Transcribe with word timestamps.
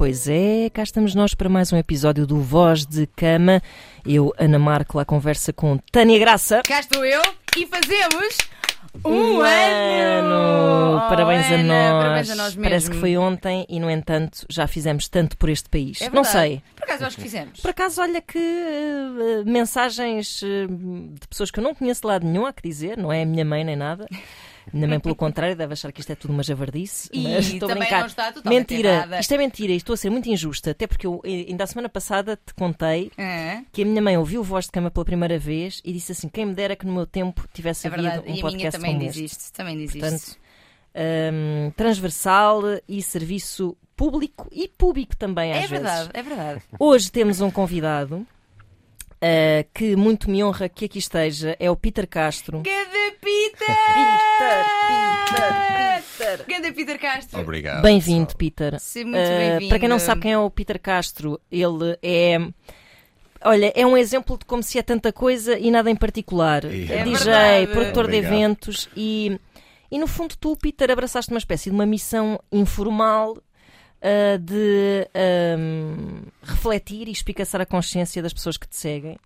pois 0.00 0.26
é, 0.28 0.70
cá 0.72 0.82
estamos 0.82 1.14
nós 1.14 1.34
para 1.34 1.46
mais 1.46 1.70
um 1.74 1.76
episódio 1.76 2.26
do 2.26 2.40
Voz 2.40 2.86
de 2.86 3.06
Cama. 3.06 3.60
Eu, 4.02 4.32
Ana 4.38 4.58
Marco, 4.58 4.96
lá 4.96 5.04
conversa 5.04 5.52
com 5.52 5.76
Tânia 5.92 6.18
Graça. 6.18 6.62
Cá 6.66 6.80
estou 6.80 7.04
eu 7.04 7.20
e 7.54 7.66
fazemos 7.66 8.38
um, 9.04 9.10
Um 9.10 9.40
ano! 9.42 10.96
Oh, 10.96 11.00
Parabéns, 11.06 11.44
a 11.44 11.54
Ana, 11.54 11.64
nós. 11.64 12.02
Parabéns 12.02 12.30
a 12.30 12.34
nós 12.34 12.56
mesmos. 12.56 12.62
Parece 12.62 12.90
que 12.90 12.96
foi 12.96 13.18
ontem 13.18 13.66
e, 13.68 13.78
no 13.78 13.90
entanto, 13.90 14.46
já 14.48 14.66
fizemos 14.66 15.06
tanto 15.06 15.36
por 15.36 15.50
este 15.50 15.68
país. 15.68 16.00
É 16.00 16.08
Não 16.08 16.24
sei. 16.24 16.62
Por 16.74 16.84
acaso 16.84 17.04
acho 17.04 17.16
que 17.16 17.22
fizemos. 17.22 17.60
Por 17.60 17.70
acaso, 17.70 18.00
olha 18.00 18.22
que 18.22 18.38
eh, 18.38 19.44
mensagens 19.44 20.42
eh, 20.42 20.66
de 20.66 21.28
pessoas 21.28 21.50
que 21.50 21.60
eu 21.60 21.62
não 21.62 21.74
conheço 21.74 22.00
de 22.00 22.06
lado 22.06 22.26
nenhum, 22.26 22.46
há 22.46 22.54
que 22.54 22.66
dizer, 22.66 22.96
não 22.96 23.12
é 23.12 23.20
a 23.20 23.26
minha 23.26 23.44
mãe 23.44 23.64
nem 23.64 23.76
nada. 23.76 24.08
Minha 24.72 24.88
mãe, 24.88 25.00
pelo 25.00 25.14
contrário, 25.14 25.56
deve 25.56 25.72
achar 25.72 25.90
que 25.92 26.00
isto 26.00 26.10
é 26.10 26.14
tudo 26.14 26.32
uma 26.32 26.42
javardice. 26.42 27.08
E 27.12 27.24
mas 27.24 27.46
estou 27.46 27.68
também 27.68 27.82
brincar. 27.84 28.00
não 28.00 28.06
está 28.06 28.32
totalmente 28.32 28.70
Mentira, 28.70 28.88
errada. 28.90 29.20
isto 29.20 29.34
é 29.34 29.38
mentira, 29.38 29.72
estou 29.72 29.94
a 29.94 29.96
ser 29.96 30.10
muito 30.10 30.28
injusta, 30.28 30.70
até 30.70 30.86
porque 30.86 31.06
eu 31.06 31.20
eh, 31.24 31.46
ainda 31.48 31.64
a 31.64 31.66
semana 31.66 31.88
passada 31.88 32.36
te 32.36 32.54
contei 32.54 33.10
Ah, 33.18 33.62
que 33.72 33.82
a 33.82 33.84
minha 33.84 34.00
mãe 34.02 34.16
ouviu 34.16 34.42
Voz 34.42 34.66
de 34.66 34.70
Cama 34.72 34.90
pela 34.90 35.04
primeira 35.04 35.38
vez 35.38 35.80
e 35.84 35.92
disse 35.92 36.12
assim: 36.12 36.28
quem 36.28 36.46
me 36.46 36.54
dera 36.54 36.76
que 36.76 36.86
no 36.86 36.92
meu 36.92 37.06
tempo 37.06 37.46
tivesse 37.52 37.86
é 37.86 37.90
havido 37.90 38.06
um 38.08 38.10
e 38.14 38.18
a 38.18 38.22
minha 38.32 38.40
podcast 38.42 38.78
também 38.80 38.96
como 38.98 39.10
este. 39.24 39.52
Também 39.52 39.86
Portanto. 39.88 40.36
Hum, 40.92 41.70
transversal 41.76 42.62
e 42.88 43.00
serviço 43.02 43.76
público 43.96 44.48
e 44.50 44.66
público 44.66 45.16
também, 45.16 45.52
às 45.52 45.58
É 45.58 45.60
vezes. 45.60 45.70
verdade, 45.70 46.10
é 46.14 46.22
verdade. 46.22 46.62
Hoje 46.78 47.12
temos 47.12 47.40
um 47.40 47.50
convidado 47.50 48.26
ah, 49.22 49.64
que 49.74 49.96
muito 49.96 50.30
me 50.30 50.42
honra 50.42 50.68
que 50.68 50.84
aqui 50.84 50.98
esteja, 50.98 51.56
é 51.58 51.70
o 51.70 51.76
Peter 51.76 52.06
Castro. 52.06 52.62
Ganda 52.62 53.16
Peter! 53.20 53.66
Peter, 53.66 54.64
Peter, 55.28 56.02
Peter. 56.18 56.44
Ganda 56.48 56.72
Peter 56.72 56.98
Castro. 56.98 57.40
Obrigado. 57.40 57.82
Bem-vindo, 57.82 58.34
Peter. 58.36 58.78
Seja 58.80 59.06
muito 59.06 59.18
Ah, 59.20 59.28
bem-vindo. 59.38 59.68
para 59.68 59.78
quem 59.78 59.88
não 59.88 59.98
sabe 59.98 60.22
quem 60.22 60.32
é 60.32 60.38
o 60.38 60.50
Peter 60.50 60.78
Castro, 60.80 61.40
ele 61.50 61.96
é. 62.02 62.38
Olha, 63.42 63.72
é 63.74 63.86
um 63.86 63.96
exemplo 63.96 64.36
de 64.38 64.44
como 64.44 64.62
se 64.62 64.78
é 64.78 64.82
tanta 64.82 65.12
coisa 65.12 65.58
e 65.58 65.70
nada 65.70 65.90
em 65.90 65.96
particular. 65.96 66.64
É 66.64 66.68
DJ, 66.68 67.06
verdade. 67.06 67.66
produtor 67.68 68.06
de 68.08 68.16
Obrigado. 68.18 68.32
eventos 68.34 68.88
e, 68.94 69.40
e 69.90 69.98
no 69.98 70.06
fundo 70.06 70.34
tu, 70.38 70.56
Peter, 70.56 70.90
abraçaste 70.90 71.30
uma 71.32 71.38
espécie 71.38 71.70
de 71.70 71.74
uma 71.74 71.86
missão 71.86 72.38
informal 72.52 73.38
ah, 74.02 74.38
de 74.38 75.08
ahm, 75.14 76.22
refletir 76.42 77.08
e 77.08 77.12
espicaçar 77.12 77.60
a 77.60 77.66
consciência 77.66 78.22
das 78.22 78.32
pessoas 78.32 78.56
que 78.56 78.66
te 78.66 78.76
seguem 78.76 79.18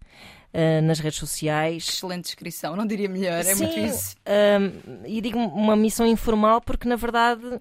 ah, 0.52 0.80
nas 0.82 0.98
redes 0.98 1.18
sociais. 1.18 1.88
Excelente 1.88 2.24
descrição, 2.24 2.74
não 2.76 2.86
diria 2.86 3.08
melhor, 3.08 3.44
é 3.44 3.54
muito 3.54 3.74
Sim, 3.74 3.86
isso. 3.86 4.16
hum, 4.26 5.02
e 5.06 5.20
digo 5.20 5.38
uma 5.38 5.76
missão 5.76 6.06
informal 6.06 6.60
porque, 6.60 6.88
na 6.88 6.96
verdade, 6.96 7.60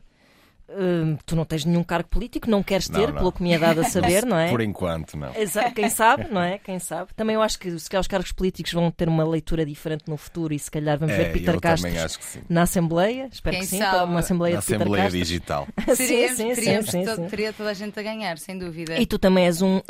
hum, 0.70 1.18
tu 1.26 1.36
não 1.36 1.46
tens 1.46 1.66
nenhum 1.66 1.84
cargo 1.84 2.10
político, 2.10 2.50
não 2.50 2.64
queres 2.64 2.90
Não, 2.90 3.00
ter, 3.00 3.08
não. 3.12 3.18
pelo 3.20 3.32
que 3.32 3.44
me 3.44 3.54
é 3.54 3.60
dado 3.60 3.82
a 3.82 3.84
saber, 3.84 4.26
não 4.26 4.38
é? 4.38 4.50
Por 4.50 4.62
enquanto, 4.62 5.16
não. 5.18 5.34
Exa- 5.36 5.72
Quem 5.72 5.90
sabe, 5.90 6.28
não 6.32 6.42
é? 6.42 6.58
Quem 6.58 6.80
sabe. 6.80 7.14
Também 7.16 7.36
eu 7.36 7.42
acho 7.42 7.60
que 7.60 7.78
se 7.80 7.90
calhar 7.90 8.02
os 8.02 8.08
cargos 8.08 8.32
políticos 8.32 8.72
vão 8.74 8.90
ter 8.92 9.08
uma 9.08 9.24
leitura 9.28 9.66
diferente 9.66 10.04
no 10.08 10.18
futuro 10.18 10.54
e 10.54 10.60
se 10.60 10.70
calhar 10.72 10.98
vamos 10.98 11.16
ver 11.16 11.28
É, 11.28 11.30
Peter 11.32 11.54
eu 11.56 11.62
Castro 11.62 11.92
na 12.50 12.62
Assembleia. 12.64 13.30
Espero 13.32 13.56
Quem 13.56 13.62
que 13.62 13.68
sim, 13.70 13.78
sabe? 13.80 14.10
uma 14.12 14.20
Assembleia 14.20 14.56
Na 14.56 14.60
de 14.62 14.66
Peter 14.66 14.82
Assembleia 14.82 15.04
Castro. 15.06 15.20
Digital. 15.20 15.68
Sim, 15.96 16.28
sim, 16.30 16.54
teríamos 16.54 16.90
sim, 16.90 17.04
to- 17.06 17.16
sim. 17.16 17.28
Teria 17.28 17.54
toda 17.54 17.70
a 17.70 17.74
gente 17.74 18.00
a 18.00 18.04
ganhar, 18.04 18.38
sem 18.38 18.58
dúvida. 18.58 18.98
E 19.00 19.06
tu 19.06 19.18
também 19.20 19.46
és 19.46 19.62
um 19.62 19.78
uh, 19.78 19.82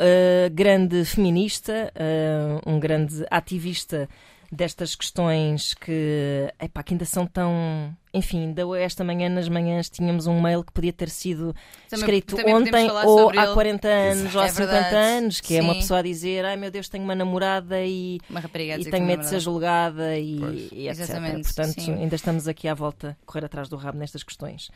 grande 0.52 1.06
feminista, 1.06 1.92
uh, 1.96 2.70
um 2.70 2.80
grande 2.80 3.26
ativista 3.32 4.08
destas 4.54 4.96
questões 4.96 5.74
que, 5.74 6.48
epá, 6.62 6.84
que 6.84 6.94
ainda 6.94 7.06
são 7.06 7.26
tão. 7.26 7.96
Enfim, 8.14 8.42
ainda 8.44 8.62
esta 8.80 9.04
manhã, 9.04 9.28
nas 9.28 9.50
manhãs, 9.50 9.90
tínhamos 9.90 10.28
um 10.28 10.40
mail 10.40 10.64
que 10.64 10.72
podia 10.72 10.94
ter 10.94 11.10
sido 11.10 11.56
Também- 11.90 12.04
escrito 12.06 12.36
também 12.36 12.54
ontem 12.54 12.88
ou 13.06 13.30
há 13.32 13.44
ele. 13.46 13.54
40 13.54 13.88
anos 13.88 14.36
ou 14.36 14.42
há 14.42 14.46
É 14.46 14.50
50 14.50 14.72
verdade. 14.72 14.96
anos, 14.96 15.42
que 15.42 15.58
é 15.58 15.62
uma 15.62 15.74
Sim. 15.74 15.80
pessoa 15.80 16.00
a 16.00 16.04
dizer: 16.04 16.46
Ai 16.46 16.56
meu 16.56 16.70
Deus, 16.70 16.88
tenho 16.88 17.04
uma 17.04 17.16
namorada 17.16 17.84
e, 17.84 18.20
Uma 18.30 18.40
e 18.80 18.86
tenho 18.86 19.06
medo 19.06 19.22
de 19.22 19.30
ser 19.30 19.40
julgada 19.40 20.16
e, 20.18 20.70
e 20.72 20.88
etc. 20.88 21.02
Exatamente, 21.04 21.44
Portanto, 21.44 21.82
sim. 21.82 21.94
ainda 21.96 22.16
estamos 22.16 22.48
aqui 22.48 22.68
à 22.68 22.76
volta, 22.76 23.18
correr 23.26 23.46
atrás 23.46 23.68
do 23.68 23.76
rabo 23.76 23.98
nestas 23.98 24.22
questões 24.22 24.70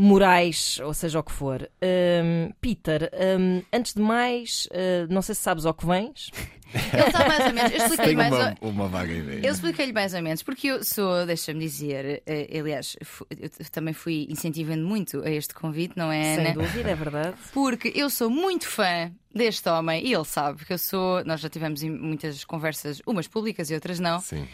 morais, 0.00 0.78
ou 0.84 0.94
seja 0.94 1.18
o 1.18 1.22
que 1.24 1.32
for. 1.32 1.68
Hum, 1.82 2.52
Peter, 2.60 3.10
hum, 3.36 3.62
antes 3.72 3.94
de 3.94 4.00
mais, 4.00 4.68
uh, 4.70 5.12
não 5.12 5.20
sei 5.20 5.34
se 5.34 5.40
sabes 5.40 5.66
ao 5.66 5.74
que 5.74 5.84
vens. 5.84 6.30
Ele 6.72 7.02
está 7.02 7.26
mais 7.26 7.46
ou 7.46 7.52
menos. 7.52 7.72
Eu 7.72 7.78
expliquei-lhe 7.78 8.16
Tenho 8.16 8.16
mais 8.18 8.32
ou... 8.32 8.68
uma, 8.70 8.84
uma 8.84 8.88
vaga 8.88 9.12
ideia. 9.12 9.40
Eu 9.44 9.52
expliquei-lhe 9.52 9.92
mais 9.92 10.14
ou 10.14 10.22
menos, 10.22 10.42
porque 10.42 10.68
eu 10.68 10.84
sou, 10.84 11.26
deixa-me 11.26 11.58
dizer, 11.58 12.22
eh, 12.26 12.58
aliás, 12.60 12.96
eu 13.40 13.50
também 13.72 13.92
fui 13.94 14.26
incentivando 14.30 14.86
muito 14.86 15.20
a 15.24 15.30
este 15.30 15.52
convite, 15.54 15.94
não 15.96 16.12
é, 16.12 16.36
Sem 16.36 16.46
Ana? 16.46 16.54
dúvida, 16.54 16.90
é 16.90 16.94
verdade. 16.94 17.36
Porque 17.52 17.92
eu 17.94 18.08
sou 18.08 18.30
muito 18.30 18.68
fã 18.68 19.10
deste 19.34 19.68
homem 19.68 20.06
e 20.06 20.12
ele 20.14 20.24
sabe 20.24 20.64
que 20.64 20.72
eu 20.72 20.78
sou. 20.78 21.24
Nós 21.24 21.40
já 21.40 21.48
tivemos 21.48 21.82
em 21.82 21.90
muitas 21.90 22.44
conversas, 22.44 23.00
umas 23.06 23.26
públicas 23.26 23.70
e 23.70 23.74
outras 23.74 23.98
não. 23.98 24.20
Sim. 24.20 24.46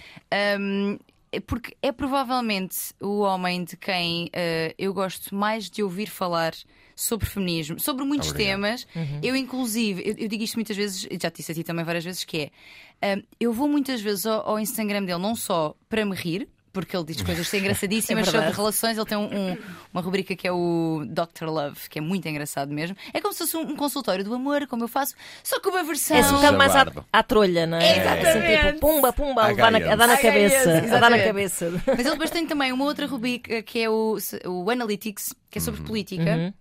Um, 0.58 0.98
porque 1.40 1.76
é 1.82 1.92
provavelmente 1.92 2.76
o 3.00 3.20
homem 3.20 3.64
de 3.64 3.76
quem 3.76 4.26
uh, 4.26 4.74
eu 4.78 4.92
gosto 4.92 5.34
mais 5.34 5.70
de 5.70 5.82
ouvir 5.82 6.06
falar 6.06 6.54
sobre 6.96 7.26
feminismo, 7.26 7.78
sobre 7.80 8.04
muitos 8.04 8.30
Obrigado. 8.30 8.52
temas. 8.52 8.86
Eu, 9.22 9.34
inclusive, 9.34 10.02
eu, 10.04 10.14
eu 10.16 10.28
digo 10.28 10.42
isto 10.42 10.54
muitas 10.54 10.76
vezes, 10.76 11.08
já 11.20 11.30
te 11.30 11.38
disse 11.38 11.52
a 11.52 11.54
ti 11.54 11.64
também 11.64 11.84
várias 11.84 12.04
vezes, 12.04 12.24
que 12.24 12.50
é 13.00 13.16
um, 13.16 13.22
eu 13.40 13.52
vou 13.52 13.68
muitas 13.68 14.00
vezes 14.00 14.26
ao, 14.26 14.48
ao 14.48 14.60
Instagram 14.60 15.04
dele 15.04 15.18
não 15.18 15.34
só 15.34 15.74
para 15.88 16.04
me 16.04 16.14
rir. 16.14 16.48
Porque 16.74 16.94
ele 16.94 17.04
diz 17.06 17.22
coisas 17.22 17.46
são 17.48 17.58
engraçadíssimas 17.60 18.28
É 18.28 18.30
sobre 18.30 18.50
relações. 18.50 18.98
Ele 18.98 19.06
tem 19.06 19.16
um- 19.16 19.32
um- 19.52 19.56
uma 19.92 20.02
rubrica 20.02 20.34
que 20.36 20.46
é 20.46 20.52
o 20.52 21.04
Dr. 21.06 21.46
Love, 21.46 21.88
que 21.88 21.98
é 22.00 22.02
muito 22.02 22.28
engraçado 22.28 22.74
mesmo. 22.74 22.96
É 23.14 23.20
como 23.20 23.32
se 23.32 23.38
fosse 23.38 23.56
um, 23.56 23.60
um 23.60 23.76
consultório 23.76 24.24
do 24.24 24.34
amor, 24.34 24.66
como 24.66 24.84
eu 24.84 24.88
faço, 24.88 25.14
só 25.42 25.58
que 25.60 25.68
uma 25.68 25.82
versão. 25.84 26.16
É 26.16 26.20
um 26.20 26.34
bocado 26.34 26.58
mais 26.58 26.74
à, 26.74 26.84
à 27.12 27.22
trolha, 27.22 27.66
não 27.66 27.78
é? 27.78 27.98
Exatamente. 27.98 28.26
Assim, 28.56 28.66
tipo, 28.74 28.80
pumba, 28.80 29.12
pumba, 29.12 29.42
a, 29.44 29.46
levar 29.46 29.70
na- 29.70 29.78
a 29.92 29.96
dar 29.96 30.06
na 30.08 30.16
cabeça. 30.18 30.70
À 30.92 30.96
A 30.96 31.00
dar 31.00 31.10
na 31.10 31.18
cabeça. 31.20 31.70
Mas 31.86 32.00
ele 32.00 32.10
depois 32.10 32.30
tem 32.30 32.46
também 32.46 32.72
uma 32.72 32.84
outra 32.84 33.06
rubrica 33.06 33.62
que 33.62 33.78
é 33.78 33.88
o, 33.88 34.18
o 34.46 34.68
Analytics, 34.70 35.32
que 35.48 35.58
é 35.58 35.60
sobre 35.60 35.80
política. 35.82 36.22
Uhum. 36.36 36.52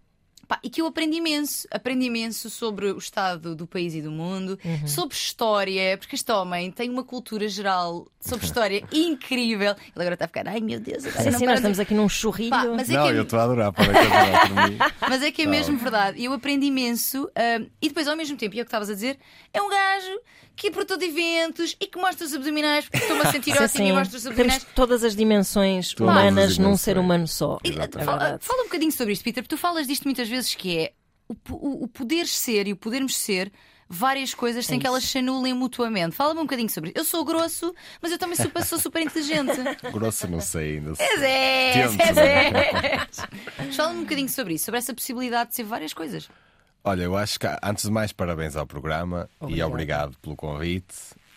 Pá, 0.48 0.60
e 0.62 0.70
que 0.70 0.82
eu 0.82 0.86
aprendi 0.88 1.18
imenso. 1.18 1.66
Aprendi 1.72 2.06
imenso 2.08 2.50
sobre 2.50 2.92
o 2.92 2.98
estado 2.98 3.56
do 3.56 3.66
país 3.66 3.96
e 3.96 4.02
do 4.02 4.12
mundo, 4.12 4.60
Uhum. 4.64 4.88
sobre 4.88 5.16
história, 5.16 5.98
porque 5.98 6.16
este 6.16 6.32
homem 6.32 6.70
tem 6.72 6.90
uma 6.90 7.04
cultura 7.04 7.48
geral 7.48 8.06
sobre 8.20 8.46
história 8.46 8.84
incrível. 8.92 9.72
Ele 9.72 9.92
agora 9.96 10.14
está 10.16 10.26
a 10.26 10.28
ficar, 10.28 10.48
ai 10.48 10.60
meu 10.60 10.80
Deus, 10.80 11.06
agora 11.06 11.24
Sim, 11.24 11.30
não 11.32 11.40
sim, 11.40 11.46
nós 11.46 11.56
estamos 11.56 11.80
aqui 11.80 11.94
num 11.94 12.10
churrilho. 12.10 12.50
Pá, 12.50 12.66
mas 12.66 12.90
é 12.90 12.94
Não, 12.94 13.06
que 13.08 13.14
é- 13.14 13.18
eu 13.18 13.24
estou 13.24 13.40
a 13.40 13.44
adorar 13.44 13.72
para 13.72 13.86
mas 15.10 15.22
é 15.24 15.32
que 15.32 15.44
é 15.44 15.46
mesmo 15.48 15.78
verdade. 15.78 16.20
E 16.20 16.26
eu 16.26 16.34
aprendi 16.34 16.66
imenso. 16.68 17.30
ah, 17.36 17.64
e 17.82 17.88
depois, 17.88 18.08
ao 18.08 18.16
mesmo 18.16 18.38
tempo, 18.38 18.56
e 18.56 18.60
é 18.60 18.62
o 18.62 18.66
que 18.66 18.68
estavas 18.70 18.90
a 18.90 18.94
dizer, 18.94 19.18
é 19.54 19.62
um 19.62 19.70
gajo 19.70 20.20
que 20.56 20.68
é 20.68 20.72
produtor 20.72 20.98
de 20.98 21.06
eventos 21.06 21.76
e 21.80 21.88
que 21.88 21.98
mostra 22.00 22.26
os 22.26 22.34
abdominais, 22.34 22.86
porque 22.86 22.98
estou-me 22.98 23.24
a 23.24 23.32
sentir 23.32 23.56
Sim, 23.56 23.64
ótimo 23.64 23.88
e 23.88 23.94
mostra 23.94 24.18
os 24.18 24.28
abdominais. 24.28 24.62
Temos 24.62 24.76
todas 24.76 25.04
as 25.04 25.16
dimensões 25.16 25.94
Todas 25.94 26.14
humanas 26.14 26.52
as 26.52 26.58
num 26.58 26.66
dimensões. 26.66 26.82
ser 26.82 26.98
humano 26.98 27.28
só. 27.28 27.60
E, 27.64 27.70
Exatamente. 27.70 28.02
É 28.02 28.06
fala, 28.06 28.40
fala 28.42 28.62
um 28.62 28.66
bocadinho 28.66 28.92
sobre 28.92 29.14
isto, 29.14 29.24
Peter, 29.24 29.44
porque 29.44 29.56
tu 29.56 29.60
falas 29.60 29.88
disto 29.88 30.04
muitas 30.04 30.30
vezes 30.30 30.54
que 30.56 30.78
é 30.78 30.94
o, 31.28 31.36
o, 31.50 31.84
o 31.86 31.88
poder 31.88 32.28
ser 32.28 32.68
e 32.68 32.74
o 32.74 32.76
podermos 32.76 33.16
ser 33.18 33.52
várias 33.90 34.34
coisas 34.34 34.66
sem 34.66 34.80
que 34.80 34.88
elas 34.88 35.04
se 35.04 35.20
anulem 35.20 35.54
mutuamente. 35.54 36.16
Fala-me 36.16 36.40
um 36.40 36.44
bocadinho 36.44 36.70
sobre 36.70 36.90
isso. 36.90 37.00
Eu 37.00 37.06
sou 37.06 37.24
grosso, 37.24 37.74
mas 38.02 38.12
eu 38.12 38.18
também 38.18 38.36
sou, 38.36 38.50
sou 38.64 38.80
super 38.80 39.02
inteligente. 39.02 39.52
Grosso 39.94 40.28
não 40.28 40.40
sei 40.42 40.78
ainda. 40.78 40.96
Tento, 40.96 42.02
és, 42.02 42.16
né? 42.16 42.52
és. 43.68 43.76
Fala-me 43.76 44.00
um 44.00 44.04
bocadinho 44.04 44.30
sobre 44.30 44.56
isso, 44.56 44.66
sobre 44.66 44.80
essa 44.80 44.94
possibilidade 44.94 45.52
de 45.52 45.58
ser 45.58 45.64
várias 45.64 45.94
coisas. 45.94 46.28
Olha, 46.84 47.04
eu 47.04 47.16
acho 47.16 47.40
que 47.40 47.48
antes 47.64 47.86
de 47.86 47.92
mais, 47.92 48.12
parabéns 48.12 48.56
ao 48.56 48.66
programa 48.68 49.30
e 49.42 49.46
Obrigado. 49.46 49.70
obrigado 49.70 50.18
pelo 50.22 50.36
convite. 50.36 50.96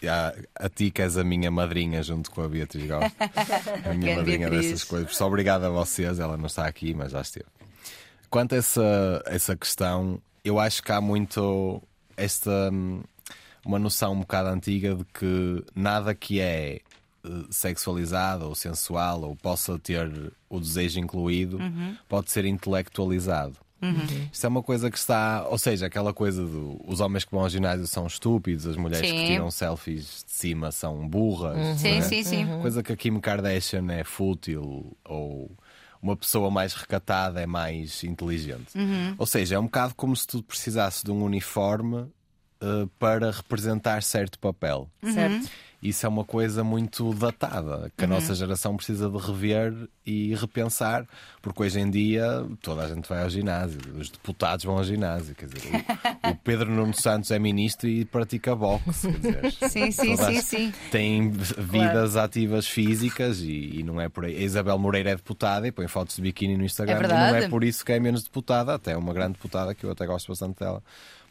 A, 0.08 0.34
a 0.66 0.68
ti 0.68 0.90
que 0.90 1.00
és 1.02 1.16
a 1.16 1.24
minha 1.24 1.50
madrinha 1.50 2.02
junto 2.02 2.30
com 2.30 2.42
a 2.42 2.48
Beatriz 2.48 2.86
Gosta. 2.86 3.12
A 3.88 3.94
minha 3.94 4.14
Grande 4.14 4.16
madrinha 4.16 4.50
Beatriz. 4.50 4.70
dessas 4.70 4.84
coisas. 4.84 5.16
Só 5.16 5.26
obrigado 5.26 5.64
a 5.64 5.70
vocês, 5.70 6.18
ela 6.18 6.36
não 6.36 6.46
está 6.46 6.66
aqui, 6.66 6.92
mas 6.94 7.12
já 7.12 7.20
esteve. 7.20 7.46
Quanto 8.28 8.54
a 8.54 8.58
essa, 8.58 9.22
essa 9.26 9.56
questão, 9.56 10.20
eu 10.44 10.58
acho 10.60 10.82
que 10.82 10.92
há 10.92 11.00
muito 11.00 11.82
esta 12.16 12.70
hum, 12.72 13.02
uma 13.64 13.78
noção 13.78 14.12
um 14.12 14.20
bocado 14.20 14.48
antiga 14.50 14.94
de 14.94 15.04
que 15.04 15.64
nada 15.74 16.14
que 16.14 16.40
é 16.40 16.76
eh, 16.76 16.80
sexualizado 17.50 18.46
ou 18.46 18.54
sensual 18.54 19.22
ou 19.22 19.34
possa 19.36 19.78
ter 19.78 20.32
o 20.48 20.60
desejo 20.60 21.00
incluído 21.00 21.58
pode 22.08 22.30
ser 22.30 22.44
intelectualizado. 22.44 23.56
Isto 24.32 24.44
é 24.44 24.48
uma 24.48 24.62
coisa 24.62 24.90
que 24.90 24.96
está, 24.98 25.46
ou 25.48 25.58
seja, 25.58 25.86
aquela 25.86 26.12
coisa 26.12 26.42
do 26.44 26.80
os 26.86 27.00
homens 27.00 27.24
que 27.24 27.30
vão 27.30 27.42
ao 27.42 27.48
ginásio 27.48 27.86
são 27.86 28.06
estúpidos, 28.06 28.66
as 28.66 28.76
mulheres 28.76 29.08
Sim. 29.08 29.16
que 29.16 29.26
tiram 29.26 29.50
selfies 29.50 30.24
de 30.26 30.32
cima 30.32 30.72
são 30.72 31.06
burras. 31.06 31.78
Sim, 31.78 31.90
não 31.90 31.98
é? 31.98 32.02
sim, 32.02 32.22
sim. 32.22 32.46
Coisa 32.60 32.82
que 32.82 32.92
a 32.92 32.96
Kim 32.96 33.20
Kardashian 33.20 33.86
é 33.92 34.02
fútil 34.02 34.96
ou 35.04 35.50
uma 36.00 36.16
pessoa 36.16 36.50
mais 36.50 36.72
recatada 36.74 37.40
é 37.40 37.46
mais 37.46 38.02
inteligente. 38.04 38.72
Ou 39.18 39.26
seja, 39.26 39.56
é 39.56 39.58
um 39.58 39.64
bocado 39.64 39.94
como 39.94 40.16
se 40.16 40.26
tu 40.26 40.42
precisasse 40.42 41.04
de 41.04 41.10
um 41.10 41.22
uniforme 41.22 42.06
eh, 42.60 42.88
para 42.98 43.30
representar 43.30 44.02
certo 44.02 44.38
papel. 44.38 44.88
Certo? 45.02 45.50
Isso 45.82 46.06
é 46.06 46.08
uma 46.08 46.24
coisa 46.24 46.64
muito 46.64 47.12
datada, 47.14 47.90
que 47.96 48.04
a 48.04 48.08
nossa 48.08 48.34
geração 48.34 48.76
precisa 48.76 49.08
de 49.08 49.18
rever 49.18 49.74
e 50.04 50.34
repensar, 50.34 51.06
porque 51.42 51.62
hoje 51.62 51.80
em 51.80 51.90
dia 51.90 52.46
toda 52.62 52.84
a 52.84 52.88
gente 52.88 53.08
vai 53.08 53.22
ao 53.22 53.30
ginásio, 53.30 53.78
os 53.98 54.08
deputados 54.08 54.64
vão 54.64 54.78
ao 54.78 54.84
ginásio, 54.84 55.34
quer 55.34 55.46
dizer, 55.46 55.68
o, 56.24 56.30
o 56.30 56.36
Pedro 56.36 56.70
Nuno 56.70 56.94
Santos 56.94 57.30
é 57.30 57.38
ministro 57.38 57.88
e 57.88 58.04
pratica 58.04 58.54
boxe, 58.54 59.12
quer 59.12 59.18
dizer, 59.18 59.52
Sim, 59.70 59.90
sim, 59.90 60.16
sim, 60.16 60.40
sim. 60.40 60.72
tem 60.90 61.30
vidas 61.30 62.16
ativas 62.16 62.66
físicas 62.66 63.40
e, 63.40 63.80
e 63.80 63.82
não 63.82 64.00
é 64.00 64.08
por 64.08 64.24
aí. 64.24 64.36
A 64.36 64.40
Isabel 64.40 64.78
Moreira 64.78 65.10
é 65.10 65.16
deputada 65.16 65.66
e 65.66 65.72
põe 65.72 65.88
fotos 65.88 66.16
de 66.16 66.22
biquíni 66.22 66.56
no 66.56 66.64
Instagram 66.64 66.96
É 66.96 67.08
não 67.08 67.36
é 67.36 67.48
por 67.48 67.62
isso 67.62 67.84
que 67.84 67.92
é 67.92 68.00
menos 68.00 68.22
deputada, 68.22 68.74
até 68.74 68.92
é 68.92 68.96
uma 68.96 69.12
grande 69.12 69.34
deputada 69.34 69.74
que 69.74 69.84
eu 69.84 69.90
até 69.90 70.06
gosto 70.06 70.28
bastante 70.28 70.58
dela. 70.58 70.82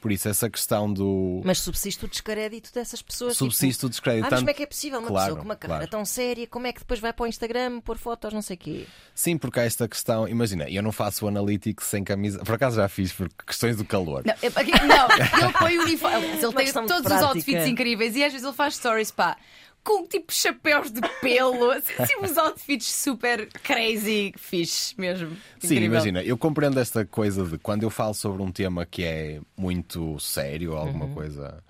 Por 0.01 0.11
isso, 0.11 0.29
essa 0.29 0.49
questão 0.49 0.91
do 0.91 1.41
Mas 1.43 1.57
subsiste 1.59 2.05
o 2.05 2.07
descrédito 2.07 2.71
dessas 2.73 3.01
pessoas. 3.01 3.35
subsiste 3.37 3.85
o 3.85 3.89
Tipo, 3.89 3.91
descrédito. 3.91 4.25
ah, 4.25 4.29
mas 4.29 4.29
tanto- 4.31 4.39
como 4.41 4.49
é 4.49 4.53
que 4.53 4.63
é 4.63 4.65
possível 4.67 4.99
uma 4.99 5.07
Claro, 5.07 5.25
pessoa 5.25 5.39
com 5.39 5.45
uma 5.45 5.55
carreira 5.55 5.79
claro. 5.87 5.91
tão 5.91 6.05
séria, 6.05 6.45
como 6.47 6.67
é 6.67 6.73
que 6.73 6.79
depois 6.79 6.99
vai 6.99 7.11
para 7.11 7.23
o 7.23 7.27
Instagram 7.27 7.81
pôr 7.81 7.97
fotos, 7.97 8.31
não 8.33 8.41
sei 8.41 8.55
o 8.55 8.59
quê? 8.59 8.85
Sim, 9.15 9.37
porque 9.37 9.59
há 9.59 9.63
esta 9.63 9.87
questão. 9.87 10.27
Imagina, 10.27 10.69
eu 10.69 10.83
não 10.83 10.91
faço 10.91 11.25
o 11.25 11.27
analytics 11.27 11.87
sem 11.87 12.03
camisa. 12.03 12.39
Por 12.43 12.55
acaso 12.55 12.75
já 12.77 12.87
fiz 12.87 13.11
por 13.11 13.29
questões 13.45 13.77
do 13.77 13.85
calor. 13.85 14.23
Não, 14.25 14.33
é- 14.33 14.47
aqui- 14.47 14.71
não, 14.85 15.43
ele 15.43 15.53
põe 15.59 15.77
o 15.79 15.81
uniforme. 15.83 16.25
Ele 16.27 16.39
tem 16.53 16.71
todos 16.73 16.91
os 16.97 17.01
prática. 17.01 17.25
outfits 17.27 17.67
incríveis 17.67 18.15
e 18.15 18.23
às 18.23 18.31
vezes 18.31 18.45
ele 18.45 18.55
faz 18.55 18.75
stories, 18.75 19.09
pá. 19.11 19.35
Com 19.85 20.05
tipo 20.07 20.33
chapéus 20.33 20.91
de 20.91 20.99
pelo, 21.21 21.69
assim, 21.71 21.93
assim, 21.99 22.13
uns 22.21 22.37
outfits 22.37 22.91
super 22.91 23.47
crazy, 23.63 24.33
fixe 24.35 24.99
mesmo. 24.99 25.29
Sim, 25.59 25.67
Incrível. 25.67 25.85
imagina, 25.85 26.23
eu 26.23 26.37
compreendo 26.37 26.79
esta 26.79 27.05
coisa 27.05 27.45
de 27.45 27.57
quando 27.59 27.83
eu 27.83 27.89
falo 27.91 28.13
sobre 28.15 28.41
um 28.41 28.51
tema 28.51 28.85
que 28.85 29.03
é 29.03 29.39
muito 29.55 30.19
sério, 30.19 30.71
ou 30.71 30.77
Uhum. 30.79 30.83
alguma 30.87 31.07
coisa, 31.09 31.63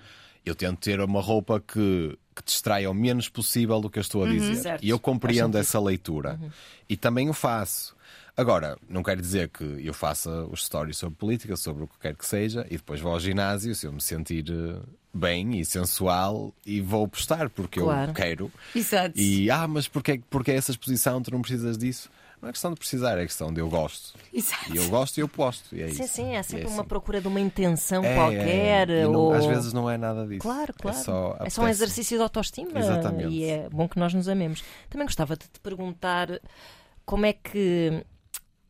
eu 0.46 0.56
tento 0.56 0.80
ter 0.80 1.00
uma 1.02 1.20
roupa 1.22 1.60
que, 1.60 2.18
que 2.36 2.44
distraia 2.44 2.90
o 2.90 2.94
menos 2.94 3.28
possível 3.28 3.82
do 3.82 3.90
que 3.90 4.00
eu 4.00 4.02
estou 4.02 4.22
Uhum. 4.24 4.30
a 4.30 4.32
dizer. 4.32 4.56
Certo. 4.62 4.84
E 4.84 4.90
eu 4.90 4.98
compreendo 5.00 5.58
essa 5.58 5.80
leitura. 5.80 6.40
E 6.88 6.96
também 6.96 7.30
o 7.30 7.34
faço. 7.34 7.95
Agora, 8.38 8.78
não 8.90 9.02
quer 9.02 9.20
dizer 9.20 9.48
que 9.50 9.64
eu 9.64 9.94
faça 9.94 10.30
os 10.52 10.66
stories 10.66 10.98
sobre 10.98 11.16
política, 11.18 11.56
sobre 11.56 11.84
o 11.84 11.88
que 11.88 11.98
quer 12.00 12.16
que 12.16 12.26
seja, 12.26 12.66
e 12.70 12.76
depois 12.78 13.00
vou 13.00 13.14
ao 13.14 13.20
ginásio 13.20 13.74
se 13.74 13.86
eu 13.88 13.94
me 13.94 14.02
sentir 14.02 14.46
eh, 14.50 14.82
bem 15.14 15.58
e 15.60 15.64
sensual 15.64 16.54
e 16.66 16.82
vou 16.82 17.08
postar 17.08 17.50
porque 17.50 17.80
Claro. 17.80 18.12
eu 18.12 18.14
quero. 18.14 18.52
Exato. 18.76 19.18
E 19.18 19.50
ah, 19.50 19.66
mas 19.68 19.88
porquê, 19.88 20.22
porquê 20.30 20.52
essa 20.52 20.72
exposição? 20.72 21.22
Tu 21.22 21.32
não 21.32 21.42
precisas 21.42 21.78
disso? 21.78 22.10
Não 22.42 22.50
é 22.50 22.52
questão 22.52 22.72
de 22.74 22.78
precisar, 22.78 23.18
é 23.18 23.24
questão 23.26 23.54
de 23.54 23.62
eu 23.62 23.70
gosto. 23.70 24.14
Exato. 24.34 24.74
E 24.74 24.78
eu 24.78 24.90
gosto 24.90 25.18
e 25.18 25.22
eu 25.22 25.28
posto. 25.30 25.74
E 25.74 25.82
é 25.82 25.88
Sim, 25.88 26.04
isso. 26.04 26.14
sim, 26.14 26.36
há 26.36 26.42
E 26.42 26.44
sempre 26.44 26.66
é 26.66 26.68
uma 26.68 26.80
assim. 26.82 26.88
procura 26.90 27.22
de 27.22 27.28
uma 27.30 27.40
intenção 27.40 28.04
É, 28.04 28.14
qualquer. 28.16 28.90
é. 28.90 29.04
Não- 29.06 29.14
ou... 29.16 29.34
Às 29.34 29.46
vezes 29.46 29.72
não 29.72 29.90
é 29.90 29.98
nada 29.98 30.28
disso. 30.28 30.42
Claro, 30.42 30.74
claro. 30.74 30.98
É 30.98 31.02
só, 31.02 31.38
É 31.40 31.50
só 31.50 31.62
um 31.64 31.68
exercício 31.70 32.18
de 32.18 32.22
autoestima 32.22 32.78
Exatamente. 32.78 33.30
e 33.34 33.46
é 33.46 33.70
bom 33.72 33.88
que 33.88 33.98
nós 33.98 34.14
nos 34.14 34.28
amemos. 34.28 34.62
Também 34.90 35.08
gostava 35.08 35.38
de 35.38 35.48
te 35.48 35.60
perguntar 35.62 36.28
como 37.06 37.26
é 37.26 37.32
que 37.34 38.04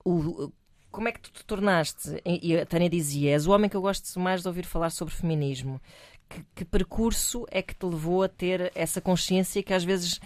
o, 0.05 0.51
como 0.91 1.09
é 1.09 1.11
que 1.11 1.19
tu 1.19 1.31
te 1.31 1.43
tornaste, 1.43 2.21
e 2.25 2.55
a 2.57 2.65
Tânia 2.65 2.89
dizia, 2.89 3.31
és 3.31 3.45
o 3.45 3.51
homem 3.51 3.69
que 3.69 3.75
eu 3.75 3.81
gosto 3.81 4.17
mais 4.19 4.41
de 4.41 4.47
ouvir 4.47 4.65
falar 4.65 4.89
sobre 4.89 5.13
feminismo. 5.13 5.81
Que, 6.29 6.43
que 6.55 6.65
percurso 6.65 7.45
é 7.51 7.61
que 7.61 7.75
te 7.75 7.85
levou 7.85 8.23
a 8.23 8.29
ter 8.29 8.71
essa 8.73 9.01
consciência 9.01 9.61
que 9.61 9.73
às 9.73 9.83
vezes 9.83 10.19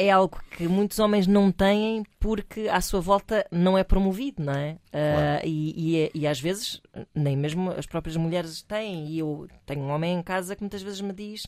é 0.00 0.10
algo 0.10 0.40
que 0.56 0.66
muitos 0.66 0.98
homens 0.98 1.26
não 1.26 1.52
têm 1.52 2.02
porque 2.18 2.68
à 2.68 2.80
sua 2.80 3.00
volta 3.00 3.46
não 3.50 3.76
é 3.76 3.84
promovido, 3.84 4.42
não 4.42 4.54
é? 4.54 4.78
Ah, 4.92 5.42
e, 5.44 6.08
e, 6.14 6.20
e 6.20 6.26
às 6.26 6.40
vezes 6.40 6.80
nem 7.14 7.36
mesmo 7.36 7.70
as 7.70 7.84
próprias 7.84 8.16
mulheres 8.16 8.62
têm. 8.62 9.08
E 9.08 9.18
eu 9.18 9.46
tenho 9.66 9.82
um 9.82 9.90
homem 9.90 10.18
em 10.18 10.22
casa 10.22 10.56
que 10.56 10.62
muitas 10.62 10.80
vezes 10.80 11.02
me 11.02 11.12
diz. 11.12 11.46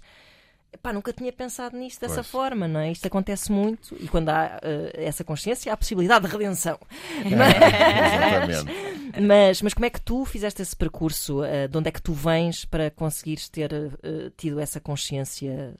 Pá, 0.82 0.92
nunca 0.92 1.12
tinha 1.12 1.32
pensado 1.32 1.76
nisto 1.76 2.00
dessa 2.00 2.14
Pois. 2.16 2.26
forma, 2.26 2.66
não 2.66 2.80
é? 2.80 2.90
Isto 2.90 3.06
acontece 3.06 3.52
muito 3.52 3.94
e 4.00 4.08
quando 4.08 4.30
há 4.30 4.56
ah, 4.56 4.60
essa 4.94 5.22
consciência 5.22 5.70
há 5.70 5.74
a 5.74 5.76
possibilidade 5.76 6.26
de 6.26 6.32
redenção. 6.32 6.78
Exatamente. 7.24 9.20
Mas, 9.20 9.62
mas 9.62 9.74
como 9.74 9.84
é 9.86 9.90
que 9.90 10.00
tu 10.00 10.24
fizeste 10.24 10.62
esse 10.62 10.74
percurso? 10.74 11.42
Ah, 11.42 11.66
de 11.66 11.76
onde 11.76 11.88
é 11.88 11.92
que 11.92 12.02
tu 12.02 12.12
vens 12.12 12.64
para 12.64 12.90
conseguires 12.90 13.48
ter 13.48 13.72
ah, 13.72 14.30
tido 14.36 14.58
essa 14.60 14.80
consciência 14.80 15.74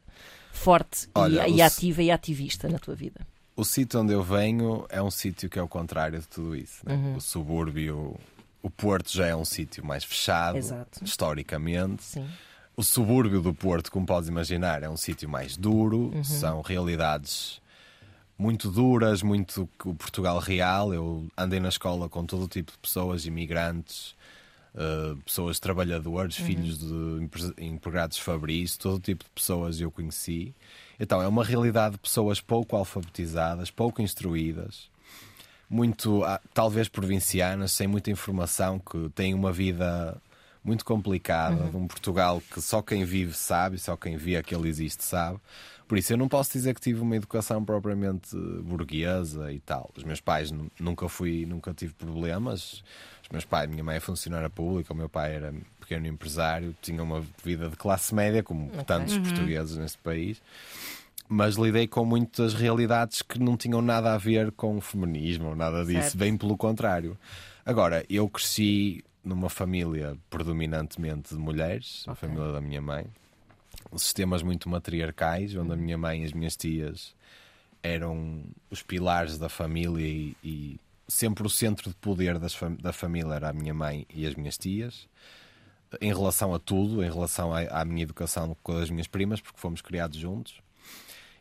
forte 0.53 1.07
e- 1.07 1.11
Olha, 1.15 1.49
e, 1.49 1.61
s- 1.61 1.63
ativa 1.79 2.03
e 2.03 2.11
ativista 2.11 2.69
na 2.69 2.79
tua 2.79 2.95
vida? 2.95 3.27
O 3.57 3.65
sítio 3.65 4.01
onde 4.01 4.13
eu 4.13 4.23
venho 4.23 4.87
é 4.89 5.03
um 5.03 5.11
sítio 5.11 5.49
que 5.49 5.59
é 5.59 5.63
o 5.63 5.69
contrário 5.69 6.19
de 6.21 6.29
tudo 6.29 6.57
isso. 6.57 6.81
né? 6.87 6.95
Uhum. 6.95 7.17
O 7.17 7.21
subúrbio, 7.21 8.19
o 8.63 8.71
Porto 8.71 9.11
já 9.13 9.27
é 9.27 9.37
um 9.37 9.45
sítio 9.45 9.85
mais 9.85 10.05
fechado, 10.05 10.57
Exato. 10.59 11.05
historicamente. 11.05 12.03
Sim. 12.03 12.27
O 12.83 12.85
subúrbio 12.85 13.41
do 13.41 13.55
Porto, 13.55 13.93
como 13.93 14.05
podes 14.05 14.29
imaginar, 14.29 14.83
é 14.83 14.91
um 14.91 14.97
sítio 14.97 15.29
mais 15.29 15.57
duro, 15.57 16.11
Uhum. 16.13 16.25
são 16.25 16.61
realidades 16.63 17.61
muito 18.37 18.73
duras, 18.73 19.23
muito 19.23 19.69
o 19.85 19.95
Portugal 19.95 20.41
real. 20.41 20.93
Eu 20.93 21.29
andei 21.39 21.61
na 21.61 21.69
escola 21.69 22.09
com 22.09 22.27
todo 22.27 22.43
o 22.43 22.49
tipo 22.49 22.73
de 22.73 22.79
pessoas, 22.79 23.25
imigrantes, 23.25 24.17
eh, 24.75 25.15
pessoas 25.25 25.61
trabalhadores, 25.61 26.37
Uhum. 26.41 26.45
filhos 26.45 26.79
de 26.81 27.23
empre- 27.23 27.55
empregados 27.57 28.19
fabris, 28.19 28.77
todo 28.77 28.97
o 28.97 29.01
tipo 29.01 29.23
de 29.23 29.31
pessoas 29.31 29.81
eu 29.81 29.89
conheci. 29.93 30.53
Então 30.99 31.23
é 31.23 31.29
uma 31.29 31.45
realidade 31.45 31.93
de 31.93 32.01
pessoas 32.01 32.41
pouco 32.41 32.75
alfabetizadas, 32.75 33.71
pouco 33.71 34.03
instruídas, 34.03 34.91
muito, 35.71 36.25
ah, 36.25 36.41
talvez 36.53 36.89
provincianas, 36.89 37.71
sem 37.71 37.87
muita 37.87 38.11
informação, 38.11 38.81
que 38.81 39.09
têm 39.11 39.35
uma 39.35 39.53
vida 39.53 40.21
muito 40.65 40.85
complicada, 40.85 41.69
de 41.69 41.77
um 41.77 41.87
Portugal 41.87 42.43
que 42.53 42.61
só 42.61 42.81
quem 42.83 43.05
vive 43.05 43.33
sabe, 43.35 43.79
só 43.79 43.97
quem 43.97 44.17
vê 44.17 44.41
que 44.43 44.55
ele 44.55 44.69
existe 44.69 45.05
sabe. 45.05 45.39
Por 45.89 45.99
isso 45.99 46.13
eu 46.13 46.17
não 46.17 46.29
posso 46.29 46.53
dizer 46.53 46.75
que 46.75 46.81
tive 46.81 47.01
uma 47.01 47.17
educação 47.17 47.63
propriamente 47.65 48.35
burguesa 48.63 49.53
e 49.53 49.61
tal. 49.61 49.91
Os 49.97 50.05
meus 50.05 50.21
pais 50.21 50.51
nu- 50.51 50.71
nunca 50.81 51.09
fui, 51.09 51.45
nunca 51.45 51.75
tive 51.75 51.93
problemas. 51.95 52.83
Os 53.23 53.29
meus 53.31 53.45
pais, 53.45 53.69
minha 53.69 53.85
mãe 53.85 53.97
é 53.97 54.01
funcionária 54.01 54.49
pública, 54.49 54.93
o 54.93 54.97
meu 54.97 55.09
pai 55.09 55.35
era 55.35 55.53
pequeno 55.81 56.07
empresário, 56.07 56.75
tinha 56.81 57.03
uma 57.03 57.23
vida 57.45 57.69
de 57.69 57.77
classe 57.77 58.15
média, 58.15 58.43
como 58.43 58.71
tantos 58.87 59.19
portugueses 59.19 59.77
neste 59.77 59.99
país 59.99 60.41
mas 61.29 61.55
lidei 61.55 61.87
com 61.87 62.05
muitas 62.05 62.53
realidades 62.53 63.23
que 63.23 63.39
não 63.39 63.57
tinham 63.57 63.81
nada 63.81 64.13
a 64.13 64.19
ver 64.19 64.53
com 64.53 64.77
o 64.77 64.81
feminismo 64.83 65.49
ou 65.51 65.57
nada 65.57 65.83
disso, 65.83 66.03
Certo. 66.03 66.19
bem 66.19 66.37
pelo 66.37 66.59
contrário. 66.59 67.17
Agora, 67.65 68.05
eu 68.11 68.29
cresci 68.29 69.03
numa 69.25 69.49
família 69.49 70.17
predominantemente 70.31 71.35
de 71.35 71.41
mulheres, 71.41 72.05
a 72.07 72.13
Ok. 72.13 72.29
família 72.29 72.53
da 72.53 72.61
minha 72.61 72.81
mãe, 72.83 73.07
sistemas 73.97 74.43
muito 74.43 74.69
matriarcais, 74.69 75.55
Uhum. 75.55 75.63
onde 75.63 75.73
a 75.73 75.77
minha 75.77 75.99
mãe 75.99 76.23
e 76.23 76.25
as 76.25 76.33
minhas 76.33 76.57
tias 76.57 77.15
eram 77.83 78.45
os 78.71 78.83
pilares 78.83 79.39
da 79.39 79.49
família 79.49 80.07
e, 80.07 80.37
e 80.43 80.81
sempre 81.09 81.45
o 81.47 81.51
centro 81.51 81.89
de 81.91 81.97
poder 81.97 82.39
fam- 82.51 82.77
da 82.77 82.93
família 82.93 83.35
era 83.35 83.49
a 83.51 83.53
minha 83.53 83.75
mãe 83.75 84.07
e 84.13 84.27
as 84.27 84.35
minhas 84.35 84.57
tias 84.57 85.09
em 86.01 86.09
relação 86.13 86.55
a 86.55 86.59
tudo, 86.59 87.05
em 87.05 87.11
relação 87.11 87.53
à, 87.53 87.61
à 87.81 87.85
minha 87.85 88.03
educação 88.03 88.57
com 88.63 88.73
as 88.79 88.89
minhas 88.89 89.07
primas, 89.07 89.41
porque 89.41 89.59
fomos 89.61 89.83
criados 89.83 90.17
juntos. 90.19 90.55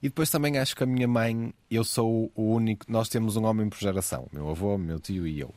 E 0.03 0.09
depois 0.09 0.29
também 0.31 0.57
acho 0.57 0.75
que 0.75 0.83
a 0.83 0.85
minha 0.87 1.07
mãe, 1.07 1.53
eu 1.69 1.83
sou 1.83 2.31
o 2.35 2.43
único, 2.55 2.85
nós 2.91 3.07
temos 3.07 3.37
um 3.37 3.45
homem 3.45 3.69
por 3.69 3.77
geração, 3.79 4.27
meu 4.33 4.49
avô, 4.49 4.77
meu 4.77 4.99
tio 4.99 5.25
e 5.27 5.39
eu. 5.39 5.53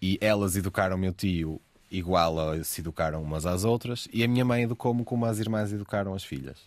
E 0.00 0.18
elas 0.20 0.56
educaram 0.56 0.96
meu 0.96 1.12
tio 1.12 1.60
igual 1.90 2.38
a 2.50 2.62
se 2.64 2.80
educaram 2.82 3.22
umas 3.22 3.46
às 3.46 3.64
outras, 3.64 4.06
e 4.12 4.22
a 4.22 4.28
minha 4.28 4.44
mãe 4.44 4.62
educou-me 4.62 5.04
como 5.04 5.24
as 5.24 5.38
irmãs 5.38 5.72
educaram 5.72 6.12
as 6.14 6.22
filhas. 6.22 6.58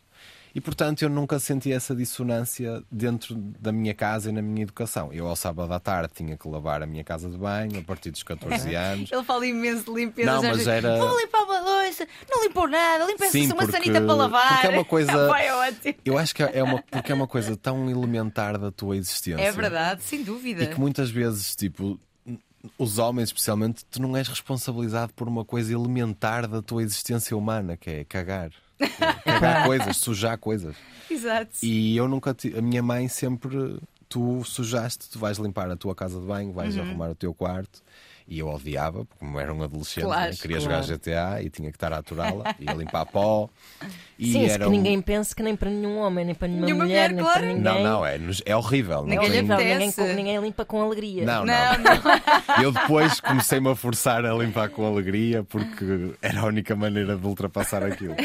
E 0.54 0.60
portanto 0.60 1.02
eu 1.04 1.10
nunca 1.10 1.40
senti 1.40 1.72
essa 1.72 1.96
dissonância 1.96 2.84
dentro 2.92 3.36
da 3.36 3.72
minha 3.72 3.94
casa 3.94 4.30
e 4.30 4.34
na 4.34 4.42
minha 4.42 4.64
educação. 4.64 5.14
Eu 5.14 5.28
ao 5.28 5.36
sábado 5.36 5.72
à 5.72 5.80
tarde 5.80 6.12
tinha 6.14 6.36
que 6.36 6.46
lavar 6.46 6.84
a 6.84 6.86
minha 6.86 7.06
casa 7.06 7.30
de 7.30 7.38
banho 7.38 7.80
a 7.80 7.84
partir 7.84 8.12
dos 8.12 8.22
14 8.22 8.74
anos. 8.76 9.10
Ele 9.12 9.24
fala 9.24 9.46
imenso 9.48 9.86
de 9.86 9.92
limpeza. 9.94 10.30
Não, 10.30 10.42
mas 10.44 10.68
era- 10.68 10.98
Vou 10.98 11.18
limpar 11.22 11.44
uma 11.44 11.62
louça, 11.62 12.06
não 12.30 12.44
limpou 12.44 12.68
nada, 12.68 13.06
limpa 13.06 13.28
Sim, 13.28 13.46
uma 13.46 13.56
porque- 13.58 13.72
sanita 13.72 14.02
para 14.02 14.14
lavar. 14.14 14.50
porque 14.54 14.68
é 14.68 14.70
uma 14.72 14.84
coisa- 14.86 15.28
Vai, 15.30 15.52
ótimo. 15.52 15.96
Eu 16.04 16.18
acho 16.18 16.36
que 16.36 16.44
é 16.44 16.62
uma, 16.64 16.82
porque 16.92 17.12
é 17.14 17.16
uma 17.16 17.28
coisa 17.28 17.56
tão 17.56 17.90
elementar 17.90 18.58
da 18.58 18.72
tua 18.72 18.98
existência. 18.98 19.42
É 19.42 19.52
verdade, 19.54 20.04
sem 20.04 20.22
dúvida. 20.22 20.64
E 20.64 20.68
que 20.68 20.78
muitas 20.80 21.10
vezes, 21.10 21.56
tipo, 21.56 21.98
os 22.77 22.98
homens 22.98 23.30
especialmente, 23.30 23.84
tu 23.86 24.01
não 24.01 24.15
és 24.15 24.27
responsabilizado 24.27 25.13
por 25.13 25.27
uma 25.27 25.44
coisa 25.46 25.74
elementar 25.74 26.48
da 26.48 26.62
tua 26.62 26.84
existência 26.84 27.36
humana, 27.36 27.75
que 27.77 27.89
é 27.89 28.03
cagar. 28.03 28.51
cagar 29.24 29.65
coisas, 29.65 29.98
sujar 29.98 30.38
coisas. 30.38 30.75
Exato. 31.10 31.51
E 31.63 31.96
eu 31.96 32.08
nunca. 32.08 32.34
ti- 32.34 32.53
A 32.58 32.62
minha 32.62 32.82
mãe 32.84 33.08
sempre. 33.08 33.80
Tu 34.10 34.44
sujaste, 34.44 35.10
tu 35.10 35.18
vais 35.20 35.38
limpar 35.38 35.72
a 35.72 35.77
tua 35.77 35.96
casa 35.96 36.20
de 36.20 36.25
banho, 36.25 36.51
vais 36.51 36.75
Uhum. 36.75 36.82
arrumar 36.82 37.12
o 37.12 37.15
teu 37.15 37.34
quarto. 37.34 37.82
E 38.28 38.40
eu 38.40 38.48
odiava, 38.50 39.04
porque 39.06 39.20
como 39.20 39.40
era 39.40 39.54
um 39.54 39.62
adolescente, 39.63 40.04
Claro, 40.06 40.32
né, 40.32 40.38
queria 40.42 40.58
claro. 40.60 40.84
jogar 40.84 40.98
GTA 40.98 41.42
e 41.44 41.50
tinha 41.50 41.70
que 41.70 41.75
estar 41.78 41.92
a 41.92 41.98
aturá-la, 41.98 42.56
ia 42.60 42.74
limpar 42.74 43.06
pó. 43.06 43.50
E 44.18 44.32
Sim, 44.32 44.44
isso 44.46 44.54
era 44.54 44.63
que 44.66 44.70
um- 44.70 44.72
ninguém 44.72 45.01
pense 45.01 45.36
que 45.36 45.42
nem 45.44 45.56
para 45.56 45.70
nenhum 45.70 45.98
homem, 45.98 46.24
nem 46.25 46.36
para 46.36 46.48
nenhuma, 46.48 46.66
Nenhuma 46.66 46.84
mulher, 46.86 47.10
mulher, 47.10 47.16
nem 47.16 47.24
claro. 47.24 47.40
para 47.40 47.48
ninguém. 47.48 47.63
Não, 47.63 47.84
não, 47.84 48.06
é, 48.06 48.20
é 48.46 48.56
horrível. 48.56 49.04
Ninguém 49.04 49.18
não 49.18 49.25
É 49.25 49.30
tem- 49.30 49.42
ninguém, 49.68 49.74
apetece. 49.90 50.01
com- 50.01 50.13
ninguém 50.16 50.40
limpa 50.40 50.63
com 50.66 50.82
alegria. 50.82 51.25
Não, 51.25 51.46
Não, 51.46 51.54
não. 51.74 51.84
não. 51.84 52.62
Eu 52.63 52.72
depois 52.72 53.20
comecei-me 53.20 53.70
a 53.70 53.75
forçar 53.75 54.25
a 54.25 54.34
limpar 54.34 54.70
com 54.70 54.86
alegria 54.86 55.44
porque 55.44 56.13
era 56.22 56.42
a 56.42 56.46
única 56.46 56.75
maneira 56.75 57.16
de 57.18 57.25
ultrapassar 57.25 57.84
aquilo. 57.84 58.16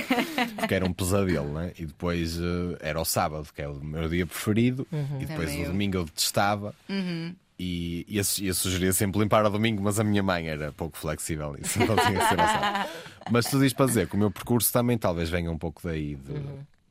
Porque 0.56 0.74
era 0.74 0.84
um 0.84 0.92
pesadelo, 0.92 1.52
né? 1.52 1.72
E 1.78 1.86
depois 1.86 2.38
eh, 2.38 2.76
era 2.80 3.00
o 3.00 3.04
sábado, 3.04 3.48
que 3.54 3.62
é 3.62 3.68
o 3.68 3.74
meu 3.74 4.08
dia 4.08 4.26
preferido, 4.26 4.86
e 5.18 5.24
depois 5.24 5.48
Também 5.48 5.62
o 5.62 5.64
eu. 5.66 5.70
domingo 5.72 5.96
eu 5.96 6.04
detestava. 6.04 6.74
E 7.58 8.04
ia, 8.06 8.22
ia 8.40 8.52
sugerir 8.52 8.92
sempre 8.92 9.18
limpar 9.18 9.44
ao 9.46 9.50
domingo, 9.50 9.82
mas 9.82 9.98
a 9.98 10.04
minha 10.04 10.22
mãe 10.22 10.46
era 10.48 10.72
pouco 10.72 10.98
flexível 10.98 11.54
nisso, 11.54 11.82
então 11.82 11.96
tinha 11.96 12.20
ser 12.28 12.36
sábado. 12.36 12.90
Mas 13.30 13.46
tudo 13.46 13.64
isto 13.64 13.74
para 13.76 13.86
dizer 13.86 14.08
que 14.08 14.14
o 14.14 14.18
meu 14.18 14.30
percurso 14.30 14.70
também 14.72 14.96
talvez 14.98 15.28
venha 15.30 15.50
um 15.50 15.56
pouco 15.58 15.80
daí, 15.82 16.14
de- 16.16 16.34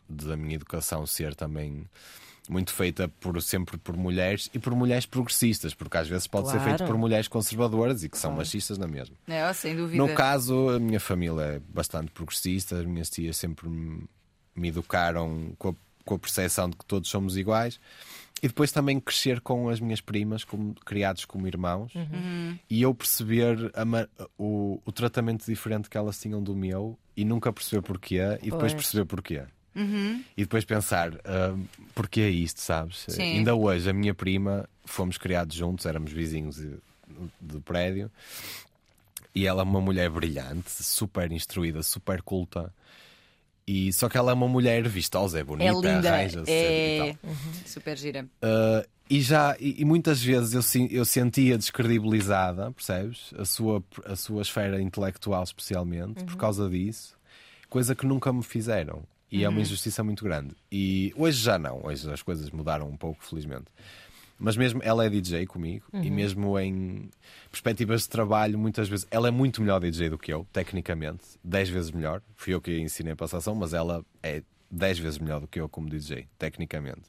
de- 0.10 0.26
da 0.28 0.36
minha 0.36 0.56
educação 0.56 1.06
ser 1.06 1.34
também 1.36 1.86
muito 2.50 2.74
feita 2.74 3.08
por, 3.08 3.40
sempre 3.42 3.78
por 3.78 3.96
mulheres 3.96 4.50
e 4.54 4.60
por 4.60 4.76
mulheres 4.76 5.06
progressistas, 5.06 5.74
porque 5.74 5.98
às 5.98 6.08
vezes 6.10 6.26
pode 6.28 6.48
ser 6.50 6.58
Claro. 6.58 6.70
feito 6.78 6.86
por 6.88 6.98
mulheres 6.98 7.28
conservadoras 7.28 8.04
e 8.04 8.10
que 8.10 8.18
são 8.18 8.32
machistas 8.32 8.78
na 8.78 8.86
mesma. 8.88 9.16
É, 9.28 9.54
sem 9.54 9.76
dúvida. 9.76 9.98
No 9.98 10.14
caso, 10.14 10.70
a 10.70 10.80
minha 10.80 11.00
família 11.00 11.42
é 11.42 11.60
bastante 11.70 12.12
progressista, 12.12 12.78
as 12.80 12.86
minhas 12.86 13.10
tias 13.10 13.38
sempre 13.38 13.70
me, 13.70 14.04
me 14.56 14.68
educaram 14.70 15.54
com 15.58 15.70
a, 15.70 15.74
com 16.04 16.16
a 16.16 16.20
percepção 16.20 16.70
de 16.70 16.76
que 16.76 16.86
todos 16.86 17.10
somos 17.10 17.38
iguais. 17.38 17.80
E 18.44 18.48
depois 18.48 18.72
também 18.72 19.00
crescer 19.00 19.39
com 19.42 19.70
as 19.70 19.80
minhas 19.80 20.01
primas, 20.01 20.44
como, 20.44 20.75
criados 20.86 21.24
como 21.25 21.48
irmãos, 21.48 21.92
e 22.70 22.82
eu 22.82 22.94
perceber 22.94 23.72
a 23.74 23.86
o, 24.38 24.80
o 24.86 24.92
tratamento 24.92 25.46
diferente 25.46 25.89
que 25.89 25.98
elas 25.98 26.20
tinham 26.20 26.44
do 26.44 26.54
meu 26.56 26.98
e 27.15 27.24
nunca 27.25 27.51
perceber 27.51 27.82
porquê, 27.82 28.20
e 28.42 28.51
depois 28.51 28.72
Pois. 28.72 28.74
perceber 28.74 29.06
porquê. 29.06 29.44
E 30.38 30.42
depois 30.44 30.63
pensar, 30.63 31.12
porquê 31.94 32.22
é 32.22 32.30
isto, 32.30 32.62
sabes? 32.62 33.06
Sim. 33.08 33.22
Ainda 33.22 33.56
hoje, 33.56 33.89
a 33.89 33.94
minha 33.94 34.13
prima, 34.13 34.70
fomos 34.86 35.18
criados 35.18 35.56
juntos, 35.56 35.86
éramos 35.86 36.12
vizinhos 36.12 36.58
de- 36.58 36.77
do 37.42 37.62
prédio, 37.62 38.12
e 39.34 39.46
ela 39.48 39.62
é 39.62 39.65
uma 39.65 39.82
mulher 39.82 40.10
brilhante, 40.10 40.70
super 40.84 41.32
instruída, 41.32 41.82
super 41.84 42.22
culta. 42.22 42.72
E 43.68 43.92
só 43.94 44.08
que 44.08 44.18
ela 44.18 44.32
é 44.32 44.34
uma 44.34 44.48
mulher 44.48 44.88
vistosa, 44.88 45.40
é 45.40 45.44
bonita, 45.44 45.70
É 45.72 45.74
linda. 45.74 46.14
arranja-se 46.14 46.52
e 46.52 46.54
É 46.54 47.16
tal. 47.24 47.36
super 47.66 47.98
gira. 47.98 48.24
Uh, 48.44 48.88
e 49.10 49.22
já 49.22 49.56
e, 49.60 49.82
e 49.82 49.86
muitas 49.86 50.22
vezes 50.22 50.54
eu, 50.76 50.88
eu 50.92 51.04
sentia 51.06 51.58
descredibilizada, 51.58 52.72
percebes? 52.72 53.34
A 53.38 53.46
sua, 53.46 53.84
a 54.06 54.16
sua 54.16 54.42
esfera 54.44 54.80
intelectual, 54.82 55.44
especialmente, 55.44 56.24
por 56.26 56.36
causa 56.38 56.70
disso, 56.70 57.18
coisa 57.70 57.96
que 57.96 58.06
nunca 58.06 58.32
me 58.32 58.44
fizeram. 58.44 59.04
E 59.32 59.44
é 59.44 59.50
uma 59.50 59.60
injustiça 59.60 60.02
muito 60.04 60.24
grande. 60.24 60.56
E 60.72 61.12
hoje 61.18 61.42
já 61.42 61.60
não, 61.60 61.82
hoje 61.86 62.10
as 62.10 62.22
coisas 62.22 62.50
mudaram 62.52 62.88
um 62.88 62.96
pouco, 62.96 63.22
felizmente. 63.26 63.66
Mas 64.38 64.58
mesmo 64.58 64.82
ela 64.84 65.06
é 65.06 65.10
DJ 65.10 65.46
comigo 65.46 65.86
e 65.94 66.12
mesmo 66.12 66.60
em 66.60 67.10
perspectivas 67.50 68.01
de 68.01 68.10
trabalho, 68.10 68.60
muitas 68.60 68.89
vezes 68.89 69.08
ela 69.10 69.30
é 69.30 69.32
muito 69.32 69.62
melhor 69.62 69.80
DJ 69.80 70.10
do 70.10 70.18
que 70.18 70.34
eu, 70.34 70.46
tecnicamente, 70.51 71.24
10 71.44 71.70
vezes 71.70 71.92
melhor. 71.92 72.22
Fui 72.36 72.54
eu 72.54 72.60
que 72.60 72.72
a 72.72 72.80
ensinei 72.80 73.13
a 73.13 73.15
passação, 73.15 73.56
mas 73.56 73.74
ela 73.74 74.04
é 74.22 74.44
10 74.70 75.00
vezes 75.00 75.20
melhor 75.20 75.39
do 75.39 75.48
que 75.48 75.60
eu 75.60 75.70
como 75.70 75.89
DJ, 75.89 76.27
tecnicamente. 76.38 77.04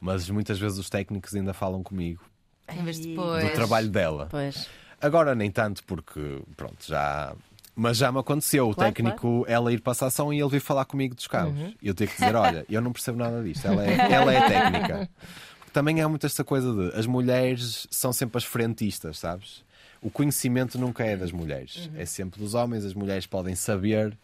Mas 0.00 0.30
muitas 0.30 0.58
vezes 0.58 0.78
os 0.78 0.88
técnicos 0.88 1.34
ainda 1.34 1.52
falam 1.52 1.82
comigo 1.82 2.22
Em 2.68 2.82
vez 2.82 3.00
de 3.00 3.14
do 3.14 3.52
trabalho 3.54 3.88
dela. 3.88 4.28
Pois. 4.30 4.68
Agora 5.00 5.34
nem 5.34 5.50
tanto, 5.50 5.82
porque 5.84 6.42
pronto, 6.56 6.86
já. 6.86 7.34
Mas 7.74 7.96
já 7.96 8.12
me 8.12 8.18
aconteceu 8.18 8.68
o 8.68 8.74
Claro, 8.74 8.92
técnico 8.92 9.44
ela 9.48 9.72
ir 9.72 9.80
para 9.80 9.92
a 9.98 10.06
ação 10.06 10.32
e 10.32 10.40
ele 10.40 10.48
vir 10.50 10.60
falar 10.60 10.84
comigo 10.84 11.14
dos 11.14 11.26
carros. 11.26 11.58
Uhum. 11.58 11.74
E 11.80 11.88
eu 11.88 11.94
ter 11.94 12.06
que 12.06 12.14
dizer: 12.14 12.34
olha, 12.34 12.66
eu 12.68 12.80
não 12.80 12.92
percebo 12.92 13.18
nada 13.18 13.42
disto, 13.42 13.66
ela 13.66 13.84
é, 13.84 13.94
ela 14.12 14.32
é 14.32 14.48
técnica. 14.48 15.10
Também 15.72 16.00
há 16.00 16.08
muito 16.08 16.26
esta 16.26 16.42
coisa 16.42 16.72
de 16.90 16.96
as 16.98 17.06
mulheres 17.06 17.86
são 17.90 18.12
sempre 18.12 18.38
as 18.38 18.44
frentistas, 18.44 19.18
sabes? 19.18 19.62
O 20.02 20.10
conhecimento 20.10 20.78
nunca 20.78 21.04
é 21.04 21.16
das 21.16 21.30
mulheres, 21.30 21.86
Uhum. 21.86 22.00
é 22.00 22.06
sempre 22.06 22.40
dos 22.40 22.54
homens. 22.54 22.84
As 22.84 22.94
mulheres 22.94 23.26
podem 23.26 23.54
saber, 23.54 24.16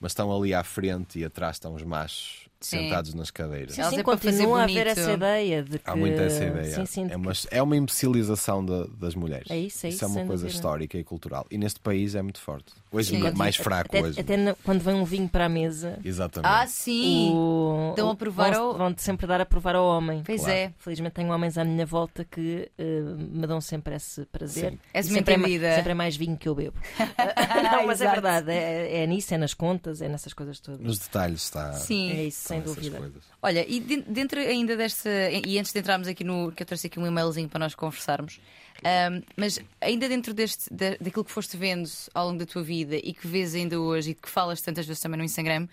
mas 0.00 0.12
estão 0.12 0.34
ali 0.34 0.52
à 0.54 0.64
frente 0.64 1.18
e 1.18 1.24
atrás 1.24 1.56
estão 1.56 1.74
os 1.74 1.82
machos. 1.82 2.47
Sentados 2.60 3.14
nas 3.14 3.30
cadeiras. 3.30 3.74
Sim, 3.74 3.82
Sim, 3.84 3.98
é 3.98 4.02
continua 4.02 4.60
a 4.60 4.64
haver 4.64 4.86
essa 4.86 5.12
ideia 5.12 5.62
de 5.62 5.78
que. 5.78 5.88
Há 5.90 5.94
muito 5.96 6.20
essa 6.20 6.44
ideia. 6.44 6.74
Sim, 6.74 6.86
sim, 6.86 7.06
de 7.06 7.12
é, 7.12 7.16
uma, 7.16 7.32
é 7.50 7.62
uma 7.62 7.76
imbecilização 7.76 8.64
da- 8.64 8.86
das 8.98 9.14
mulheres. 9.14 9.50
É 9.50 9.56
isso, 9.58 9.86
é 9.86 9.90
isso, 9.90 10.04
é 10.04 10.06
uma 10.08 10.14
sem 10.14 10.26
coisa 10.26 10.42
dúvida. 10.44 10.56
histórica 10.56 10.98
e 10.98 11.04
cultural. 11.04 11.46
E 11.50 11.58
neste 11.58 11.80
país 11.80 12.14
é 12.14 12.22
muito 12.22 12.40
forte. 12.40 12.72
Hoje 12.90 13.10
Sim. 13.10 13.26
é 13.26 13.30
mais 13.32 13.56
fraco 13.56 13.94
até, 13.96 14.02
hoje. 14.06 14.18
até 14.20 14.36
na- 14.36 14.54
quando 14.64 14.80
vem 14.80 14.94
um 14.94 15.04
vinho 15.04 15.28
para 15.28 15.44
a 15.44 15.48
mesa, 15.48 15.98
Exatamente. 16.04 16.50
Ah, 16.50 16.66
sim. 16.66 17.30
o, 17.34 17.92
Dão 17.96 18.10
a 18.10 18.16
provar 18.16 18.52
vão, 18.54 18.64
ao- 18.70 18.78
vão 18.78 18.94
sempre 18.96 19.26
dar 19.26 19.40
a 19.40 19.46
provar 19.46 19.76
ao 19.76 19.84
homem. 19.86 20.22
Pois 20.24 20.40
Claro. 20.40 20.54
é. 20.56 20.72
Felizmente 20.78 21.14
tenho 21.14 21.30
homens 21.32 21.58
à 21.58 21.64
minha 21.64 21.84
volta 21.84 22.24
que 22.24 22.70
eh, 22.78 23.00
me 23.16 23.46
dão 23.46 23.60
sempre 23.60 23.94
esse 23.94 24.24
prazer. 24.26 24.70
Sim. 24.72 24.78
Uma 24.94 25.02
sempre, 25.02 25.34
é, 25.64 25.76
sempre 25.76 25.90
é 25.92 25.94
mais 25.94 26.16
vinho 26.16 26.36
que 26.36 26.48
eu 26.48 26.54
bebo. 26.54 26.76
Não, 27.72 27.86
mas 27.86 28.00
é 28.00 28.10
verdade, 28.10 28.50
é, 28.50 29.02
é 29.02 29.06
nisso, 29.06 29.34
é 29.34 29.38
nas 29.38 29.52
contas, 29.54 30.00
é 30.00 30.08
nessas 30.08 30.32
coisas 30.32 30.58
todas. 30.58 30.80
Nos 30.80 30.98
detalhes 30.98 31.42
está. 31.42 31.72
Sim. 31.74 32.10
É 32.10 32.24
isso, 32.24 32.40
estão 32.42 32.47
sem 32.48 32.60
dúvida. 32.60 32.98
coisas. 32.98 33.22
Olha, 33.42 33.64
e 33.68 33.80
de- 33.80 34.02
dentro 34.02 34.40
ainda 34.40 34.76
desta. 34.76 35.08
E 35.44 35.58
antes 35.58 35.72
de 35.72 35.78
entrarmos 35.78 36.08
aqui 36.08 36.24
no. 36.24 36.50
que 36.52 36.62
eu 36.62 36.66
trouxe 36.66 36.86
aqui 36.88 36.98
um 36.98 37.06
e-mailzinho 37.06 37.48
para 37.48 37.60
nós 37.60 37.74
conversarmos. 37.74 38.40
ahm, 38.84 39.22
mas 39.36 39.58
ainda 39.80 40.08
dentro 40.08 40.32
deste, 40.32 40.72
da- 40.72 40.96
daquilo 41.00 41.24
que 41.24 41.32
foste 41.32 41.56
vendo 41.56 41.88
ao 42.14 42.26
longo 42.28 42.38
da 42.38 42.46
tua 42.46 42.62
vida 42.62 42.96
e 42.96 43.12
que 43.12 43.26
vês 43.26 43.54
ainda 43.54 43.80
hoje 43.80 44.10
e 44.10 44.14
que 44.14 44.28
falas 44.28 44.60
tantas 44.62 44.86
vezes 44.86 45.00
também 45.02 45.18
no 45.18 45.24
Instagram, 45.24 45.66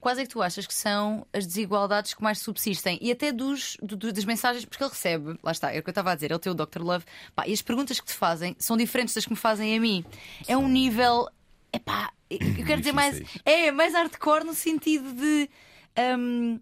quais 0.00 0.18
é 0.18 0.22
que 0.22 0.30
tu 0.30 0.40
achas 0.40 0.66
que 0.66 0.72
são 0.72 1.26
as 1.34 1.46
desigualdades 1.46 2.14
que 2.14 2.22
mais 2.22 2.38
subsistem? 2.38 2.98
E 3.02 3.12
até 3.12 3.30
dos, 3.30 3.76
do- 3.82 4.10
das 4.10 4.24
mensagens, 4.24 4.64
porque 4.64 4.82
ele 4.82 4.90
recebe, 4.90 5.38
lá 5.42 5.52
está, 5.52 5.70
é 5.74 5.78
o 5.78 5.82
que 5.82 5.90
eu 5.90 5.92
estava 5.92 6.12
a 6.12 6.14
dizer, 6.14 6.30
ele 6.30 6.38
tem 6.40 6.50
o 6.50 6.54
Dr. 6.54 6.80
Love, 6.80 7.04
pá, 7.34 7.46
e 7.46 7.52
as 7.52 7.60
perguntas 7.60 8.00
que 8.00 8.06
te 8.06 8.14
fazem 8.14 8.56
são 8.58 8.74
diferentes 8.76 9.14
das 9.14 9.24
que 9.26 9.30
me 9.30 9.36
fazem 9.36 9.76
a 9.76 9.80
mim. 9.80 10.02
É 10.48 10.56
um 10.56 10.66
nível. 10.66 11.28
Epá, 11.72 12.10
eu 12.30 12.64
quero 12.66 12.80
dizer 12.80 12.92
mais. 12.92 13.20
É, 13.44 13.70
mais 13.70 13.92
hardcore 13.92 14.44
no 14.44 14.54
sentido 14.54 15.12
de. 15.12 15.48
Hum, 16.18 16.58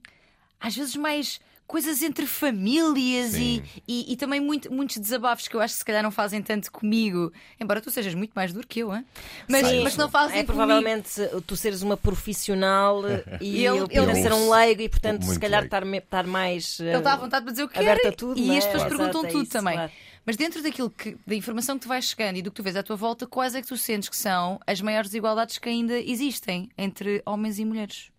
às 0.60 0.76
vezes 0.76 0.96
mais 0.96 1.40
coisas 1.66 2.02
entre 2.02 2.26
famílias 2.26 3.34
e, 3.34 3.62
e, 3.86 4.10
e 4.12 4.16
também 4.16 4.40
muito- 4.40 4.72
muitos 4.72 4.96
desabafos 4.96 5.46
que 5.46 5.54
eu 5.54 5.60
acho 5.60 5.74
que 5.74 5.78
se 5.80 5.84
calhar 5.84 6.02
não 6.02 6.10
fazem 6.10 6.40
tanto 6.40 6.72
comigo, 6.72 7.30
embora 7.60 7.78
tu 7.78 7.90
sejas 7.90 8.14
muito 8.14 8.32
mais 8.34 8.54
duro 8.54 8.66
que 8.66 8.80
eu, 8.80 8.94
hein? 8.94 9.04
mas, 9.46 9.66
Sim. 9.66 9.82
mas 9.84 9.94
não 9.94 10.08
fazem 10.08 10.38
É 10.38 10.44
comigo. 10.44 10.52
provavelmente 10.66 11.10
tu 11.46 11.56
seres 11.56 11.82
uma 11.82 11.94
profissional 11.94 13.02
e 13.38 13.66
Ele- 13.66 13.80
eu 13.90 14.04
ele- 14.04 14.14
ser 14.22 14.32
um 14.32 14.50
leigo 14.50 14.80
e, 14.80 14.88
portanto, 14.88 15.24
se 15.26 15.38
calhar 15.38 15.64
estar, 15.64 16.26
mais. 16.26 16.80
Ele 16.80 16.96
está 16.96 17.12
à 17.12 17.16
vontade 17.16 17.44
para 17.44 17.52
dizer 17.52 17.64
o 17.64 17.68
que 17.68 17.78
aberto 17.78 18.00
quer 18.00 18.08
a 18.08 18.12
tudo, 18.12 18.40
e 18.40 18.46
não 18.46 18.54
é? 18.54 18.58
as 18.58 18.64
pessoas 18.64 18.82
Claro. 18.84 18.96
perguntam 18.96 19.20
Exato, 19.20 19.26
é 19.26 19.30
tudo 19.32 19.42
isso, 19.42 19.52
também. 19.52 19.74
claro. 19.74 19.92
Mas 20.24 20.36
dentro 20.36 20.62
daquilo 20.62 20.90
que, 20.90 21.16
da 21.26 21.34
informação 21.34 21.76
que 21.78 21.82
te 21.82 21.88
vais 21.88 22.04
chegando 22.06 22.36
e 22.38 22.42
do 22.42 22.50
que 22.50 22.56
tu 22.56 22.62
vês 22.62 22.76
à 22.76 22.82
tua 22.82 22.96
volta, 22.96 23.26
quais 23.26 23.54
é 23.54 23.60
que 23.60 23.68
tu 23.68 23.76
sentes 23.76 24.08
que 24.08 24.16
são 24.16 24.58
as 24.66 24.80
maiores 24.80 25.10
desigualdades 25.10 25.58
que 25.58 25.68
ainda 25.68 25.98
existem 25.98 26.68
entre 26.78 27.22
homens 27.26 27.58
e 27.58 27.64
mulheres? 27.66 28.10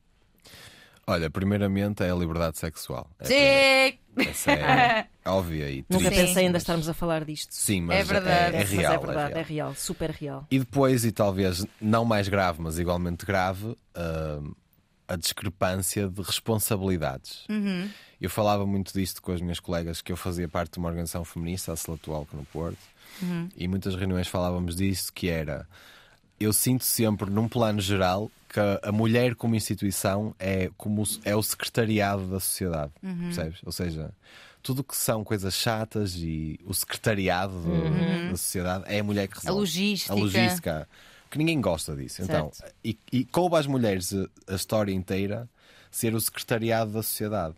Olha, 1.11 1.29
primeiramente 1.29 2.03
é 2.03 2.11
a 2.11 2.15
liberdade 2.15 2.57
sexual. 2.59 3.09
É. 3.19 3.25
Sim! 3.25 3.99
Essa 4.29 4.51
é 4.51 5.07
óbvia 5.25 5.69
e 5.71 5.85
Nunca 5.89 6.05
triste, 6.09 6.25
pensei 6.27 6.43
ainda 6.45 6.53
mas- 6.57 6.61
estarmos 6.63 6.89
a 6.89 6.93
falar 6.93 7.23
disto. 7.25 7.51
Sim, 7.53 7.81
mas 7.81 7.99
É 7.99 8.03
verdade. 8.03 8.55
é, 8.55 8.57
é 8.57 8.59
Mas 8.59 8.69
real. 8.71 8.91
é 8.91 8.95
é 8.95 8.99
verdade, 8.99 9.27
real. 9.33 9.39
é 9.39 9.43
real, 9.43 9.75
super 9.75 10.09
real. 10.11 10.47
E 10.51 10.59
depois, 10.59 11.05
e 11.05 11.11
talvez 11.11 11.65
não 11.81 12.03
mais 12.05 12.27
grave, 12.27 12.61
mas 12.61 12.77
igualmente 12.77 13.25
grave, 13.25 13.75
hum, 13.97 14.53
a 15.07 15.15
discrepância 15.15 16.07
de 16.09 16.21
responsabilidades. 16.21 17.45
Eu 18.21 18.29
falava 18.29 18.65
muito 18.65 18.91
disto 18.93 19.21
com 19.21 19.31
as 19.31 19.41
minhas 19.41 19.59
colegas, 19.59 20.01
que 20.01 20.11
eu 20.11 20.17
fazia 20.17 20.47
parte 20.47 20.73
de 20.73 20.79
uma 20.79 20.89
organização 20.89 21.23
feminista, 21.23 21.71
a 21.71 21.75
Celatualco 21.75 22.35
no 22.35 22.43
Porto, 22.45 22.77
e 23.55 23.67
muitas 23.67 23.95
reuniões 23.95 24.27
falávamos 24.27 24.75
disso, 24.75 25.11
que 25.13 25.29
era 25.29 25.67
eu 26.39 26.53
sinto 26.53 26.83
sempre, 26.83 27.29
num 27.29 27.47
plano 27.47 27.79
geral, 27.81 28.31
que 28.47 28.59
a- 28.59 28.79
a 28.83 28.91
mulher 28.91 29.35
como 29.35 29.55
instituição 29.55 30.33
é, 30.39 30.69
como, 30.77 31.03
o- 31.03 31.19
é 31.23 31.35
o 31.35 31.43
secretariado 31.43 32.25
da 32.27 32.39
sociedade, 32.39 32.91
percebes? 33.01 33.59
Ou 33.65 33.71
seja, 33.71 34.11
tudo 34.63 34.83
que 34.83 34.95
são 34.95 35.23
coisas 35.23 35.53
chatas 35.53 36.15
e 36.15 36.59
o 36.65 36.73
secretariado 36.73 37.53
do- 37.61 38.29
da 38.31 38.37
sociedade 38.37 38.83
é 38.87 38.99
a 38.99 39.03
mulher 39.03 39.27
que 39.27 39.35
resolve. 39.35 39.59
logística. 39.59 40.13
A 40.13 40.15
logística. 40.15 40.89
Que 41.29 41.37
ninguém 41.37 41.61
gosta 41.61 41.95
disso. 41.95 42.23
Então, 42.23 42.51
Certo. 42.51 42.73
e, 42.83 42.97
e 43.11 43.23
coube 43.25 43.55
às 43.55 43.67
mulheres 43.67 44.11
a, 44.13 44.27
a 44.53 44.55
história 44.55 44.91
inteira 44.91 45.47
ser 45.91 46.15
o 46.15 46.19
secretariado 46.21 46.91
da 46.91 47.03
sociedade. 47.03 47.53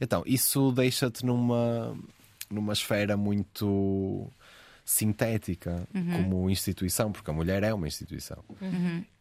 Então, 0.00 0.22
isso 0.24 0.72
deixa-te 0.72 1.24
numa, 1.26 1.94
numa 2.48 2.72
esfera 2.72 3.18
muito 3.18 4.26
sintética 4.90 5.86
como 6.16 6.50
instituição, 6.50 7.12
porque 7.12 7.30
a 7.30 7.34
mulher 7.34 7.62
é 7.62 7.72
uma 7.72 7.86
instituição. 7.86 8.42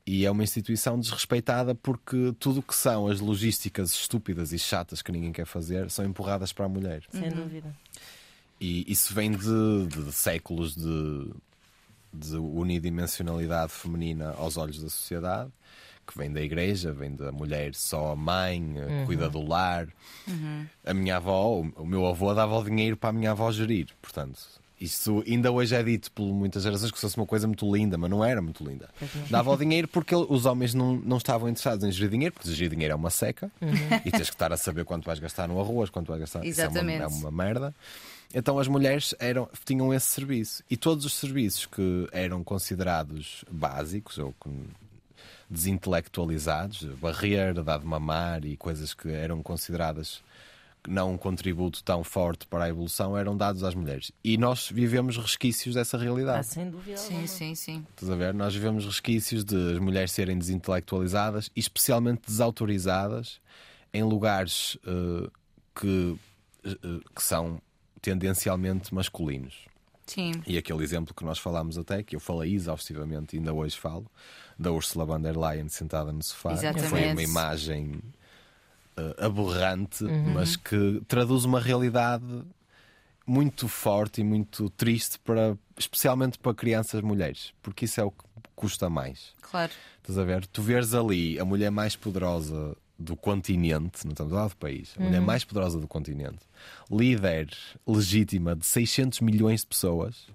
E 0.05 0.25
é 0.25 0.31
uma 0.31 0.43
instituição 0.43 0.99
desrespeitada 0.99 1.75
porque 1.75 2.33
tudo 2.39 2.61
o 2.61 2.63
que 2.63 2.73
são 2.75 3.07
as 3.07 3.19
logísticas 3.19 3.91
estúpidas 3.91 4.51
e 4.51 4.57
chatas 4.57 5.01
que 5.03 5.11
ninguém 5.11 5.31
quer 5.31 5.45
fazer 5.45 5.91
são 5.91 6.03
empurradas 6.05 6.51
para 6.51 6.65
a 6.65 6.69
mulher. 6.69 7.03
Sem 7.11 7.29
dúvida. 7.29 7.75
E 8.59 8.91
isso 8.91 9.13
vem 9.13 9.31
de, 9.31 9.87
de 9.87 10.11
séculos 10.11 10.75
de, 10.75 11.31
de 12.11 12.35
unidimensionalidade 12.37 13.71
feminina 13.71 14.31
aos 14.37 14.57
olhos 14.57 14.81
da 14.81 14.89
sociedade, 14.89 15.51
que 16.07 16.17
vem 16.17 16.31
da 16.31 16.41
igreja, 16.41 16.91
vem 16.91 17.15
da 17.15 17.31
mulher 17.31 17.75
só 17.75 18.11
a 18.11 18.15
mãe, 18.15 18.59
Uhum. 18.79 19.05
cuida 19.05 19.29
do 19.29 19.41
lar. 19.47 19.87
A 20.83 20.93
minha 20.93 21.17
avó, 21.17 21.59
o- 21.61 21.71
o 21.77 21.85
meu 21.85 22.07
avô 22.07 22.33
dava 22.33 22.57
o 22.57 22.63
dinheiro 22.63 22.97
para 22.97 23.09
a 23.11 23.13
minha 23.13 23.29
avó 23.31 23.51
gerir. 23.51 23.89
Portanto, 24.01 24.39
isso 24.79 25.23
ainda 25.27 25.51
hoje 25.51 25.75
é 25.75 25.83
dito 25.83 26.11
por 26.11 26.25
muitas 26.33 26.63
gerações 26.63 26.91
que 26.91 26.99
fosse 26.99 27.17
uma 27.17 27.25
coisa 27.25 27.45
muito 27.47 27.69
linda, 27.75 27.97
mas 27.97 28.09
não 28.09 28.23
era 28.23 28.41
muito 28.41 28.63
linda. 28.63 28.89
Dava 29.29 29.51
o 29.51 29.55
dinheiro 29.59 29.87
porque 29.87 30.15
os 30.15 30.45
homens 30.45 30.73
não, 30.73 30.95
não 30.95 31.17
estavam 31.17 31.49
interessados 31.49 31.83
em 31.83 31.91
gerir 31.91 32.09
dinheiro, 32.11 32.33
porque 32.33 32.49
gerir 32.51 32.69
dinheiro 32.71 32.93
é 32.93 32.95
uma 32.95 33.09
seca 33.09 33.51
e 34.05 34.11
tens 34.11 34.29
que 34.29 34.35
estar 34.35 34.51
a 34.53 34.57
saber 34.57 34.85
quanto 34.85 35.05
vais 35.05 35.19
gastar 35.19 35.47
no 35.47 35.59
arroz, 35.59 35.89
quanto 35.89 36.07
vais 36.07 36.21
gastar. 36.21 36.45
Isso 36.45 36.61
é 36.61 36.65
uma- 36.67 36.71
Exatamente. 36.71 37.01
é 37.03 37.07
uma 37.07 37.31
merda. 37.31 37.75
Então 38.33 38.59
as 38.59 38.67
mulheres 38.67 39.15
eram, 39.19 39.49
tinham 39.65 39.91
esse 39.93 40.05
serviço. 40.07 40.63
E 40.69 40.77
todos 40.77 41.03
os 41.03 41.15
serviços 41.15 41.65
que 41.65 42.07
eram 42.11 42.43
considerados 42.43 43.43
básicos 43.51 44.17
ou 44.19 44.33
desintelectualizados, 45.49 46.83
barrer, 47.01 47.53
dar 47.63 47.79
de 47.79 47.85
mamar 47.85 48.45
e 48.45 48.55
coisas 48.55 48.93
que 48.93 49.09
eram 49.09 49.41
consideradas 49.41 50.21
não 50.87 51.13
um 51.13 51.17
contributo 51.17 51.83
tão 51.83 52.03
forte 52.03 52.47
para 52.47 52.63
a 52.65 52.69
evolução, 52.69 53.17
eram 53.17 53.35
dados 53.35 53.63
às 53.63 53.75
mulheres. 53.75 54.11
E 54.23 54.37
nós 54.37 54.69
vivemos 54.71 55.17
resquícios 55.17 55.75
dessa 55.75 55.97
Ah, 55.97 55.99
realidade. 55.99 56.47
sem 56.47 56.69
dúvida. 56.69 56.97
Sim, 56.97 57.27
sim, 57.27 57.53
sim. 57.55 57.85
Estás 57.91 58.09
a 58.09 58.15
ver? 58.15 58.33
Nós 58.33 58.53
vivemos 58.53 58.85
resquícios 58.85 59.43
de 59.43 59.73
as 59.73 59.79
mulheres 59.79 60.11
serem 60.11 60.37
desintelectualizadas 60.37 61.49
e 61.55 61.59
especialmente 61.59 62.21
desautorizadas 62.27 63.39
em 63.93 64.03
lugares 64.03 64.77
eh, 64.85 65.29
que, 65.75 66.15
eh, 66.63 66.69
que 67.15 67.23
são 67.23 67.61
tendencialmente 68.01 68.93
masculinos. 68.93 69.67
Sim. 70.07 70.31
E 70.47 70.57
aquele 70.57 70.83
exemplo 70.83 71.13
que 71.13 71.23
nós 71.23 71.37
falámos 71.37 71.77
até, 71.77 72.01
que 72.01 72.15
eu 72.15 72.19
falei 72.19 72.53
exaustivamente, 72.55 73.37
ainda 73.37 73.53
hoje 73.53 73.77
falo, 73.77 74.05
da 74.57 74.71
Ursula 74.71 75.05
von 75.05 75.21
der 75.21 75.37
Leyen 75.37 75.69
sentada 75.69 76.11
no 76.11 76.23
sofá, 76.23 76.49
que 76.55 76.57
foi 76.57 76.69
Exatamente. 77.01 77.11
uma 77.11 77.21
imagem 77.23 78.01
aberrante, 79.17 80.03
Uhum. 80.03 80.33
mas 80.33 80.55
que 80.55 81.01
traduz 81.07 81.45
uma 81.45 81.59
realidade 81.59 82.25
muito 83.25 83.67
forte 83.67 84.21
e 84.21 84.23
muito 84.23 84.69
triste 84.71 85.19
para 85.19 85.55
especialmente 85.77 86.39
para 86.39 86.53
crianças 86.53 87.01
mulheres, 87.01 87.53
porque 87.61 87.85
isso 87.85 88.01
é 88.01 88.03
o 88.03 88.11
que 88.11 88.23
custa 88.55 88.89
mais. 88.89 89.33
Claro. 89.41 89.71
Estás 90.01 90.17
a 90.17 90.23
ver? 90.23 90.45
Tu 90.47 90.61
veres 90.61 90.93
ali 90.93 91.39
a 91.39 91.45
mulher 91.45 91.69
mais 91.69 91.95
poderosa 91.95 92.75
do 92.97 93.15
continente, 93.15 94.03
não 94.05 94.11
estamos 94.11 94.33
a 94.33 94.35
falar 94.35 94.47
do 94.49 94.57
país, 94.57 94.93
a 94.97 94.99
Uhum. 94.99 95.07
mulher 95.07 95.21
mais 95.21 95.45
poderosa 95.45 95.79
do 95.79 95.87
continente, 95.87 96.39
líder 96.91 97.47
legítima 97.87 98.55
de 98.55 98.65
600 98.65 99.21
milhões 99.21 99.61
de 99.61 99.67
pessoas, 99.67 100.27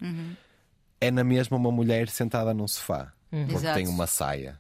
é 1.01 1.11
na 1.11 1.23
mesma 1.25 1.57
uma 1.57 1.71
mulher 1.71 2.09
sentada 2.09 2.55
num 2.55 2.67
sofá, 2.69 3.13
porque 3.29 3.55
Exato. 3.55 3.75
tem 3.79 3.87
uma 3.89 4.07
saia. 4.07 4.59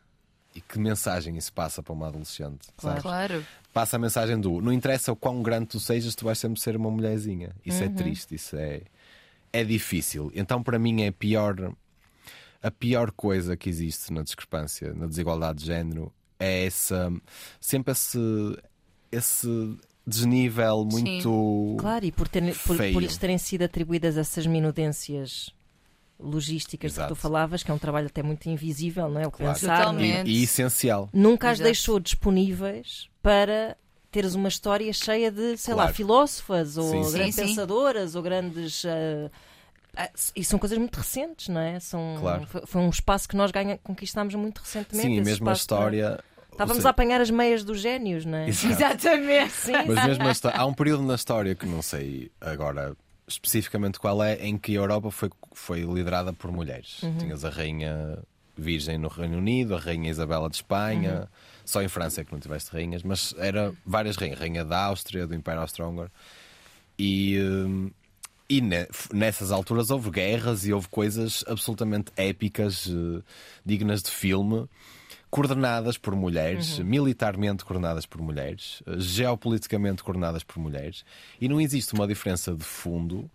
E 0.55 0.61
que 0.61 0.79
mensagem 0.79 1.37
isso 1.37 1.53
passa 1.53 1.83
para 1.83 1.93
uma 1.93 2.07
adolescente? 2.07 2.69
sabes? 2.79 3.03
Claro. 3.03 3.45
Passa 3.73 3.97
a 3.97 3.99
mensagem 3.99 4.39
do 4.41 4.61
não 4.61 4.73
interessa 4.73 5.13
o 5.13 5.17
quão 5.17 5.43
grande 5.43 5.67
tu 5.67 5.81
sejas, 5.81 6.15
tu 6.15 6.25
vais 6.25 6.39
sempre 6.39 6.61
ser 6.61 6.77
uma 6.77 6.91
mulherzinha. 6.91 7.51
Isso 7.67 7.83
é 7.83 7.89
triste, 7.89 8.37
isso 8.37 8.57
é, 8.57 8.83
é 9.53 9.65
difícil. 9.65 10.31
Então, 10.33 10.63
para 10.63 10.79
mim, 10.79 11.03
é 11.03 11.09
a 11.09 11.13
pior, 11.13 11.73
a 12.63 12.71
pior 12.71 13.11
coisa 13.11 13.57
que 13.57 13.69
existe 13.69 14.13
na 14.13 14.23
discrepância, 14.23 14.95
na 14.95 15.07
desigualdade 15.07 15.59
de 15.59 15.67
género, 15.67 16.13
é 16.39 16.67
essa, 16.67 17.13
sempre 17.61 17.91
esse, 17.91 18.19
esse 19.11 19.77
desnível 20.07 20.85
muito. 20.85 21.77
Claro, 21.81 22.05
e 22.05 22.13
por, 22.13 22.29
ter, 22.29 22.57
por, 22.59 22.77
por 22.77 23.03
lhes 23.03 23.17
terem 23.17 23.39
sido 23.39 23.63
atribuídas 23.63 24.17
essas 24.17 24.47
minudências 24.47 25.53
logísticas 26.25 26.93
de 26.93 26.99
que 26.99 27.03
tu 27.03 27.13
Exato. 27.13 27.15
falavas, 27.15 27.63
que 27.63 27.71
é 27.71 27.75
um 27.75 27.79
trabalho 27.79 28.07
até 28.07 28.23
muito 28.23 28.49
invisível, 28.49 29.09
não 29.09 29.21
é? 29.21 29.27
O 29.27 29.31
Claro. 29.31 29.53
pensar, 29.55 29.79
Totalmente. 29.79 30.29
E, 30.31 30.41
e 30.41 30.43
essencial. 30.45 31.09
nunca 31.13 31.49
as 31.49 31.55
Exato. 31.59 31.65
deixou 31.65 32.01
disponíveis 32.01 33.09
para 33.23 33.77
teres 34.11 34.35
uma 34.35 34.49
história 34.49 34.93
cheia 34.93 35.31
de, 35.31 35.57
sei 35.57 35.75
lá, 35.75 35.83
Claro. 35.85 35.95
filósofas 35.97 36.77
ou 36.77 36.91
Sim, 36.91 37.05
sim. 37.05 37.13
grandes 37.13 37.35
Sim, 37.35 37.41
sim. 37.43 37.49
pensadoras 37.49 38.15
ou 38.15 38.23
grandes. 38.23 38.85
ah, 39.97 40.11
e 40.35 40.45
são 40.45 40.59
coisas 40.59 40.77
muito 40.79 40.97
recentes, 40.97 41.49
não 41.49 41.61
é? 41.61 41.79
São, 41.81 42.17
Claro. 42.21 42.47
foi, 42.47 42.63
foi 42.67 42.81
um 42.83 42.91
espaço 42.91 43.29
que 43.29 43.37
nós 43.37 43.51
ganha, 43.51 43.79
conquistámos 43.79 44.35
muito 44.35 44.59
recentemente. 44.59 45.07
Sim, 45.09 45.15
e 45.19 45.21
mesmo 45.21 45.45
a 45.45 45.51
para- 45.51 45.57
história. 45.57 46.25
Estávamos 46.51 46.77
seja, 46.77 46.89
a 46.89 46.91
apanhar 46.93 47.21
as 47.21 47.31
meias 47.31 47.65
dos 47.65 47.81
génios, 47.81 48.25
não 48.25 48.39
é? 48.39 48.49
Exato. 48.49 48.73
Exatamente. 48.73 49.53
Sim, 49.53 49.73
Mas 49.89 50.07
mesmo 50.07 50.25
há 50.53 50.67
um 50.67 50.73
período 50.73 51.03
na 51.03 51.17
história 51.17 51.53
que 51.57 51.67
não 51.67 51.83
sei 51.83 52.31
agora 52.41 52.97
especificamente 53.27 53.99
qual 53.99 54.23
é, 54.23 54.35
em 54.47 54.57
que 54.59 54.73
a 54.73 54.81
Europa 54.81 55.11
foi, 55.11 55.31
foi 55.53 55.81
liderada 55.83 56.33
por 56.33 56.51
mulheres. 56.53 57.01
Tinhas 57.19 57.45
a 57.45 57.51
Rainha 57.51 58.19
Virgem 58.57 58.99
no 58.99 59.09
Reino 59.09 59.39
Unido, 59.39 59.75
a 59.75 59.79
Rainha 59.81 60.11
Isabela 60.11 60.49
de 60.49 60.57
Espanha, 60.57 61.29
só 61.65 61.83
em 61.83 61.89
França 61.89 62.21
é 62.21 62.25
que 62.25 62.33
não 62.33 62.39
tiveste 62.39 62.71
rainhas, 62.71 63.03
mas 63.03 63.35
era 63.39 63.73
várias 63.85 64.17
rainhas, 64.17 64.39
Rainha 64.39 64.65
da 64.65 64.85
Áustria, 64.85 65.27
do 65.27 65.35
Império 65.35 65.61
Austro-Húngaro. 65.63 66.11
E, 66.99 67.39
hum, 67.41 67.91
e 68.49 68.61
ne- 68.61 68.87
nessas 69.13 69.51
alturas 69.51 69.91
houve 69.91 70.11
guerras 70.11 70.67
e 70.67 70.73
houve 70.73 70.87
coisas 70.89 71.43
absolutamente 71.49 72.13
épicas, 72.17 72.87
eh, 72.89 73.23
dignas 73.65 74.03
de 74.03 74.11
filme, 74.11 74.69
coordenadas 75.35 75.99
por 75.99 76.15
mulheres, 76.15 76.79
militarmente 76.79 77.65
coordenadas 77.65 78.07
por 78.07 78.23
mulheres, 78.23 78.81
geopoliticamente 78.99 80.05
coordenadas 80.05 80.45
por 80.45 80.61
mulheres, 80.61 81.05
e 81.41 81.49
não 81.49 81.61
existe 81.61 81.93
uma 81.93 82.07
diferença 82.07 82.55
de 82.55 82.63
fundo 82.63 83.29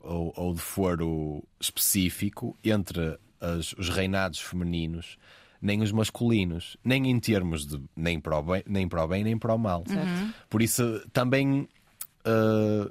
ou, 0.00 0.32
ou 0.36 0.52
de 0.52 0.60
foro 0.60 1.44
específico 1.60 2.56
entre 2.64 3.16
as- 3.40 3.72
os 3.74 3.88
reinados 3.88 4.40
femininos 4.40 5.16
nem 5.62 5.80
os 5.80 5.92
masculinos, 5.92 6.76
nem 6.84 7.08
em 7.08 7.18
termos 7.20 7.64
de 7.64 7.80
nem 7.96 8.18
para 8.20 8.36
o 8.38 8.42
bem, 8.42 8.62
nem 8.66 8.86
para 8.88 9.04
o, 9.04 9.08
bem, 9.08 9.22
nem 9.24 9.38
para 9.38 9.54
o 9.54 9.58
mal. 9.58 9.82
Por 10.50 10.60
isso 10.60 11.00
também 11.12 11.68
Uh, 12.26 12.90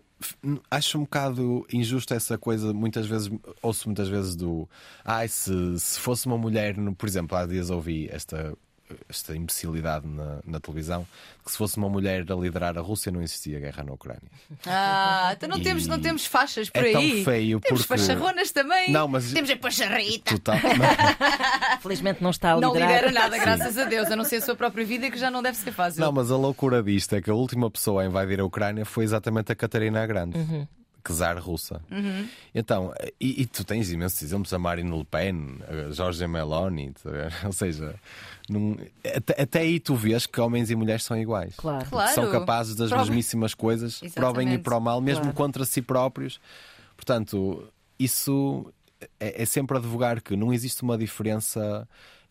acho 0.70 0.98
um 0.98 1.02
bocado 1.02 1.66
injusto 1.72 2.14
essa 2.14 2.38
coisa, 2.38 2.74
muitas 2.74 3.06
vezes, 3.06 3.30
ouço 3.62 3.88
muitas 3.88 4.08
vezes 4.08 4.36
do 4.36 4.68
ai, 5.04 5.28
se, 5.28 5.80
se 5.80 6.00
fosse 6.00 6.26
uma 6.26 6.38
mulher, 6.38 6.76
por 6.98 7.08
exemplo, 7.08 7.38
há 7.38 7.46
dias 7.46 7.70
ouvi 7.70 8.08
esta, 8.12 8.58
esta 9.10 9.36
imbecilidade 9.36 10.06
na, 10.08 10.40
na 10.46 10.60
televisão, 10.60 11.08
que 11.44 11.52
se 11.52 11.58
fosse 11.58 11.78
uma 11.78 11.90
mulher 11.90 12.26
a 12.32 12.36
liderar 12.36 12.78
a 12.78 12.82
Rússia 12.82 13.12
não 13.12 13.22
existia 13.22 13.60
guerra 13.60 13.84
na 13.84 13.94
Ucrânia. 13.94 14.22
Ah, 14.68 15.32
então 15.36 15.50
não, 15.50 15.58
E 15.58 15.64
temos, 15.64 15.88
não 15.88 16.00
temos 16.00 16.26
faixas 16.26 16.70
por 16.70 16.84
é 16.84 16.88
aí. 16.88 16.94
tão 16.94 17.24
feio 17.24 17.60
Temos 17.60 17.86
porque. 17.86 18.02
facharronas 18.04 18.52
também. 18.52 18.92
Não, 18.92 19.08
mas- 19.08 19.32
Temos 19.34 19.50
a 19.50 19.56
pacharrita. 19.58 20.32
Total, 20.38 20.58
Felizmente 21.82 22.22
não 22.22 22.30
está 22.30 22.52
a 22.54 22.60
Não 22.60 22.74
liderar. 22.74 22.90
lidera 23.06 23.12
nada, 23.12 23.38
graças 23.38 23.78
a 23.78 23.86
Deus, 23.86 24.12
a 24.12 24.16
não 24.16 24.24
ser 24.24 24.38
a 24.38 24.42
sua 24.42 24.56
própria 24.56 24.86
vida, 24.86 25.10
que 25.10 25.18
já 25.18 25.32
não 25.32 25.42
deve 25.42 25.58
ser 25.58 25.72
fácil. 25.72 26.02
Não, 26.02 26.12
mas 26.12 26.32
a 26.32 26.38
loucura 26.38 26.82
disto 26.84 27.16
é 27.16 27.22
que 27.22 27.30
a 27.30 27.34
última 27.34 27.70
pessoa 27.72 28.04
a 28.04 28.06
invadir 28.06 28.40
a 28.40 28.46
Ucrânia 28.46 28.86
foi 28.86 29.04
exatamente 29.04 29.52
a 29.52 29.56
Catarina 29.56 30.04
a 30.04 30.08
Grande, 30.08 30.38
czar 31.12 31.38
russa. 31.40 31.82
Então, 32.56 32.94
e, 33.20 33.42
e 33.42 33.46
tu 33.46 33.66
tens 33.66 33.90
imensos 33.92 34.22
exemplos, 34.22 34.54
a 34.54 34.60
Marine 34.60 34.96
Le 34.96 35.04
Pen, 35.04 35.60
a 35.68 35.92
Giorgia 35.92 36.28
Meloni, 36.28 36.94
tá 36.94 37.10
ou 37.48 37.52
seja, 37.52 37.96
não- 38.48 38.78
até, 39.16 39.42
até 39.42 39.60
aí 39.62 39.80
tu 39.80 39.96
vês 39.96 40.26
que 40.26 40.40
homens 40.40 40.70
e 40.70 40.76
mulheres 40.76 41.04
são 41.04 41.18
iguais. 41.18 41.56
Claro. 41.58 41.86
Claro. 41.90 42.14
São 42.14 42.32
capazes 42.32 42.76
das 42.76 42.92
mesmíssimas 42.92 43.54
coisas, 43.54 44.00
para 44.14 44.30
o 44.30 44.34
bem 44.34 44.46
e 44.46 44.50
Exatamente. 44.52 44.64
para 44.64 44.78
o 44.78 44.80
mal, 44.80 45.02
mesmo 45.02 45.22
Claro. 45.24 45.36
contra 45.36 45.66
si 45.66 45.82
próprios. 45.82 46.40
Portanto, 46.96 47.68
isso 48.00 48.72
é, 49.20 49.42
é 49.42 49.46
sempre 49.46 49.76
advogar 49.78 50.22
que 50.22 50.36
não 50.36 50.54
existe 50.54 50.84
uma 50.84 50.98
diferença 50.98 51.88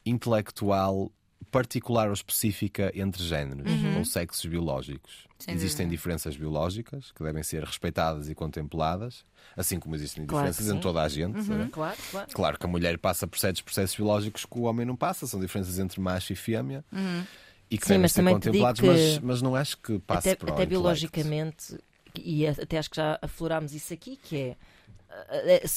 intelectual 0.07 1.11
particular 1.51 2.09
ou 2.09 2.15
específica 2.15 2.93
entre 2.95 3.23
géneros 3.23 3.71
ou 3.97 4.05
sexos 4.05 4.47
biológicos. 4.47 5.25
Uhum. 5.25 5.33
Sem 5.39 5.55
existem 5.55 5.87
dúvida. 5.87 5.97
diferenças 5.97 6.37
biológicas 6.37 7.11
que 7.11 7.23
devem 7.23 7.43
ser 7.43 7.65
respeitadas 7.65 8.29
e 8.29 8.35
contempladas, 8.35 9.25
assim 9.57 9.81
como 9.81 9.95
existem 9.95 10.25
Claro 10.25 10.47
diferenças 10.47 10.75
em 10.75 10.81
toda 10.81 11.03
a 11.03 11.09
gente. 11.09 11.43
sabe? 11.43 11.69
Claro, 11.71 11.99
claro. 12.11 12.29
Claro 12.33 12.59
que 12.59 12.67
a 12.67 12.69
mulher 12.69 12.97
passa 12.99 13.27
por 13.27 13.39
certos 13.39 13.61
processos 13.63 13.97
biológicos 13.97 14.45
que 14.45 14.59
o 14.59 14.63
homem 14.63 14.87
não 14.87 14.95
passa, 14.95 15.27
são 15.27 15.41
diferenças 15.41 15.79
entre 15.79 16.01
macho 16.01 16.33
e 16.33 16.37
fêmea. 16.37 16.85
E 17.71 17.77
que 17.79 17.87
Sim, 17.87 17.95
devem 17.95 18.03
mas 18.03 18.13
ser 18.13 18.23
contemplados, 18.25 18.81
que 18.81 18.87
mas, 18.87 19.19
mas 19.19 19.43
não 19.43 19.57
acho 19.57 19.79
que 19.79 19.99
passe 20.01 20.31
até, 20.31 20.45
o 20.45 20.55
até 20.55 20.67
biologicamente, 20.67 21.79
e 22.17 22.47
até 22.47 22.79
acho 22.79 22.91
que 22.91 22.97
já 22.97 23.19
aflorámos 23.23 23.73
isso 23.75 23.93
aqui, 23.95 24.19
que 24.23 24.37
é 24.37 24.57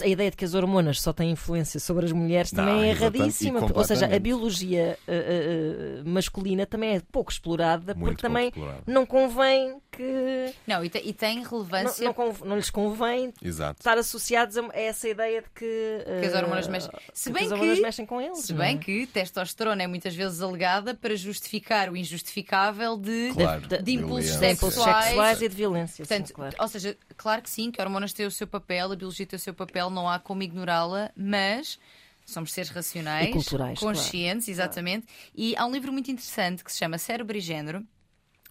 a, 0.04 0.08
ideia 0.08 0.32
de 0.32 0.38
que 0.38 0.46
as 0.46 0.54
hormonas 0.54 1.00
só 1.02 1.12
têm 1.14 1.32
influência 1.32 1.80
sobre 1.80 2.06
as 2.06 2.12
mulheres 2.12 2.52
Não, 2.52 2.66
também 2.66 2.84
é 2.84 2.90
erradíssima. 2.92 3.60
Ou 3.74 3.84
seja, 3.84 4.06
a 4.14 4.20
biologia 4.20 4.98
uh, 5.08 5.12
uh, 5.12 6.02
uh, 6.06 6.10
masculina 6.10 6.66
também 6.66 6.96
é 6.98 7.02
pouco 7.12 7.32
explorada 7.32 7.94
Muito 7.94 8.00
porque 8.00 8.22
pouco 8.22 8.22
também 8.22 8.48
explorada. 8.50 8.84
não 8.88 9.06
convém 9.06 9.78
que. 9.92 10.54
Não, 10.68 10.84
e, 10.84 10.90
te- 10.90 11.02
e 11.06 11.14
tem 11.14 11.42
Não, 11.42 11.50
relevância 11.50 12.04
não, 12.06 12.14
conv- 12.14 12.42
não 12.44 12.56
lhes 12.58 12.70
convém 12.70 13.34
Exato. 13.42 13.80
estar 13.80 13.98
associados 13.98 14.58
a 14.58 14.66
a 14.66 14.80
essa 14.80 15.08
ideia 15.08 15.42
de 15.42 15.50
que, 15.52 16.04
que 16.22 16.26
as 16.26 16.34
uh, 16.34 16.38
hormonas 16.38 16.68
mexem. 16.68 16.92
Se 17.14 17.30
que 17.30 17.34
bem 17.34 17.46
as 17.46 17.52
hormonas 17.52 17.76
que, 17.78 17.82
mexem 17.84 18.06
com 18.06 18.20
eles. 18.20 18.40
se 18.40 18.52
não 18.54 18.60
bem 18.60 18.76
é? 18.76 18.80
que 18.80 19.06
testosterona 19.08 19.84
é 19.84 19.88
muitas 19.88 20.14
vezes 20.16 20.42
alegada 20.42 20.94
para 20.96 21.16
justificar 21.16 21.90
o 21.90 21.96
injustificável 21.96 22.98
de, 22.98 23.32
Claro, 23.34 23.62
de- 23.68 23.82
de 23.82 23.92
impulsos 23.94 24.32
violência. 24.32 24.52
impulsos 24.54 24.84
sexuais. 24.84 25.06
sexuais 25.06 25.42
e 25.42 25.50
de 25.50 25.56
violência. 25.56 26.04
sim, 26.06 26.10
Portanto, 26.10 26.34
claro. 26.34 26.56
ou 26.60 26.68
seja, 26.68 26.98
claro 27.16 27.42
que 27.42 27.50
sim, 27.50 27.72
que 27.72 27.82
hormonas 27.82 28.12
têm 28.12 28.26
o 28.26 28.32
seu 28.32 28.48
papel, 28.48 28.92
a 28.92 28.96
biologia 28.96 29.25
o 29.34 29.40
seu 29.40 29.54
papel, 29.54 29.90
não 29.90 30.10
há 30.10 30.20
como 30.20 30.44
ignorá-la, 30.44 31.12
mas 31.16 31.80
Somos 32.28 32.52
seres 32.54 32.72
racionais, 32.72 33.30
E 33.30 33.32
culturais, 33.32 33.78
claro. 33.80 33.96
conscientes, 33.98 34.48
exatamente. 34.48 35.06
E 35.36 35.56
há 35.56 35.64
um 35.66 35.72
livro 35.72 35.94
muito 35.94 36.10
interessante 36.10 36.64
que 36.64 36.72
se 36.72 36.80
chama 36.80 36.98
Cérebro 36.98 37.38
e 37.38 37.40
Género, 37.40 37.86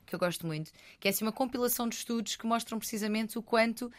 que 0.07 0.15
eu 0.15 0.19
gosto 0.19 0.47
muito, 0.47 0.71
que 1.01 1.09
é 1.09 1.11
assim 1.11 1.25
uma 1.25 1.33
compilação 1.33 1.89
de 1.89 1.97
estudos 1.97 2.37
que 2.37 2.47
mostram 2.47 2.79
precisamente 2.79 3.37
o 3.37 3.43
quanto. 3.43 3.91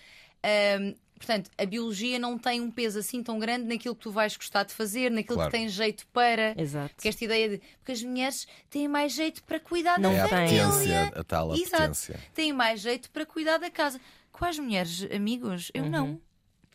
hum, 0.80 0.96
portanto, 1.18 1.50
a 1.58 1.66
biologia 1.66 2.18
não 2.18 2.38
tem 2.38 2.62
um 2.62 2.72
peso 2.72 3.00
assim 3.00 3.22
tão 3.22 3.38
grande 3.38 3.66
naquilo 3.66 3.96
que 3.96 4.02
tu 4.04 4.12
vais 4.12 4.38
gostar 4.38 4.64
de 4.64 4.74
fazer, 4.74 5.12
naquilo 5.12 5.36
Claro. 5.36 5.52
que 5.52 5.58
tens 5.58 5.74
jeito 5.74 6.08
para. 6.14 6.54
Exato. 6.58 6.96
Que 7.02 7.10
esta 7.10 7.26
ideia 7.26 7.50
de. 7.50 7.58
Porque 7.80 7.92
as 7.92 8.02
mulheres 8.02 8.48
têm 8.70 8.88
mais 8.88 9.12
jeito 9.12 9.44
para 9.44 9.60
cuidar 9.60 10.00
Não 10.00 10.12
da 10.12 10.18
É 10.18 10.22
a 10.22 10.28
potência, 10.30 11.04
a 11.20 11.24
tal 11.26 11.54
Exato. 11.54 11.72
potência. 11.82 12.20
Têm 12.34 12.54
mais 12.54 12.80
jeito 12.80 13.10
para 13.12 13.26
cuidar 13.26 13.58
da 13.58 13.70
casa. 13.70 14.00
Quais 14.32 14.58
mulheres, 14.58 15.06
amigos? 15.14 15.70
Eu. 15.74 15.84
Uhum. 15.84 15.90
Não. 15.90 16.22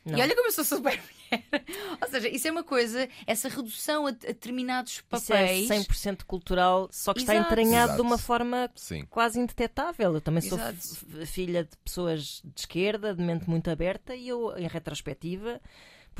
E 0.06 0.14
olha 0.14 0.34
como 0.34 0.48
eu 0.48 0.52
sou 0.52 0.64
super 0.64 0.98
mulher. 0.98 1.44
Ou 2.02 2.08
seja, 2.08 2.28
isso 2.28 2.48
é 2.48 2.50
uma 2.50 2.64
coisa, 2.64 3.08
essa 3.26 3.48
redução 3.48 4.06
a, 4.06 4.10
a 4.10 4.12
determinados 4.12 4.92
Isso 5.12 5.32
é 5.32 5.36
papéis. 5.36 5.68
100% 5.68 6.24
cultural, 6.24 6.88
só 6.90 7.12
que 7.12 7.20
está 7.20 7.34
Exato. 7.34 7.48
entranhado 7.52 7.86
de 7.88 7.94
Exato. 7.94 8.02
uma 8.02 8.18
forma 8.18 8.70
Sim. 8.74 9.04
quase 9.10 9.38
indetetável. 9.38 10.14
Eu 10.14 10.20
também 10.20 10.40
sou 10.42 10.58
Exato. 10.58 10.76
f- 10.76 11.26
filha 11.26 11.64
de 11.64 11.76
pessoas 11.84 12.40
de 12.44 12.60
esquerda, 12.60 13.14
de 13.14 13.22
mente 13.22 13.48
muito 13.48 13.70
aberta, 13.70 14.14
e 14.14 14.28
eu, 14.28 14.56
em 14.56 14.66
retrospectiva, 14.66 15.60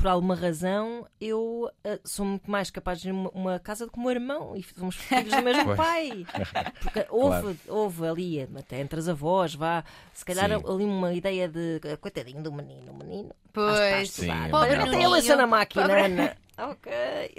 por 0.01 0.07
alguma 0.07 0.33
razão, 0.33 1.05
eu 1.19 1.69
ah, 1.85 1.99
sou 2.03 2.25
muito 2.25 2.49
mais 2.49 2.71
capaz 2.71 2.99
de 2.99 3.09
ir 3.09 3.11
uma, 3.11 3.29
uma 3.29 3.59
casa 3.59 3.85
do 3.85 3.91
que 3.91 3.99
o 3.99 4.01
meu 4.01 4.09
irmão 4.09 4.55
e 4.55 4.63
somos 4.63 4.95
filhos 4.95 5.31
do 5.35 5.43
mesmo 5.43 5.63
Pois. 5.75 5.77
pai. 5.77 6.25
Porque 6.81 7.05
houve, 7.11 7.59
houve 7.67 8.07
ali, 8.07 8.41
até 8.41 8.81
entre 8.81 8.99
as 8.99 9.07
avós, 9.07 9.53
vá, 9.53 9.83
se 10.11 10.25
calhar 10.25 10.49
Sim. 10.49 10.55
ali 10.55 10.83
uma 10.83 11.13
ideia 11.13 11.47
de 11.47 11.79
ah, 11.93 11.97
coitadinho 11.97 12.41
do 12.41 12.51
menino, 12.51 12.91
o 12.91 12.97
menino. 12.97 13.29
Pois, 13.53 14.09
está 14.17 14.33
a 14.33 14.45
Sim. 14.45 14.51
Pobre 14.51 14.75
Até 14.75 15.03
ele 15.03 15.35
na 15.35 15.47
máquina, 15.47 15.83
Pobre- 15.87 16.01
Ana. 16.01 16.37
Ok. 16.69 16.91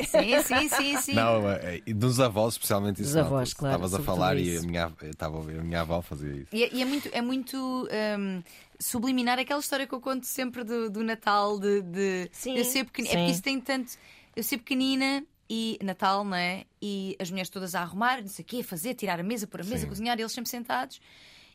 Sim, 0.06 0.42
sim, 0.42 0.68
sim, 0.68 0.96
sim. 0.96 1.14
Não, 1.14 1.48
é, 1.50 1.80
e 1.86 1.92
dos 1.94 2.18
avós, 2.18 2.54
especialmente 2.54 3.02
isso. 3.02 3.12
Dos 3.12 3.16
avós, 3.16 3.54
claro, 3.54 3.74
Estavas 3.84 3.94
a 3.94 4.02
falar 4.02 4.36
e 4.36 4.48
isso. 4.56 4.64
a 4.64 4.66
minha, 4.66 4.92
eu 5.02 5.10
estava 5.10 5.36
a 5.36 5.38
ouvir 5.38 5.60
a 5.60 5.62
minha 5.62 5.80
avó 5.80 6.02
fazia 6.02 6.32
isso. 6.32 6.48
E, 6.52 6.64
é- 6.64 6.70
e 6.72 6.82
é 6.82 6.84
muito, 6.84 7.08
é 7.12 7.22
muito 7.22 7.88
hum, 8.18 8.42
subliminar 8.80 9.38
aquela 9.38 9.60
história 9.60 9.86
que 9.86 9.94
eu 9.94 10.00
conto 10.00 10.26
sempre 10.26 10.64
do, 10.64 10.90
do 10.90 11.04
Natal, 11.04 11.58
de, 11.58 11.82
de 11.82 12.28
Sim, 12.32 12.56
eu 12.58 12.64
ser 12.64 12.84
pequenina. 12.84 13.14
É 13.14 13.16
porque 13.18 13.30
isso 13.32 13.42
tem 13.42 13.60
tanto. 13.60 13.92
Eu 14.34 14.42
ser 14.42 14.58
pequenina 14.58 15.24
e 15.48 15.78
Natal, 15.82 16.24
não 16.24 16.34
é? 16.36 16.64
E 16.80 17.16
as 17.20 17.30
mulheres 17.30 17.50
todas 17.50 17.74
a 17.74 17.82
arrumar, 17.82 18.20
não 18.22 18.28
sei 18.28 18.42
o 18.42 18.46
quê, 18.46 18.60
a 18.60 18.64
fazer, 18.64 18.94
tirar 18.94 19.20
a 19.20 19.22
mesa, 19.22 19.46
pôr 19.46 19.60
a 19.60 19.64
mesa, 19.64 19.82
Sim. 19.82 19.88
cozinhar, 19.88 20.18
e 20.18 20.22
eles 20.22 20.32
sempre 20.32 20.50
sentados. 20.50 21.00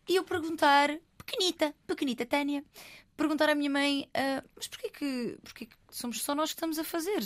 E 0.08 0.16
eu 0.16 0.24
perguntar, 0.24 0.96
pequenita, 1.18 1.74
pequenita 1.86 2.26
Tânia, 2.26 2.64
perguntar 3.18 3.50
à 3.50 3.56
minha 3.56 3.70
mãe, 3.70 4.08
ah, 4.14 4.42
mas 4.56 4.68
porquê 4.68 4.90
que, 4.90 5.38
porquê 5.44 5.66
que 5.66 5.76
somos 5.92 6.22
só 6.22 6.34
nós 6.34 6.52
que 6.52 6.56
estamos 6.56 6.78
a 6.80 6.84
fazer? 6.84 7.24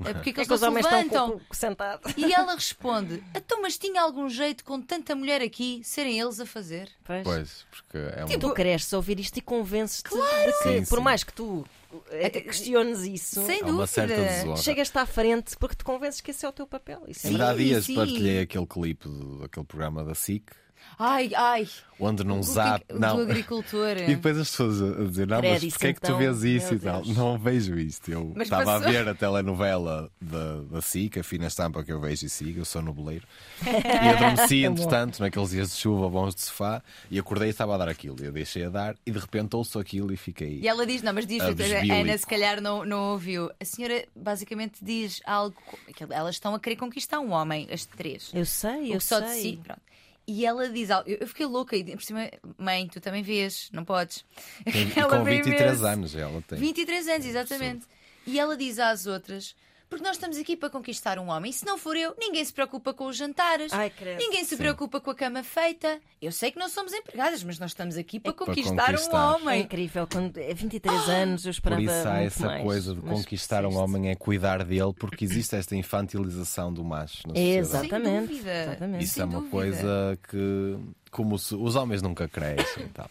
Ah, 0.00 0.12
Porquê 0.12 0.32
que 0.32 0.40
É 0.40 0.42
eles 0.42 0.48
que 0.48 0.58
se 0.58 0.64
homens 0.64 0.84
estão 0.86 0.98
levantam? 0.98 1.30
com- 1.32 1.38
com- 1.44 1.54
sentados. 1.54 2.12
E 2.16 2.32
ela 2.32 2.54
responde: 2.54 3.22
Então, 3.34 3.62
mas 3.62 3.78
tinha 3.78 4.02
algum 4.02 4.28
jeito 4.28 4.64
com 4.64 4.80
tanta 4.82 5.14
mulher 5.14 5.40
aqui 5.40 5.80
serem 5.84 6.18
eles 6.20 6.40
a 6.40 6.46
fazer? 6.46 6.90
Pois. 7.04 7.22
Pois, 7.22 7.66
porque 7.70 7.98
é 7.98 8.24
um. 8.24 8.38
Tu 8.38 8.52
cresces 8.54 8.92
a 8.92 8.96
ouvir 8.96 9.20
isto 9.20 9.36
e 9.36 9.40
convences-te 9.40 10.08
de 10.10 10.16
que, 10.16 10.52
Sim, 10.62 10.84
por 10.86 10.98
sim. 10.98 11.04
mais 11.04 11.22
que 11.22 11.32
tu 11.32 11.64
eh, 12.10 12.28
questiones 12.28 13.02
isso, 13.02 13.46
Sem 13.46 13.62
Há 13.62 13.66
dúvida. 13.66 14.56
chegas-te 14.56 14.98
à 14.98 15.06
frente 15.06 15.56
porque 15.56 15.76
te 15.76 15.84
convences 15.84 16.20
que 16.20 16.32
esse 16.32 16.44
é 16.44 16.48
o 16.48 16.52
teu 16.52 16.66
papel. 16.66 17.04
Isso 17.06 17.26
é 17.26 17.30
Ainda 17.30 17.50
há 17.50 17.56
Sim, 17.56 17.64
dias 17.64 17.84
sim. 17.84 17.94
partilhei 17.94 18.40
aquele 18.40 18.66
clipe 18.66 19.08
do, 19.08 19.38
daquele 19.42 19.64
programa 19.66 20.02
da 20.04 20.14
SIC, 20.14 20.50
Ai, 20.98 21.30
ai. 21.34 21.68
onde 21.98 22.24
num 22.24 22.40
O 22.40 22.42
zap. 22.42 22.84
que- 22.84 22.94
Não. 22.94 23.16
Do 23.16 23.22
agricultor. 23.22 23.96
E 24.08 24.14
depois 24.16 24.36
as 24.38 24.50
pessoas 24.50 24.82
a 24.82 25.04
dizer, 25.04 25.26
não, 25.26 25.40
mas 25.42 25.64
porquê 25.64 25.86
é 25.88 25.92
que 25.92 26.00
tu 26.00 26.06
então, 26.06 26.18
vês 26.18 26.42
isso 26.44 26.74
e 26.74 26.78
tal? 26.78 27.04
Não 27.04 27.38
vejo 27.38 27.78
isto. 27.78 28.10
Eu 28.10 28.32
Mas 28.34 28.44
estava 28.46 28.64
passou- 28.64 28.88
a 28.88 28.90
ver 28.90 29.08
a 29.08 29.14
telenovela 29.14 30.10
da, 30.20 30.60
da 30.62 30.80
SIC, 30.80 31.18
a 31.18 31.22
fina 31.24 31.46
estampa 31.46 31.82
que 31.84 31.92
eu 31.92 32.00
vejo 32.00 32.26
e 32.26 32.28
sigo, 32.28 32.60
eu 32.60 32.64
sou 32.64 32.82
nobeleiro. 32.82 33.26
E 33.64 34.08
adormeci, 34.08 34.62
bom. 34.66 34.72
entretanto, 34.72 35.20
naqueles 35.20 35.50
dias 35.50 35.70
de 35.70 35.76
chuva 35.76 36.08
bons 36.08 36.34
de 36.34 36.42
sofá, 36.42 36.82
e 37.10 37.18
acordei 37.18 37.48
e 37.48 37.50
estava 37.50 37.74
a 37.74 37.78
dar 37.78 37.88
aquilo. 37.88 38.16
Eu 38.22 38.32
deixei 38.32 38.64
a 38.64 38.68
dar 38.68 38.96
e 39.06 39.10
de 39.10 39.18
repente 39.18 39.54
ouço 39.56 39.78
aquilo 39.78 40.12
e 40.12 40.16
fiquei. 40.16 40.58
E 40.60 40.68
ela 40.68 40.84
diz: 40.86 41.02
Não, 41.02 41.12
mas 41.12 41.26
diz, 41.26 41.40
A. 41.42 41.46
Ana 41.48 42.18
se 42.18 42.26
calhar 42.26 42.60
não, 42.60 42.84
não 42.84 43.12
ouviu. 43.12 43.50
A 43.60 43.64
senhora 43.64 44.04
basicamente 44.14 44.78
diz 44.82 45.20
algo. 45.24 45.56
que 45.94 46.04
Elas 46.10 46.34
estão 46.36 46.54
a 46.54 46.60
querer 46.60 46.76
conquistar 46.76 47.20
um 47.20 47.30
homem, 47.32 47.68
as 47.72 47.84
três. 47.86 48.30
Eu 48.34 48.44
sei, 48.44 48.92
eu 48.92 48.96
o 48.96 49.00
só 49.00 49.20
sei. 49.20 49.28
de 49.28 49.40
si. 49.42 49.60
Pronto. 49.62 49.80
E 50.26 50.46
ela 50.46 50.68
diz 50.68 50.90
algo. 50.90 51.08
Eu 51.08 51.26
fiquei 51.26 51.44
louca. 51.46 51.76
E 51.76 51.84
por 51.84 52.02
cima, 52.02 52.30
mãe, 52.58 52.88
tu 52.88 53.00
também 53.00 53.22
vês, 53.22 53.68
não 53.72 53.84
podes. 53.84 54.24
E 54.66 54.98
Ela 54.98 55.18
com 55.18 55.24
vê 55.24 55.36
23 55.42 55.60
imenso. 55.62 55.86
anos 55.86 56.14
ela 56.14 56.42
tem. 56.42 56.58
23 56.58 57.08
anos, 57.08 57.26
exatamente. 57.26 57.86
E 58.26 58.38
ela 58.38 58.56
diz 58.56 58.78
às 58.78 59.06
outras: 59.06 59.54
Porque 59.88 60.02
nós 60.04 60.16
estamos 60.16 60.36
aqui 60.38 60.56
para 60.56 60.70
conquistar 60.70 61.18
um 61.18 61.28
homem. 61.28 61.50
E 61.50 61.52
se 61.52 61.64
não 61.64 61.78
for 61.78 61.96
eu, 61.96 62.14
ninguém 62.18 62.44
se 62.44 62.52
preocupa 62.52 62.92
com 62.92 63.06
os 63.06 63.16
jantares. 63.16 63.72
Ai, 63.72 63.90
credo. 63.90 64.18
ninguém 64.18 64.42
se 64.42 64.50
Sim. 64.50 64.56
preocupa 64.56 65.00
com 65.00 65.10
a 65.10 65.14
cama 65.14 65.42
feita. 65.44 66.00
Eu 66.20 66.32
sei 66.32 66.50
que 66.50 66.58
não 66.58 66.68
somos 66.68 66.92
empregadas, 66.92 67.44
mas 67.44 67.58
nós 67.58 67.70
estamos 67.70 67.96
aqui 67.96 68.18
para, 68.18 68.32
para 68.32 68.46
conquistar, 68.46 68.86
conquistar. 68.92 69.16
um 69.16 69.32
É 69.32 69.34
homem. 69.36 69.60
incrível. 69.62 70.06
Quando 70.10 70.36
é 70.38 70.52
23 70.54 71.08
anos, 71.08 71.44
eu 71.44 71.50
Por 71.50 71.50
esperava. 71.50 71.82
isso 71.82 71.92
há 72.08 72.12
muito 72.14 72.26
essa 72.26 72.46
mais, 72.46 72.62
coisa 72.64 72.94
de 72.94 73.00
mas 73.04 73.18
conquistar 73.18 73.64
um 73.66 73.76
homem 73.76 74.10
é 74.10 74.14
cuidar 74.16 74.64
dele, 74.64 74.92
porque 74.98 75.24
existe 75.24 75.54
esta 75.54 75.76
infantilização 75.76 76.72
do 76.72 76.82
macho 76.82 77.28
na 77.28 77.34
É. 77.38 77.56
Exatamente, 77.56 78.26
Sem 78.26 78.26
dúvida. 78.36 78.62
exatamente. 78.64 79.04
Isso 79.04 79.14
Sem 79.14 79.22
é 79.22 79.26
uma 79.26 79.34
dúvida. 79.34 79.50
coisa 79.50 80.18
que, 80.28 80.78
como 81.10 81.38
se- 81.38 81.54
os 81.54 81.76
homens 81.76 82.02
nunca 82.02 82.26
crescem 82.26 82.84
e 82.84 82.88
tal. 82.88 83.08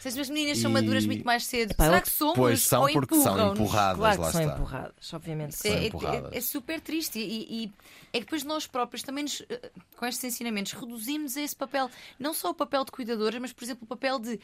Se 0.00 0.08
as 0.20 0.28
meninas 0.30 0.58
são 0.58 0.70
E- 0.70 0.74
maduras 0.74 1.04
muito 1.06 1.24
mais 1.24 1.44
cedo, 1.44 1.72
Epá, 1.72 1.84
será 1.84 2.00
que 2.00 2.10
somos? 2.10 2.34
Pois 2.36 2.62
são 2.62 2.82
ou 2.82 2.90
porque 2.92 3.14
são 3.14 3.52
empurradas, 3.52 3.98
Claro 3.98 4.20
lá 4.20 4.26
que 4.26 4.32
são 4.32 4.40
está. 4.42 4.54
empurradas, 4.54 5.14
obviamente. 5.14 5.50
É, 5.54 5.56
são. 5.56 5.70
é- 5.72 5.86
empurradas. 5.86 6.32
é- 6.32 6.38
é 6.38 6.40
super 6.40 6.80
triste 6.80 7.18
e, 7.18 7.64
e 7.64 7.72
é 8.12 8.18
que 8.18 8.24
depois 8.24 8.42
nós 8.42 8.66
próprios 8.66 9.02
também 9.02 9.24
nos, 9.24 9.42
eh, 9.48 9.70
com 9.96 10.06
estes 10.06 10.24
ensinamentos 10.24 10.72
reduzimos 10.72 11.36
a 11.36 11.42
esse 11.42 11.54
papel, 11.54 11.90
não 12.18 12.32
só 12.34 12.50
o 12.50 12.54
papel 12.54 12.84
de 12.84 12.90
cuidadora, 12.92 13.38
mas 13.38 13.52
por 13.52 13.62
exemplo 13.62 13.84
o 13.84 13.86
papel 13.86 14.18
de 14.18 14.40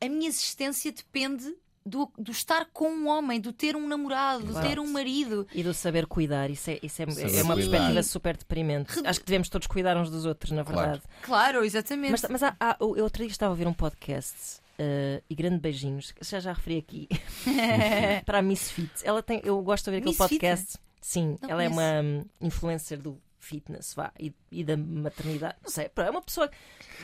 a 0.00 0.08
minha 0.08 0.28
existência 0.28 0.92
depende 0.92 1.52
do, 1.86 2.06
do 2.18 2.30
estar 2.30 2.66
com 2.70 2.90
um 2.90 3.08
homem, 3.08 3.40
do 3.40 3.50
ter 3.50 3.74
um 3.74 3.88
namorado, 3.88 4.44
do 4.44 4.52
Claro. 4.52 4.68
ter 4.68 4.78
um 4.78 4.86
marido. 4.86 5.46
E 5.54 5.62
do 5.62 5.72
saber 5.72 6.06
cuidar, 6.06 6.50
isso 6.50 6.70
é, 6.70 6.78
isso 6.82 7.00
é, 7.00 7.06
é 7.38 7.42
uma 7.42 7.54
perspectiva 7.56 8.02
super 8.02 8.36
deprimente. 8.36 8.94
Redu- 8.94 9.08
Acho 9.08 9.20
que 9.20 9.26
devemos 9.26 9.48
todos 9.48 9.66
cuidar 9.66 9.96
uns 9.96 10.10
dos 10.10 10.26
outros, 10.26 10.52
na 10.52 10.64
Claro. 10.64 10.80
verdade. 10.90 11.02
Claro, 11.22 11.64
exatamente. 11.64 12.10
Mas, 12.10 12.22
mas 12.28 12.42
há, 12.42 12.54
há- 12.60 12.76
eu 12.78 13.02
outro 13.02 13.22
dia 13.22 13.30
estava 13.32 13.50
a 13.50 13.52
ouvir 13.54 13.66
um 13.66 13.72
podcast 13.72 14.60
eh, 14.78 15.22
e 15.28 15.34
grande 15.34 15.58
beijinhos, 15.58 16.14
já 16.22 16.40
já 16.40 16.52
referi 16.52 16.78
aqui, 16.78 17.08
para 18.24 18.38
a 18.38 18.42
Misfit. 18.42 18.90
Ela 19.04 19.22
tem, 19.22 19.40
eu 19.44 19.60
gosto 19.62 19.84
de 19.84 19.90
ouvir 19.90 19.98
aquele 19.98 20.10
Misfit? 20.16 20.28
podcast. 20.40 20.78
Sim, 21.00 21.36
Não 21.42 21.48
ela 21.50 21.62
é 21.62 21.68
conheço. 21.68 21.80
uma 21.80 22.02
hum, 22.02 22.24
influencer 22.40 22.98
do 23.00 23.20
fitness 23.38 23.94
vá, 23.94 24.12
e, 24.18 24.34
e 24.50 24.62
da 24.64 24.76
maternidade. 24.76 25.56
Não 25.62 25.70
sei, 25.70 25.90
é 25.96 26.10
uma 26.10 26.20
pessoa 26.20 26.50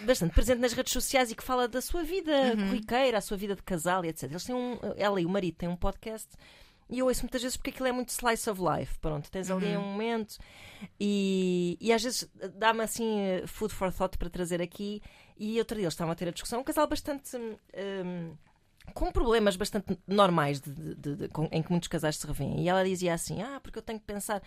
bastante 0.04 0.34
presente 0.34 0.58
nas 0.58 0.72
redes 0.72 0.92
sociais 0.92 1.30
e 1.30 1.34
que 1.34 1.42
fala 1.44 1.66
da 1.68 1.80
sua 1.80 2.02
vida 2.02 2.32
Uhum. 2.32 2.66
corriqueira, 2.68 3.18
a 3.18 3.20
sua 3.20 3.36
vida 3.36 3.54
de 3.54 3.62
casal 3.62 4.04
e 4.04 4.08
etc. 4.08 4.24
Eles 4.24 4.44
têm 4.44 4.54
um, 4.54 4.78
ela 4.96 5.20
e 5.20 5.24
o 5.24 5.28
marido 5.28 5.56
têm 5.56 5.68
um 5.68 5.76
podcast. 5.76 6.28
E 6.90 6.98
eu 6.98 7.06
ouço 7.06 7.22
muitas 7.22 7.40
vezes 7.40 7.56
porque 7.56 7.70
aquilo 7.70 7.86
é 7.88 7.92
muito 7.92 8.10
slice 8.10 8.50
of 8.50 8.60
life. 8.60 8.98
Pronto, 8.98 9.30
tens 9.30 9.50
ali 9.50 9.74
Uhum. 9.74 9.82
um 9.82 9.92
momento 9.92 10.36
e, 11.00 11.78
e 11.80 11.92
às 11.92 12.02
vezes 12.02 12.28
dá-me 12.56 12.82
assim 12.82 13.20
eh, 13.20 13.46
food 13.46 13.72
for 13.72 13.90
thought 13.92 14.18
para 14.18 14.28
trazer 14.28 14.60
aqui. 14.60 15.00
E 15.36 15.58
outro 15.58 15.76
dia 15.76 15.84
eles 15.84 15.94
estavam 15.94 16.12
a 16.12 16.14
ter 16.14 16.28
a 16.28 16.32
discussão, 16.32 16.60
um 16.60 16.64
casal 16.64 16.86
bastante. 16.86 17.36
hum, 17.36 17.56
hum, 18.04 18.36
com 18.92 19.10
problemas 19.10 19.56
bastante 19.56 19.98
normais 20.06 20.60
de- 20.60 20.94
de- 20.94 21.16
de- 21.16 21.28
com- 21.28 21.48
em 21.50 21.62
que 21.62 21.70
muitos 21.70 21.88
casais 21.88 22.16
se 22.16 22.26
revêem. 22.26 22.60
E 22.62 22.68
ela 22.68 22.84
dizia 22.84 23.14
assim: 23.14 23.40
Ah, 23.42 23.58
porque 23.62 23.78
eu 23.78 23.82
tenho 23.82 23.98
que 23.98 24.04
pensar 24.04 24.42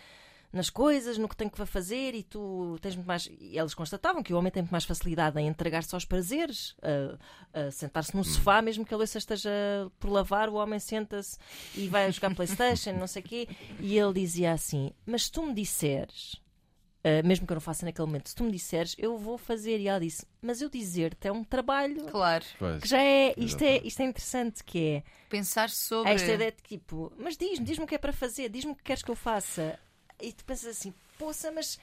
nas 0.53 0.69
coisas, 0.69 1.17
no 1.17 1.27
que 1.27 1.35
tenho 1.35 1.49
que 1.51 1.65
fazer 1.65 2.13
e 2.15 2.23
tu 2.23 2.77
tens 2.81 2.95
muito 2.95 3.07
mais. 3.07 3.27
E 3.41 3.57
eles 3.57 3.73
constatavam 3.73 4.21
que 4.23 4.31
o 4.33 4.37
homem 4.37 4.51
tem 4.51 4.61
muito 4.63 4.71
mais 4.71 4.85
facilidade 4.85 5.37
em 5.39 5.47
entregar-se 5.47 5.93
aos 5.93 6.05
prazeres, 6.05 6.75
a, 7.53 7.65
a 7.67 7.71
sentar-se 7.71 8.15
num 8.15 8.23
sofá, 8.23 8.61
mesmo 8.61 8.85
que 8.85 8.93
a 8.93 8.97
louça 8.97 9.17
esteja 9.17 9.49
por 9.99 10.09
lavar, 10.09 10.47
o 10.49 10.53
homem 10.53 10.79
senta-se 10.79 11.37
e 11.75 11.87
vai 11.89 12.09
jogar 12.11 12.33
Playstation, 12.35 12.93
não 12.93 13.07
sei 13.07 13.21
o 13.23 13.25
quê. 13.25 13.47
E 13.79 13.97
ele 13.97 14.13
dizia 14.13 14.53
assim: 14.53 14.91
Mas 15.05 15.23
se 15.25 15.31
tu 15.31 15.41
me 15.43 15.53
disseres. 15.53 16.35
Ah, 17.03 17.21
mesmo 17.25 17.45
que 17.47 17.53
eu 17.53 17.55
não 17.55 17.61
faça 17.61 17.85
naquele 17.85 18.05
momento, 18.05 18.29
se 18.29 18.35
tu 18.35 18.43
me 18.43 18.51
disseres, 18.51 18.95
eu 18.97 19.17
vou 19.17 19.37
fazer. 19.37 19.79
E 19.79 19.87
ela 19.87 19.99
disse: 19.99 20.25
Mas 20.41 20.61
eu 20.61 20.69
dizer-te 20.69 21.27
é 21.27 21.31
um 21.31 21.43
trabalho 21.43 22.03
Claro, 22.05 22.43
Pois. 22.59 22.81
que 22.81 22.87
já 22.87 23.01
é. 23.01 23.33
Isto 23.37 23.61
é, 23.63 23.77
isto 23.83 24.01
é 24.01 24.05
interessante, 24.05 24.63
que 24.63 24.79
é. 24.87 25.03
pensar 25.29 25.69
sobre. 25.69 26.11
Há 26.11 26.13
esta 26.15 26.31
ideia 26.31 26.51
de 26.51 26.61
tipo, 26.63 27.11
mas 27.17 27.37
diz-me, 27.37 27.65
diz-me 27.65 27.83
o 27.85 27.87
que 27.87 27.95
é 27.95 27.97
para 27.99 28.13
fazer, 28.13 28.49
diz-me 28.49 28.71
o 28.71 28.75
que 28.75 28.83
queres 28.83 29.03
que 29.03 29.11
eu 29.11 29.15
faça. 29.15 29.79
E 30.21 30.33
tu 30.33 30.43
pensas 30.45 30.75
assim, 30.77 30.93
poça, 31.19 31.51
mas 31.51 31.79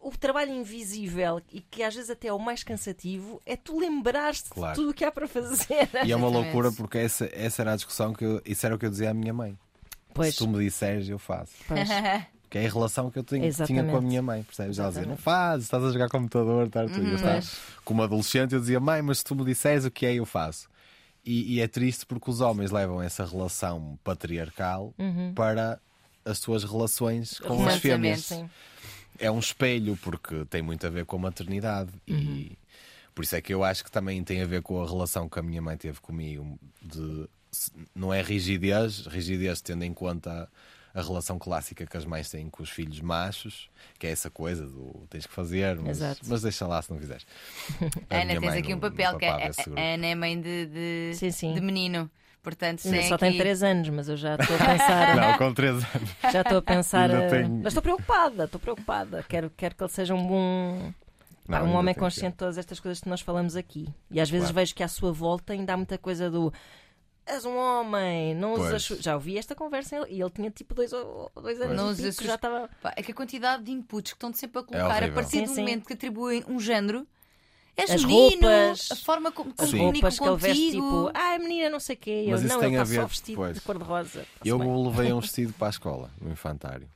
o 0.00 0.10
trabalho 0.10 0.52
invisível 0.52 1.40
e 1.52 1.60
que 1.60 1.82
às 1.82 1.94
vezes 1.94 2.10
até 2.10 2.28
é 2.28 2.32
o 2.32 2.38
mais 2.38 2.62
cansativo 2.62 3.40
é 3.46 3.56
tu 3.56 3.78
lembrares-te 3.78 4.50
Claro. 4.50 4.74
de 4.74 4.80
tudo 4.80 4.90
o 4.90 4.94
que 4.94 5.04
há 5.04 5.10
para 5.12 5.26
fazer. 5.28 5.88
E 6.04 6.12
é 6.12 6.16
uma 6.16 6.28
loucura 6.28 6.70
porque 6.72 6.98
essa, 6.98 7.28
essa 7.32 7.62
era 7.62 7.72
a 7.72 7.76
discussão 7.76 8.12
que 8.12 8.24
eu, 8.24 8.42
isso 8.44 8.64
era 8.66 8.74
o 8.74 8.78
que 8.78 8.84
eu 8.86 8.90
dizia 8.90 9.10
à 9.10 9.14
minha 9.14 9.32
mãe. 9.32 9.58
Pois, 10.12 10.34
Se 10.34 10.38
tu 10.38 10.48
me 10.48 10.62
disseres, 10.64 11.08
eu 11.08 11.18
faço. 11.18 11.52
pois. 11.66 11.88
Que 12.50 12.58
é 12.58 12.66
a 12.66 12.70
relação 12.70 13.10
que 13.10 13.18
eu 13.18 13.24
tenho, 13.24 13.52
tinha 13.66 13.82
com 13.84 13.96
a 13.96 14.00
minha 14.00 14.22
mãe, 14.22 14.42
percebes? 14.44 14.78
Ela 14.78 14.88
dizia, 14.90 15.06
não 15.06 15.16
fazes, 15.16 15.66
estás 15.66 15.82
a 15.82 15.90
jogar 15.90 16.08
computador, 16.08 16.68
tá, 16.68 16.84
tu- 16.86 17.00
estava 17.02 17.32
Pois. 17.32 17.58
como 17.84 18.02
adolescente, 18.02 18.54
eu 18.54 18.60
dizia, 18.60 18.78
mãe, 18.78 19.02
mas 19.02 19.18
se 19.18 19.24
tu 19.24 19.34
me 19.34 19.44
disseres 19.44 19.84
o 19.84 19.90
que 19.90 20.06
é, 20.06 20.14
eu 20.14 20.24
faço. 20.24 20.68
E, 21.24 21.54
e 21.54 21.60
é 21.60 21.66
triste 21.66 22.04
porque 22.06 22.30
os 22.30 22.40
homens 22.40 22.70
levam 22.70 23.02
essa 23.02 23.24
relação 23.24 23.98
patriarcal 24.04 24.94
Uhum. 24.98 25.32
para 25.34 25.80
as 26.24 26.38
tuas 26.38 26.62
relações 26.64 27.38
com 27.40 27.66
as 27.66 27.76
fêmeas. 27.78 28.24
sim. 28.26 28.48
É 29.18 29.30
um 29.30 29.38
espelho, 29.38 29.96
porque 30.02 30.44
tem 30.46 30.60
muito 30.62 30.86
a 30.86 30.90
ver 30.90 31.04
com 31.06 31.16
a 31.16 31.20
maternidade. 31.20 31.90
E 32.06 32.58
por 33.14 33.22
isso 33.24 33.36
é 33.36 33.40
que 33.40 33.54
eu 33.54 33.62
acho 33.64 33.84
que 33.84 33.90
também 33.90 34.22
tem 34.24 34.42
a 34.42 34.46
ver 34.46 34.60
com 34.62 34.82
a 34.82 34.86
relação 34.86 35.28
que 35.28 35.38
a 35.38 35.42
minha 35.42 35.62
mãe 35.62 35.76
teve 35.76 36.00
comigo. 36.00 36.58
De, 36.82 37.28
não 37.94 38.12
é 38.12 38.20
rigidez, 38.22 39.06
rigidez 39.06 39.60
tendo 39.60 39.84
em 39.84 39.92
conta 39.94 40.48
a 40.94 41.02
relação 41.02 41.38
clássica 41.38 41.84
que 41.84 41.96
as 41.96 42.04
mães 42.04 42.30
têm 42.30 42.48
com 42.48 42.62
os 42.62 42.70
filhos 42.70 43.00
machos, 43.00 43.68
que 43.98 44.06
é 44.06 44.10
essa 44.10 44.30
coisa 44.30 44.64
do 44.66 45.06
tens 45.10 45.26
que 45.26 45.32
fazer, 45.34 45.76
mas, 45.76 45.98
Exato. 45.98 46.20
mas 46.26 46.42
deixa 46.42 46.66
lá 46.66 46.80
se 46.80 46.90
não 46.92 46.98
fizeres. 47.00 47.26
A 48.08 48.16
Ana, 48.22 48.38
tens 48.40 48.54
aqui 48.54 48.72
um 48.74 48.78
papel 48.78 49.18
que 49.18 49.24
a 49.26 49.34
Ana 49.76 50.06
é 50.06 50.14
mãe 50.14 50.40
de, 50.40 50.66
de, 50.66 51.10
Sim, 51.16 51.30
sim. 51.30 51.54
de 51.54 51.60
menino. 51.60 52.08
Portanto, 52.42 52.84
Ainda 52.86 53.02
só 53.04 53.14
aqui... 53.14 53.24
tem 53.24 53.38
3 53.38 53.62
anos, 53.62 53.88
mas 53.88 54.06
eu 54.08 54.18
já 54.18 54.34
estou 54.36 54.54
a 54.54 54.58
pensar. 54.66 55.16
Não, 55.16 55.38
com 55.38 55.54
3 55.54 55.74
anos. 55.76 56.10
Já 56.30 56.42
estou 56.42 56.58
a 56.58 56.62
pensar. 56.62 57.08
Eh, 57.10 57.28
tenho- 57.28 57.48
Mas 57.62 57.68
estou 57.68 57.82
preocupada, 57.82 58.44
estou 58.44 58.60
preocupada. 58.60 59.24
Quero, 59.26 59.50
quero 59.56 59.74
que 59.74 59.82
ele 59.82 59.90
seja 59.90 60.14
um 60.14 60.26
bom. 60.26 60.92
pá, 61.48 61.60
Não, 61.60 61.68
um 61.68 61.74
homem 61.74 61.94
consciente 61.94 62.32
de 62.32 62.36
todas 62.38 62.58
estas 62.58 62.78
coisas 62.78 63.00
que 63.02 63.08
nós 63.08 63.22
falamos 63.22 63.56
aqui. 63.56 63.88
E 64.10 64.20
às 64.20 64.28
vezes 64.28 64.48
Claro. 64.48 64.56
vejo 64.56 64.74
que 64.74 64.82
à 64.82 64.88
sua 64.88 65.10
volta 65.10 65.54
ainda 65.54 65.72
há 65.72 65.76
muita 65.78 65.96
coisa 65.96 66.30
do. 66.30 66.52
És 67.26 67.44
um 67.44 67.56
homem, 67.56 68.34
não. 68.34 68.54
Pois. 68.54 68.82
chu-" 68.82 69.00
Já 69.00 69.14
ouvi 69.14 69.38
esta 69.38 69.54
conversa 69.54 70.06
e 70.08 70.20
ele 70.20 70.30
tinha 70.30 70.50
tipo 70.50 70.74
dois, 70.74 70.92
ou- 70.92 71.30
dois 71.34 71.60
anos. 71.60 71.76
Não 71.76 71.94
já 71.94 72.34
estava. 72.34 72.68
Pá, 72.82 72.92
é 72.96 73.02
que 73.02 73.12
a 73.12 73.14
quantidade 73.14 73.62
de 73.64 73.70
inputs 73.72 74.12
que 74.12 74.16
estão 74.16 74.32
sempre 74.32 74.60
a 74.60 74.62
colocar 74.62 74.84
a 74.86 74.96
É 74.96 74.98
horrível. 74.98 75.14
partir 75.14 75.30
Sim, 75.38 75.44
do 75.44 75.48
sim. 75.54 75.60
momento 75.60 75.86
que 75.86 75.92
atribuem 75.94 76.44
um 76.48 76.60
género. 76.60 77.06
És 77.76 77.90
As 77.90 78.04
menino, 78.04 78.42
roupas, 78.46 78.88
a 78.92 78.96
forma 78.96 79.32
como, 79.32 79.52
As 79.58 79.68
Sim. 79.70 79.78
comunicam 79.78 80.08
roupas 80.10 80.18
que 80.20 80.24
ele 80.28 80.36
veste, 80.54 80.76
contigo. 80.76 81.06
tipo, 81.08 81.10
ah, 81.12 81.38
menina, 81.40 81.70
não 81.70 81.80
sei 81.80 81.96
o 81.96 81.98
quê. 81.98 82.24
Eu, 82.26 82.30
Mas 82.30 82.42
não, 82.44 82.60
tem 82.60 82.68
ele 82.68 82.78
a 82.78 82.82
está 82.84 83.00
só 83.02 83.06
vestido 83.08 83.36
pois. 83.36 83.54
de 83.56 83.60
cor-de-rosa. 83.62 84.24
Eu 84.44 84.58
bem. 84.60 84.84
levei 84.86 85.12
um 85.12 85.18
vestido 85.20 85.52
para 85.54 85.66
a 85.66 85.70
escola, 85.70 86.10
no 86.20 86.30
infantário. 86.30 86.88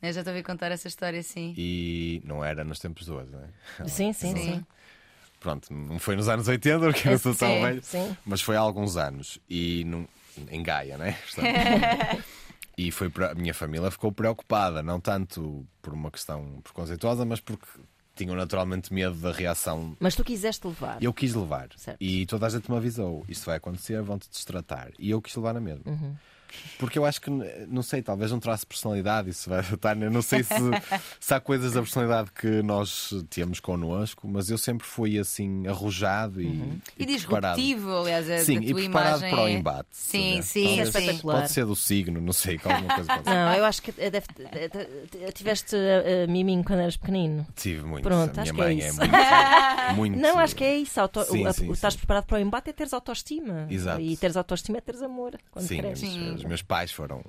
Eu 0.00 0.10
já 0.12 0.20
estou 0.22 0.34
a 0.34 0.42
contar 0.42 0.72
essa 0.72 0.88
história 0.88 1.20
assim. 1.20 1.52
E 1.56 2.22
não 2.24 2.42
era 2.42 2.64
nos 2.64 2.78
tempos 2.78 3.04
de 3.04 3.12
hoje, 3.12 3.30
não 3.30 3.40
é? 3.40 3.88
Sim, 3.88 4.12
sim, 4.14 4.34
Sim. 4.34 4.36
sim. 4.36 4.66
Pronto, 5.42 5.72
não 5.74 5.98
foi 5.98 6.14
nos 6.14 6.28
anos 6.28 6.46
80, 6.46 6.78
porque 6.92 7.08
eu 7.08 7.18
sou 7.18 7.34
tão 7.34 7.60
velho, 7.60 7.82
mas 8.24 8.40
foi 8.40 8.56
há 8.56 8.60
alguns 8.60 8.96
anos. 8.96 9.38
E 9.50 9.82
não, 9.84 10.06
em 10.50 10.62
Gaia, 10.62 10.96
né? 10.96 11.18
E 12.76 12.90
foi 12.90 13.10
para, 13.10 13.32
a 13.32 13.34
minha 13.34 13.52
família 13.52 13.90
ficou 13.90 14.10
preocupada, 14.10 14.82
não 14.82 14.98
tanto 14.98 15.66
por 15.82 15.92
uma 15.92 16.10
questão 16.10 16.58
preconceituosa, 16.64 17.22
mas 17.22 17.38
porque 17.38 17.66
tinham 18.14 18.34
naturalmente 18.34 18.92
medo 18.92 19.14
da 19.16 19.30
reação. 19.32 19.96
Mas 20.00 20.14
tu 20.14 20.24
quiseste 20.24 20.66
levar. 20.66 21.02
Eu 21.02 21.12
quis 21.12 21.34
levar. 21.34 21.68
Certo. 21.76 21.98
E 22.00 22.24
toda 22.26 22.46
a 22.46 22.48
gente 22.48 22.70
me 22.70 22.76
avisou: 22.76 23.24
isto 23.28 23.44
vai 23.44 23.56
acontecer, 23.56 24.00
vão-te 24.02 24.28
destratar. 24.30 24.90
E 24.98 25.10
eu 25.10 25.20
quis 25.20 25.34
levar 25.36 25.52
na 25.52 25.60
mesma. 25.60 25.82
Uhum. 25.86 26.16
Porque 26.78 26.98
eu 26.98 27.04
acho 27.04 27.20
que, 27.20 27.30
não 27.68 27.82
sei, 27.82 28.02
talvez 28.02 28.32
um 28.32 28.38
traço 28.40 28.62
de 28.62 28.66
personalidade, 28.68 29.30
isso 29.30 29.48
vai 29.48 29.60
estar. 29.60 29.94
Não 29.96 30.22
sei 30.22 30.42
se, 30.42 30.52
se 31.20 31.34
há 31.34 31.40
coisas 31.40 31.72
da 31.72 31.80
personalidade 31.80 32.30
que 32.32 32.62
nós 32.62 33.12
temos 33.30 33.60
connosco, 33.60 34.26
mas 34.28 34.50
eu 34.50 34.58
sempre 34.58 34.86
fui 34.86 35.18
assim, 35.18 35.66
arrojado 35.66 36.40
e, 36.40 36.46
Uhum. 36.46 36.78
E 36.98 37.06
preparado. 37.06 37.56
disruptivo, 37.56 37.96
aliás, 37.96 38.30
a, 38.30 38.38
Sim, 38.44 38.58
e 38.62 38.74
preparado 38.74 39.20
para 39.20 39.42
o 39.42 39.48
é- 39.48 39.52
embate. 39.52 39.88
Sim, 39.92 40.32
sabe? 40.36 40.42
sim, 40.44 40.64
Talvez 40.66 40.94
é 40.94 40.98
espetacular. 41.00 41.40
Pode 41.40 41.52
ser 41.52 41.64
do 41.66 41.76
signo, 41.76 42.20
não 42.20 42.32
sei, 42.32 42.60
alguma 42.64 42.94
coisa 42.94 43.08
pode 43.12 43.24
ser. 43.24 43.30
Não, 43.34 43.54
eu 43.54 43.64
acho 43.64 43.82
que 43.82 43.94
eh, 43.98 44.10
deve, 44.10 44.26
eh, 44.52 44.70
eh, 45.22 45.32
tiveste 45.32 45.76
uh, 45.76 46.30
miminho 46.30 46.62
quando 46.64 46.80
eras 46.80 46.96
pequenino. 46.96 47.46
Tive 47.56 47.84
muito. 47.84 48.02
Pronto, 48.04 48.38
a 48.38 48.42
acho 48.42 48.52
minha 48.52 48.54
que 48.54 48.70
é 48.70 48.74
mãe 48.74 48.82
é, 48.82 48.88
isso. 48.88 48.98
muito, 49.00 49.14
muito. 49.96 50.18
Não, 50.20 50.38
acho 50.38 50.56
que 50.56 50.64
é 50.64 50.76
isso. 50.78 51.00
Auto, 51.00 51.22
Sim, 51.24 51.46
a- 51.46 51.52
sim, 51.52 51.68
o 51.68 51.72
estás 51.72 51.94
sim. 51.94 51.98
preparado 51.98 52.24
para 52.24 52.38
o 52.38 52.40
embate 52.40 52.70
é 52.70 52.72
teres 52.72 52.92
autoestima. 52.92 53.66
Exato. 53.70 54.00
E 54.00 54.16
teres 54.16 54.36
autoestima 54.36 54.78
é 54.78 54.80
teres 54.80 55.02
amor. 55.02 55.38
Quando 55.50 55.66
Sim, 55.66 55.76
cresces. 55.78 56.08
Sim. 56.10 56.41
Os 56.42 56.48
meus 56.48 56.62
pais 56.62 56.92
foram. 56.92 57.24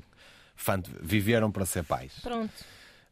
viveram 1.02 1.52
para 1.52 1.66
ser 1.66 1.84
pais. 1.84 2.14
Pronto. 2.22 2.54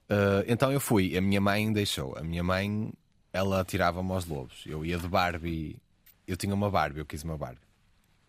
Uh, 0.10 0.44
então 0.48 0.72
eu 0.72 0.80
fui, 0.80 1.18
a 1.18 1.22
minha 1.22 1.40
mãe 1.40 1.72
deixou. 1.72 2.18
A 2.18 2.22
minha 2.22 2.44
mãe, 2.44 2.92
ela 3.32 3.64
tirava-me 3.64 4.12
aos 4.12 4.26
lobos. 4.26 4.64
Eu 4.66 4.86
ia 4.86 4.98
de 4.98 5.08
Barbie, 5.08 5.78
eu 6.28 6.36
tinha 6.36 6.54
uma 6.54 6.70
Barbie, 6.70 7.00
eu 7.00 7.06
quis 7.06 7.24
uma 7.24 7.38
Barbie. 7.38 7.62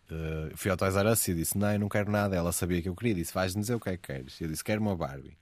Uh, 0.09 0.55
fui 0.55 0.69
ao 0.69 0.77
Toys 0.77 0.95
R 0.95 1.09
Us 1.09 1.27
e 1.27 1.33
disse: 1.33 1.57
Não, 1.57 1.73
eu 1.73 1.79
não 1.79 1.89
quero 1.89 2.11
nada. 2.11 2.35
Ela 2.35 2.51
sabia 2.51 2.81
que 2.81 2.87
eu 2.87 2.95
queria, 2.95 3.15
disse: 3.15 3.33
Vais 3.33 3.53
dizer 3.53 3.75
o 3.75 3.79
que 3.79 3.89
é 3.89 3.97
que 3.97 4.13
queres. 4.13 4.39
Eu 4.39 4.47
disse: 4.47 4.63
Quero 4.63 4.81
uma 4.81 4.95
Barbie. 4.95 5.37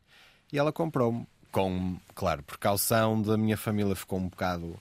E 0.51 0.57
ela 0.57 0.71
comprou-me, 0.71 1.27
com, 1.51 1.97
claro, 2.13 2.43
precaução 2.43 3.21
da 3.21 3.37
minha 3.37 3.57
família, 3.57 3.95
ficou 3.95 4.19
um 4.19 4.27
bocado. 4.27 4.79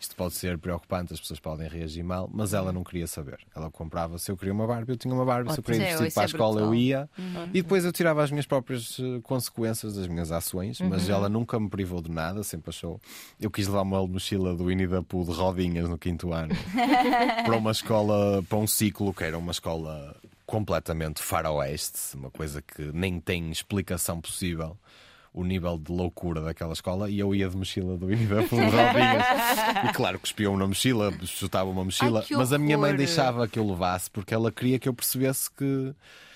Isto 0.00 0.14
pode 0.14 0.34
ser 0.34 0.56
preocupante, 0.58 1.12
as 1.12 1.20
pessoas 1.20 1.40
podem 1.40 1.68
reagir 1.68 2.04
mal, 2.04 2.30
mas 2.32 2.54
ela 2.54 2.72
não 2.72 2.84
queria 2.84 3.06
saber. 3.08 3.38
Ela 3.54 3.68
comprava, 3.68 4.16
se 4.16 4.30
eu 4.30 4.36
queria 4.36 4.52
uma 4.54 4.64
Barbie, 4.64 4.92
eu 4.92 4.96
tinha 4.96 5.12
uma 5.12 5.24
Barbie, 5.24 5.52
se 5.52 5.58
eu 5.58 5.62
queria 5.64 5.90
ir 5.90 6.06
É, 6.06 6.10
para 6.10 6.22
a 6.22 6.26
escola, 6.26 6.60
eu 6.60 6.72
ia. 6.74 7.10
E 7.52 7.62
depois 7.62 7.84
eu 7.84 7.90
tirava 7.92 8.22
as 8.22 8.30
minhas 8.30 8.46
próprias 8.46 8.96
eh, 9.00 9.20
consequências 9.24 9.96
das 9.96 10.06
minhas 10.06 10.30
ações, 10.30 10.80
mas 10.80 11.08
ela 11.08 11.28
nunca 11.28 11.58
me 11.58 11.68
privou 11.68 12.00
de 12.00 12.10
nada, 12.12 12.44
sempre 12.44 12.70
achou. 12.70 13.00
Eu 13.40 13.50
quis 13.50 13.66
levar 13.66 13.82
uma 13.82 14.06
mochila 14.06 14.54
do 14.54 14.66
Winnie 14.66 14.86
the 14.86 15.02
Pooh 15.02 15.24
de 15.24 15.32
rodinhas 15.32 15.88
no 15.88 15.98
quinto 15.98 16.32
ano 16.32 16.54
para 17.44 17.56
uma 17.56 17.72
escola, 17.72 18.40
para 18.48 18.58
um 18.58 18.66
ciclo 18.68 19.12
que 19.12 19.24
era 19.24 19.36
uma 19.36 19.50
escola 19.50 20.14
completamente 20.46 21.20
faroeste, 21.22 22.16
uma 22.16 22.30
coisa 22.30 22.62
que 22.62 22.90
nem 22.92 23.20
tem 23.20 23.50
explicação 23.50 24.20
possível. 24.20 24.76
O 25.38 25.44
nível 25.44 25.78
de 25.78 25.92
loucura 25.92 26.40
daquela 26.40 26.72
escola, 26.72 27.08
e 27.08 27.20
eu 27.20 27.32
ia 27.32 27.48
de 27.48 27.56
mochila 27.56 27.96
do 27.96 28.08
Pooh 28.08 28.16
de 28.16 28.24
rodinhas. 28.76 29.24
E 29.88 29.92
claro, 29.92 30.18
cuspiam 30.18 30.56
na 30.56 30.66
mochila, 30.66 31.12
chutava 31.26 31.70
uma 31.70 31.84
mochila, 31.84 32.20
Ai, 32.20 32.26
que 32.26 32.34
mas 32.34 32.52
a 32.52 32.58
minha 32.58 32.76
mãe 32.76 32.92
deixava 32.96 33.46
que 33.46 33.56
eu 33.56 33.64
levasse 33.64 34.10
porque 34.10 34.34
ela 34.34 34.50
queria 34.50 34.80
que 34.80 34.88
eu 34.88 34.92
percebesse 34.92 35.48
que 35.48 35.94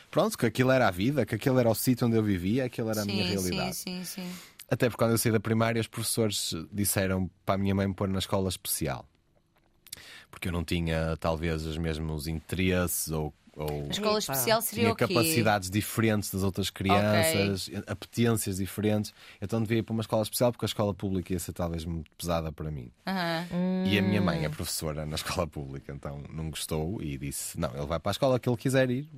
pronto, 0.09 0.39
que 0.39 0.47
aquilo 0.47 0.71
era 0.71 0.87
a 0.87 0.91
vida, 0.93 1.27
que 1.27 1.35
aquilo 1.35 1.59
era 1.59 1.69
o 1.69 1.75
sítio 1.75 2.07
onde 2.07 2.17
eu 2.17 2.23
vivia, 2.23 2.65
aquilo 2.67 2.91
era 2.91 3.03
a 3.03 3.05
minha 3.05 3.25
Sim, 3.25 3.31
realidade. 3.31 3.75
sim, 3.75 4.05
sim, 4.05 4.23
sim. 4.23 4.33
Até 4.71 4.89
porque 4.89 5.03
quando 5.03 5.11
eu 5.11 5.19
saí 5.19 5.33
da 5.33 5.41
primária, 5.41 5.81
os 5.81 5.89
professores 5.89 6.55
disseram 6.73 7.29
para 7.45 7.57
a 7.57 7.59
minha 7.59 7.75
mãe 7.75 7.89
me 7.89 7.95
pôr 7.95 8.09
na 8.09 8.21
escola 8.21 8.49
especial. 8.49 9.05
Porque 10.31 10.47
eu 10.49 10.53
não 10.53 10.63
tinha, 10.65 11.17
talvez, 11.19 11.67
os 11.67 11.77
mesmos 11.77 12.27
interesses 12.29 13.11
ou, 13.11 13.35
ou 13.57 13.87
A 13.87 13.91
escola 13.91 14.19
especial 14.19 14.63
seria 14.63 14.83
tinha 14.85 14.93
o 14.93 14.97
quê? 14.97 15.07
capacidades 15.07 15.71
diferentes 15.71 16.33
das 16.33 16.43
outras 16.43 16.71
crianças, 16.71 17.71
apetências 17.87 18.57
diferentes. 18.57 19.13
Então 19.41 19.61
devia 19.61 19.79
ir 19.79 19.83
para 19.83 19.93
uma 19.93 20.01
escola 20.03 20.23
especial 20.23 20.53
porque 20.53 20.65
a 20.65 20.69
escola 20.69 20.95
pública 20.95 21.33
ia 21.33 21.39
ser 21.39 21.53
talvez 21.53 21.85
muito 21.85 22.11
pesada 22.13 22.51
para 22.53 22.71
mim. 22.71 22.91
E 23.85 23.99
a 23.99 24.03
minha 24.03 24.21
Hum. 24.21 24.25
mãe 24.25 24.45
é 24.45 24.49
professora 24.49 25.05
na 25.05 25.17
escola 25.17 25.47
pública, 25.47 25.93
então 25.93 26.23
não 26.33 26.51
gostou 26.51 27.03
e 27.03 27.19
disse: 27.19 27.59
Não, 27.59 27.71
ele 27.75 27.87
vai 27.87 27.99
para 27.99 28.11
a 28.11 28.13
escola 28.13 28.39
que 28.39 28.49
ele 28.49 28.57
quiser 28.57 28.91
ir. 28.91 29.09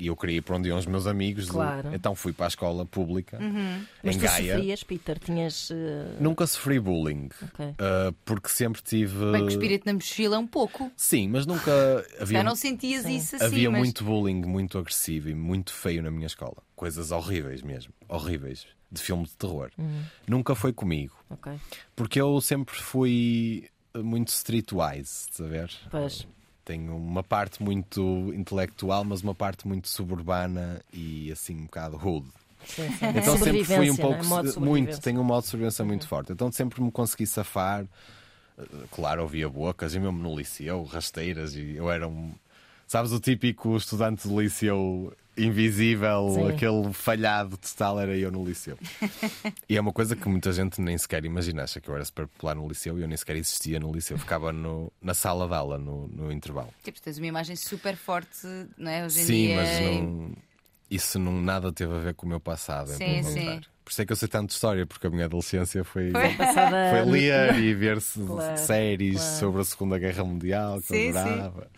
E 0.00 0.06
eu 0.06 0.14
queria 0.16 0.36
ir 0.36 0.42
para 0.42 0.54
onde 0.56 0.68
iam 0.68 0.78
os 0.78 0.86
meus 0.86 1.06
amigos, 1.08 1.50
Claro. 1.50 1.92
então 1.92 2.14
fui 2.14 2.32
para 2.32 2.46
a 2.46 2.48
escola 2.48 2.86
pública 2.86 3.36
Uhum. 3.40 3.84
Mas 4.02 4.14
em 4.14 4.18
tu 4.20 4.22
Gaia. 4.24 4.54
sofrias, 4.54 4.82
Peter, 4.84 5.18
tinhas. 5.18 5.70
eh, 5.72 6.16
Nunca 6.20 6.46
sofri 6.46 6.78
bullying, 6.78 7.30
ok. 7.42 7.66
uh, 7.66 8.12
porque 8.24 8.48
sempre 8.48 8.80
tive. 8.80 9.32
Bem, 9.32 9.42
cuspir-te 9.44 9.84
na 9.86 9.92
mochila 9.94 10.38
um 10.38 10.46
pouco. 10.46 10.90
Sim, 10.96 11.28
mas 11.28 11.46
nunca 11.46 11.70
havia, 12.20 12.38
Já 12.38 12.44
não 12.44 12.54
sentias 12.54 13.02
Sim. 13.02 13.16
isso 13.16 13.34
assim, 13.36 13.44
havia 13.44 13.70
mas... 13.70 13.80
muito 13.80 14.04
bullying, 14.04 14.42
muito 14.46 14.78
agressivo 14.78 15.28
e 15.28 15.34
muito 15.34 15.72
feio 15.72 16.02
na 16.02 16.10
minha 16.12 16.26
escola. 16.26 16.56
Coisas 16.76 17.10
horríveis 17.10 17.60
mesmo, 17.62 17.92
horríveis, 18.08 18.66
de 18.92 19.02
filme 19.02 19.24
de 19.24 19.36
terror. 19.36 19.70
Uhum. 19.76 20.02
Nunca 20.28 20.54
foi 20.54 20.72
comigo, 20.72 21.14
Ok. 21.28 21.52
porque 21.96 22.20
eu 22.20 22.40
sempre 22.40 22.76
fui 22.76 23.68
muito 23.96 24.28
streetwise, 24.28 25.26
estás 25.28 25.40
a 25.40 25.46
ver? 25.48 25.70
Pois. 25.90 26.26
Tenho 26.68 26.94
uma 26.94 27.22
parte 27.22 27.62
muito 27.62 28.30
intelectual, 28.36 29.02
mas 29.02 29.22
uma 29.22 29.34
parte 29.34 29.66
muito 29.66 29.88
suburbana 29.88 30.82
e 30.92 31.32
assim 31.32 31.56
um 31.56 31.64
bocado 31.64 31.96
rude. 31.96 32.28
Sim, 32.66 32.90
sim. 32.92 33.06
Então 33.06 33.38
sempre 33.38 33.64
fui 33.64 33.90
um 33.90 33.96
pouco. 33.96 34.22
é? 34.38 34.42
De 34.42 34.60
muito, 34.60 35.00
tenho 35.00 35.22
um 35.22 35.24
modo 35.24 35.44
de 35.44 35.48
sobrevivência 35.48 35.82
muito 35.82 36.06
forte. 36.06 36.30
Então 36.30 36.52
sempre 36.52 36.82
me 36.82 36.92
consegui 36.92 37.26
safar. 37.26 37.84
Uh, 38.58 38.86
Claro, 38.90 39.22
ouvia 39.22 39.48
bocas, 39.48 39.94
e 39.94 39.98
mesmo 39.98 40.18
no 40.18 40.36
liceu, 40.36 40.84
rasteiras, 40.84 41.54
e 41.54 41.74
eu 41.76 41.90
era 41.90 42.06
um. 42.06 42.32
Sabes, 42.86 43.12
o 43.12 43.18
típico 43.20 43.74
estudante 43.74 44.28
do 44.28 44.38
liceu 44.38 45.10
invisível, 45.38 46.30
Sim. 46.34 46.48
aquele 46.48 46.92
falhado 46.92 47.56
total, 47.56 48.00
era 48.00 48.16
eu 48.16 48.30
no 48.30 48.44
liceu. 48.44 48.76
e 49.68 49.76
é 49.76 49.80
uma 49.80 49.92
coisa 49.92 50.16
que 50.16 50.28
muita 50.28 50.52
gente 50.52 50.80
nem 50.80 50.96
sequer 50.98 51.24
imagina. 51.24 51.64
Acha 51.64 51.80
que 51.80 51.88
eu 51.88 51.94
era 51.94 52.04
super 52.04 52.26
popular 52.26 52.54
no 52.54 52.66
liceu 52.68 52.98
e 52.98 53.02
eu 53.02 53.08
nem 53.08 53.16
sequer 53.16 53.36
existia 53.36 53.78
no 53.78 53.92
liceu. 53.92 54.18
Ficava 54.18 54.52
no, 54.52 54.92
na 55.00 55.14
sala 55.14 55.46
de 55.46 55.54
aula, 55.54 55.78
no, 55.78 56.08
no 56.08 56.32
intervalo. 56.32 56.72
Tipo, 56.82 57.00
tens 57.00 57.18
uma 57.18 57.26
imagem 57.26 57.56
super 57.56 57.96
forte, 57.96 58.46
não 58.76 58.90
é? 58.90 59.04
Hoje 59.04 59.20
em 59.20 59.24
Sim, 59.24 59.46
dia. 59.46 59.56
mas 59.56 59.80
não, 59.80 60.32
isso 60.90 61.18
não 61.18 61.32
nada 61.32 61.72
teve 61.72 61.94
a 61.94 61.98
ver 61.98 62.14
com 62.14 62.26
o 62.26 62.28
meu 62.28 62.40
passado. 62.40 62.90
é 62.92 62.94
Sim, 62.94 62.98
pelo 63.20 63.24
sim. 63.24 63.38
contrário. 63.40 63.68
Por 63.88 63.92
isso 63.92 64.02
é 64.02 64.04
que 64.04 64.12
eu 64.12 64.16
sei 64.16 64.28
tanto 64.28 64.48
de 64.48 64.52
história, 64.52 64.84
porque 64.84 65.06
a 65.06 65.10
minha 65.10 65.24
adolescência 65.24 65.82
foi, 65.82 66.10
Foi. 66.10 66.34
Passada- 66.34 66.90
foi 66.90 67.10
ler 67.10 67.54
e 67.58 67.72
ver 67.72 68.02
se- 68.02 68.20
Claro, 68.22 68.58
séries 68.58 69.16
claro. 69.18 69.36
sobre 69.38 69.60
a 69.62 69.64
Segunda 69.64 69.98
Guerra 69.98 70.24
Mundial, 70.24 70.78
que 70.82 70.88
Sim, 70.88 71.08
eu 71.08 71.18
adorava. 71.18 71.70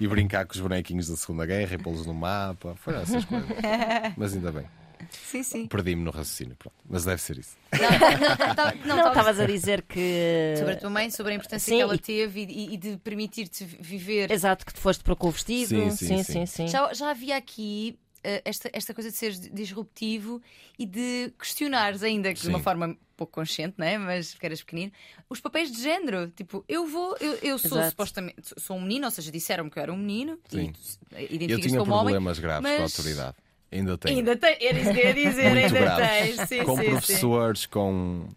E 0.00 0.08
brincar 0.08 0.46
com 0.46 0.54
os 0.54 0.60
bonequinhos 0.60 1.08
da 1.10 1.16
Segunda 1.16 1.44
Guerra 1.44 1.74
e 1.74 1.78
pô-los 1.78 2.06
no 2.06 2.14
mapa. 2.14 2.74
Foram 2.76 3.02
essas 3.02 3.26
coisas. 3.26 3.46
Mas 4.16 4.32
ainda 4.32 4.50
bem. 4.50 4.64
Sim, 5.10 5.42
sim. 5.42 5.66
Perdi-me 5.66 6.02
no 6.02 6.10
raciocínio. 6.10 6.56
Pronto. 6.56 6.74
Mas 6.88 7.04
deve 7.04 7.20
ser 7.20 7.36
isso. 7.36 7.56
Não, 7.74 7.90
não, 7.90 8.96
não, 8.96 8.96
Não, 8.96 9.08
estavas- 9.08 9.38
a 9.38 9.44
dizer 9.44 9.82
que. 9.82 10.54
Sobre 10.56 10.72
a 10.72 10.76
tua 10.78 10.88
mãe, 10.88 11.10
sobre 11.10 11.32
a 11.32 11.34
importância 11.34 11.70
Sim, 11.70 11.76
que 11.76 11.82
ela 11.82 11.98
teve 11.98 12.40
e, 12.48 12.72
e 12.72 12.76
de 12.78 12.96
permitir-te 12.96 13.64
viver. 13.66 14.30
Exato, 14.30 14.64
que 14.64 14.72
te 14.72 14.80
foste 14.80 15.04
para 15.04 15.14
com 15.14 15.28
o 15.28 15.30
vestido. 15.30 15.68
Sim, 15.68 15.90
Sim, 15.90 15.96
sim, 16.06 16.16
sim, 16.22 16.22
sim. 16.22 16.46
sim. 16.46 16.68
Já, 16.68 16.90
já 16.94 17.10
havia 17.10 17.36
aqui 17.36 17.98
esta, 18.22 18.70
esta 18.72 18.92
coisa 18.94 19.10
de 19.10 19.16
seres 19.16 19.40
disruptivo 19.40 20.40
e 20.78 20.84
de 20.86 21.32
questionares, 21.38 22.02
ainda 22.02 22.32
que 22.34 22.40
de 22.40 22.48
uma 22.48 22.58
Sim. 22.58 22.64
forma 22.64 22.96
pouco 23.16 23.32
consciente, 23.34 23.74
não 23.76 23.86
é? 23.86 23.98
mas 23.98 24.32
porque 24.32 24.46
eras 24.46 24.62
pequenino, 24.62 24.92
os 25.28 25.40
papéis 25.40 25.70
de 25.70 25.82
género. 25.82 26.28
Tipo, 26.30 26.64
eu 26.68 26.86
vou, 26.86 27.16
eu, 27.20 27.34
eu 27.42 27.58
sou 27.58 27.78
Exato. 27.78 27.90
supostamente 27.90 28.54
sou 28.58 28.76
um 28.76 28.80
menino, 28.82 29.04
ou 29.04 29.10
seja, 29.10 29.30
disseram-me 29.30 29.70
que 29.70 29.78
eu 29.78 29.82
era 29.82 29.92
um 29.92 29.96
menino 29.96 30.38
Sim. 30.48 30.72
e 31.16 31.50
Eu 31.50 31.60
tinha 31.60 31.78
como 31.78 31.92
homem. 31.92 32.04
problemas 32.14 32.38
graves 32.38 32.68
com 32.70 32.76
a 32.76 32.80
mas- 32.80 32.98
autoridade. 32.98 33.36
Ainda 33.72 33.96
tenho. 33.96 34.18
Ainda 34.18 34.36
tem, 34.36 34.56
era 34.66 34.78
isso 34.80 34.92
que 34.92 34.98
eu 34.98 35.04
ia 35.06 35.14
dizer, 35.14 35.50
muito 35.50 35.64
ainda 35.66 35.80
graves. 35.80 36.36
tens. 36.36 36.48
Sim, 36.48 36.64
com 36.64 36.76
sim, 36.76 36.82
sim. 36.82 36.90
professores, 36.90 37.66
com. 37.66 38.28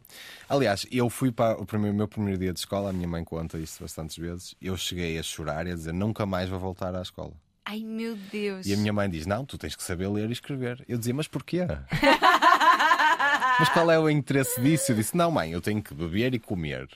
Aliás, 0.47 0.85
eu 0.91 1.09
fui 1.09 1.31
para 1.31 1.59
o 1.59 1.65
primeiro, 1.65 1.95
meu 1.97 2.07
primeiro 2.07 2.39
dia 2.39 2.53
de 2.53 2.59
escola, 2.59 2.91
a 2.91 2.93
minha 2.93 3.07
mãe 3.07 3.23
conta 3.23 3.57
isto 3.57 3.81
bastantes 3.81 4.15
vezes. 4.15 4.53
Eu 4.61 4.77
cheguei 4.77 5.17
a 5.17 5.23
chorar 5.23 5.65
e 5.65 5.71
a 5.71 5.75
dizer 5.75 5.91
nunca 5.91 6.25
mais 6.27 6.49
vou 6.49 6.59
voltar 6.59 6.93
à 6.93 7.01
escola. 7.01 7.31
Ai 7.65 7.79
meu 7.83 8.15
Deus. 8.31 8.65
E 8.65 8.73
a 8.73 8.77
minha 8.77 8.91
mãe 8.91 9.09
diz: 9.09 9.25
Não, 9.25 9.45
tu 9.45 9.57
tens 9.57 9.75
que 9.75 9.83
saber 9.83 10.07
ler 10.09 10.29
e 10.29 10.33
escrever. 10.33 10.83
Eu 10.87 10.97
dizia: 10.97 11.13
Mas 11.13 11.27
porquê? 11.27 11.61
Mas 13.59 13.69
qual 13.69 13.89
é 13.91 13.99
o 13.99 14.09
interesse 14.09 14.59
disso? 14.61 14.91
Eu 14.91 14.95
disse: 14.95 15.15
Não, 15.15 15.31
mãe, 15.31 15.51
eu 15.51 15.61
tenho 15.61 15.81
que 15.81 15.93
beber 15.93 16.33
e 16.33 16.39
comer. 16.39 16.87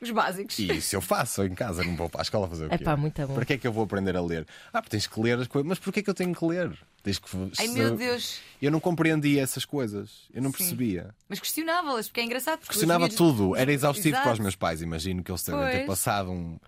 Os 0.00 0.10
básicos. 0.10 0.58
E 0.58 0.72
isso 0.72 0.96
eu 0.96 1.00
faço 1.02 1.44
em 1.44 1.54
casa, 1.54 1.84
não 1.84 1.94
vou 1.94 2.08
para 2.08 2.22
a 2.22 2.22
escola 2.22 2.48
fazer 2.48 2.66
o 2.66 2.68
quê? 2.70 2.74
É 2.76 2.78
pá, 2.78 2.96
muito 2.96 3.20
bom. 3.26 3.34
Para 3.34 3.44
que 3.44 3.52
é 3.52 3.58
que 3.58 3.66
eu 3.66 3.72
vou 3.72 3.84
aprender 3.84 4.16
a 4.16 4.22
ler? 4.22 4.46
Ah, 4.72 4.80
porque 4.80 4.96
tens 4.96 5.06
que 5.06 5.20
ler 5.20 5.38
as 5.38 5.46
coisas. 5.46 5.68
Mas 5.68 5.78
porquê 5.78 6.00
é 6.00 6.02
que 6.02 6.08
eu 6.08 6.14
tenho 6.14 6.34
que 6.34 6.44
ler? 6.44 6.72
Tens 7.02 7.18
que. 7.18 7.28
Ai 7.58 7.68
meu 7.68 7.94
Deus. 7.96 8.40
Eu 8.62 8.70
não 8.70 8.80
compreendia 8.80 9.42
essas 9.42 9.66
coisas. 9.66 10.26
Eu 10.32 10.40
não 10.42 10.50
Sim. 10.50 10.56
percebia. 10.58 11.14
Mas 11.28 11.38
questionava-las, 11.38 12.08
porque 12.08 12.20
é 12.20 12.24
engraçado. 12.24 12.60
Porque 12.60 12.72
Questionava 12.72 13.08
tudo. 13.10 13.54
Era 13.54 13.70
exaustivo 13.72 14.12
para 14.16 14.20
os 14.20 14.26
Exato. 14.28 14.42
meus 14.42 14.56
pais. 14.56 14.80
Imagino 14.80 15.22
que 15.22 15.30
eles 15.30 15.42
devem 15.42 15.70
ter 15.70 15.86
passado 15.86 16.30
um. 16.30 16.58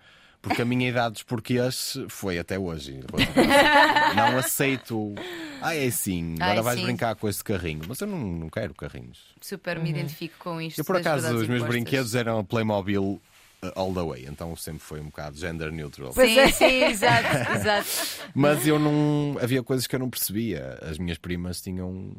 Porque 0.43 0.61
a 0.61 0.65
minha 0.65 0.89
idade 0.89 1.13
dos 1.13 1.23
porquês 1.23 1.97
foi 2.09 2.37
até 2.37 2.59
hoje. 2.59 2.99
Não 4.13 4.37
aceito. 4.37 5.15
Ah, 5.61 5.73
é 5.73 5.85
assim. 5.85 6.35
Agora 6.35 6.59
Ai, 6.59 6.61
vais 6.61 6.79
sim. 6.79 6.85
brincar 6.85 7.15
com 7.15 7.29
esse 7.29 7.41
carrinho. 7.41 7.83
Mas 7.87 8.01
eu 8.01 8.07
não, 8.07 8.19
não 8.19 8.49
quero 8.49 8.73
carrinhos. 8.73 9.19
Super 9.39 9.79
me 9.79 9.89
identifico 9.89 10.35
com 10.37 10.59
isto. 10.59 10.79
Eu, 10.79 10.83
por 10.83 10.97
acaso, 10.97 11.27
os 11.27 11.33
meus 11.33 11.43
impostas. 11.43 11.69
brinquedos 11.69 12.13
eram 12.13 12.39
a 12.39 12.43
Playmobil 12.43 13.21
uh, 13.63 13.71
all 13.73 13.93
the 13.93 14.03
way. 14.03 14.25
Então 14.27 14.53
sempre 14.57 14.81
foi 14.81 14.99
um 14.99 15.05
bocado 15.05 15.37
gender 15.37 15.71
neutral. 15.71 16.11
Sim, 16.11 16.37
é. 16.37 16.51
sim, 16.51 16.83
exato, 16.83 17.37
exato. 17.55 17.87
Mas 18.35 18.67
eu 18.67 18.77
não. 18.77 19.37
Havia 19.41 19.63
coisas 19.63 19.87
que 19.87 19.95
eu 19.95 19.99
não 19.99 20.09
percebia. 20.09 20.77
As 20.81 20.97
minhas 20.97 21.17
primas 21.17 21.61
tinham 21.61 22.13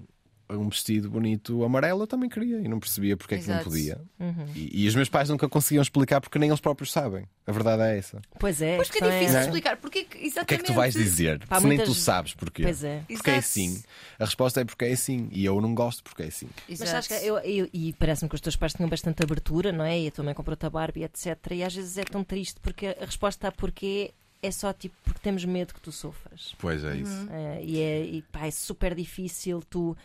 um 0.51 0.69
vestido 0.69 1.09
bonito 1.11 1.65
amarelo, 1.65 2.03
eu 2.03 2.07
também 2.07 2.29
queria 2.29 2.59
e 2.61 2.69
não 2.69 2.79
percebia 2.79 3.17
porque 3.17 3.35
é 3.35 3.39
que 3.39 3.47
não 3.49 3.55
Exato. 3.55 3.71
podia. 3.71 4.01
Uhum. 4.21 4.47
E, 4.55 4.85
e 4.85 4.89
os 4.89 4.95
meus 4.95 5.09
pais 5.09 5.29
nunca 5.29 5.49
conseguiam 5.49 5.81
explicar 5.83 6.21
porque 6.21 6.39
nem 6.39 6.49
eles 6.51 6.61
próprios 6.61 6.93
sabem. 6.93 7.27
A 7.47 7.53
verdade 7.53 7.83
é 7.83 7.99
essa. 7.99 8.21
Pois 8.39 8.61
é. 8.63 8.77
Pois 8.77 8.91
que 8.91 8.99
é 8.99 9.01
a 9.01 9.03
questão 9.03 9.19
difícil 9.19 9.39
é? 9.39 9.43
explicar. 9.45 9.77
Porque 9.79 10.05
que- 10.05 10.17
O 10.17 10.19
que 10.21 10.25
é 10.25 10.27
exatamente. 10.27 10.61
que 10.65 10.67
tu 10.73 10.75
vais 10.75 10.95
dizer? 10.95 11.47
Pá, 11.47 11.61
se 11.61 11.67
nem 11.67 11.79
tu 11.79 11.87
muitas- 11.87 12.03
sabes 12.03 12.35
porquê. 12.35 12.63
Pois 12.63 12.85
é. 12.85 12.99
Porque 13.07 13.31
é 13.31 13.35
Exato. 13.35 13.39
assim. 13.39 13.83
A 14.19 14.25
resposta 14.25 14.61
é 14.61 14.65
porque 14.65 14.85
é 14.85 14.93
assim. 14.93 15.29
E 15.33 15.45
eu 15.45 15.61
não 15.61 15.75
gosto 15.75 16.03
porque 16.03 16.23
é 16.23 16.27
assim. 16.27 16.49
Mas 16.69 16.81
Exato. 16.81 16.91
sabes 16.91 17.09
que 17.09 17.27
eu, 17.27 17.39
eu- 17.39 17.69
e 17.73 17.93
parece-me 17.95 18.29
que 18.29 18.35
os 18.35 18.41
teus 18.41 18.57
pais 18.57 18.73
tinham 18.75 18.89
bastante 18.89 19.23
abertura, 19.23 19.73
não 19.73 19.85
é? 19.85 19.99
E 20.01 20.09
a 20.09 20.11
tua 20.11 20.25
mãe 20.25 20.35
comprou-te 20.35 20.65
a 20.67 20.71
Barbie, 20.71 21.05
etc. 21.05 21.37
E 21.53 21.63
às 21.63 21.75
vezes 21.75 21.97
é 21.99 22.05
tão 22.05 22.23
triste 22.23 22.61
porque 22.61 22.87
a 23.01 23.05
resposta 23.05 23.49
a 23.49 23.53
porquê 23.53 24.13
é 24.43 24.51
só 24.51 24.75
tipo 24.75 24.95
porque 25.05 25.21
temos 25.21 25.43
medo 25.47 25.73
que 25.73 25.81
tu 25.81 25.91
sofras. 25.91 26.55
Pois 26.59 26.85
é 26.85 26.97
isso. 26.97 27.29
É, 27.31 27.63
e 27.65 27.81
é, 27.81 28.05
e, 28.05 28.23
pá, 28.31 28.47
é 28.47 28.51
super 28.51 28.95
difícil 28.95 29.63
tu 29.71 29.97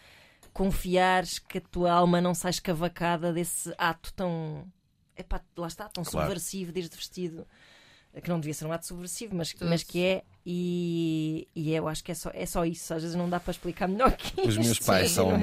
confiares 0.60 1.40
que 1.40 1.60
a 1.60 1.62
tua 1.62 1.90
alma 1.90 2.20
não 2.20 2.36
sai 2.36 2.52
escavacada 2.52 3.32
desse 3.32 3.74
ato 3.78 4.12
tão. 4.14 4.66
Epá, 5.16 5.40
lá 5.56 5.68
está, 5.68 5.88
tão 5.88 6.04
Claro. 6.04 6.28
subversivo 6.28 6.74
desde 6.74 6.98
vestido. 6.98 7.48
Que 8.22 8.28
não 8.30 8.42
devia 8.42 8.54
ser 8.54 8.66
um 8.66 8.72
ato 8.74 8.86
subversivo, 8.86 9.36
mas, 9.38 9.56
mas 9.62 9.84
que 9.84 10.04
é. 10.04 10.24
E, 10.46 11.48
e 11.56 11.72
eu 11.74 11.88
acho 11.88 12.04
que 12.04 12.12
é 12.12 12.16
só, 12.16 12.30
é 12.34 12.46
só 12.46 12.66
isso. 12.66 12.94
Às 12.94 13.04
vezes 13.04 13.16
não 13.16 13.30
dá 13.30 13.40
para 13.40 13.52
explicar 13.52 13.88
melhor 13.88 14.12
que 14.18 14.42
Os 14.42 14.58
meus 14.58 14.72
isto, 14.72 14.86
pais 14.86 15.08
sim, 15.10 15.16
são 15.16 15.28
não 15.30 15.36
é? 15.36 15.40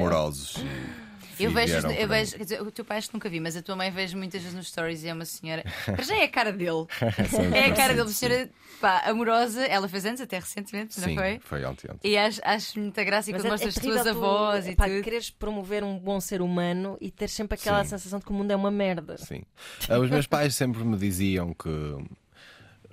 Eu 1.39 1.51
vejo, 1.51 1.87
eu 1.89 2.09
vejo, 2.09 2.37
quer 2.37 2.43
dizer, 2.45 2.63
o 2.63 2.71
teu 2.71 2.85
pai 2.85 2.99
acho 2.99 3.09
que 3.09 3.15
nunca 3.15 3.29
vi, 3.29 3.41
mas 3.41 3.57
a 3.57 3.63
tua 3.63 3.77
mãe 3.77 3.91
vejo 3.91 4.17
muitas 4.17 4.41
vezes 4.43 4.57
nos 4.57 4.69
stories 4.69 5.03
e 5.05 5.09
é 5.09 5.13
uma 5.13 5.25
senhora. 5.25 5.65
Mas 5.97 6.07
já 6.07 6.17
é 6.17 6.25
a 6.25 6.29
cara 6.29 6.53
dele. 6.53 6.87
É 7.55 7.67
a 7.67 7.75
cara 7.75 7.95
dele, 7.95 8.09
Sim. 8.09 8.15
senhora 8.15 8.51
pá, 8.81 9.03
amorosa. 9.07 9.65
Ela 9.67 9.89
fez 9.89 10.05
antes, 10.05 10.21
até 10.23 10.39
recentemente, 10.39 10.99
não 11.01 11.09
Sim, 11.09 11.15
foi? 11.15 11.39
foi 11.45 11.65
ontem. 11.65 11.91
ontem. 11.91 12.09
E 12.11 12.17
acho, 12.17 12.41
acho 12.45 12.79
muita 12.81 13.05
graça 13.05 13.31
e 13.31 13.35
quando 13.35 13.47
é, 13.47 13.51
mostras 13.51 13.77
é 13.77 13.79
as 13.79 13.85
tuas 13.85 13.95
terrível 13.95 14.13
tu, 14.15 14.25
avós 14.25 14.67
e 14.67 14.71
epá, 14.71 14.89
tudo. 14.89 15.03
quereres 15.03 15.31
promover 15.31 15.85
um 15.85 15.99
bom 15.99 16.21
ser 16.21 16.41
humano 16.43 16.97
e 17.01 17.11
ter 17.11 17.29
sempre 17.29 17.55
aquela 17.55 17.83
Sim. 17.85 17.91
sensação 17.91 18.19
de 18.19 18.25
que 18.25 18.31
o 18.31 18.35
mundo 18.35 18.51
é 18.51 18.57
uma 18.57 18.71
merda. 18.71 19.17
Sim. 19.19 19.43
Ah, 19.89 19.99
Os 19.99 20.11
meus 20.11 20.27
pais 20.27 20.55
sempre 20.55 20.83
me 20.85 20.97
diziam 20.97 21.53
que. 21.55 21.69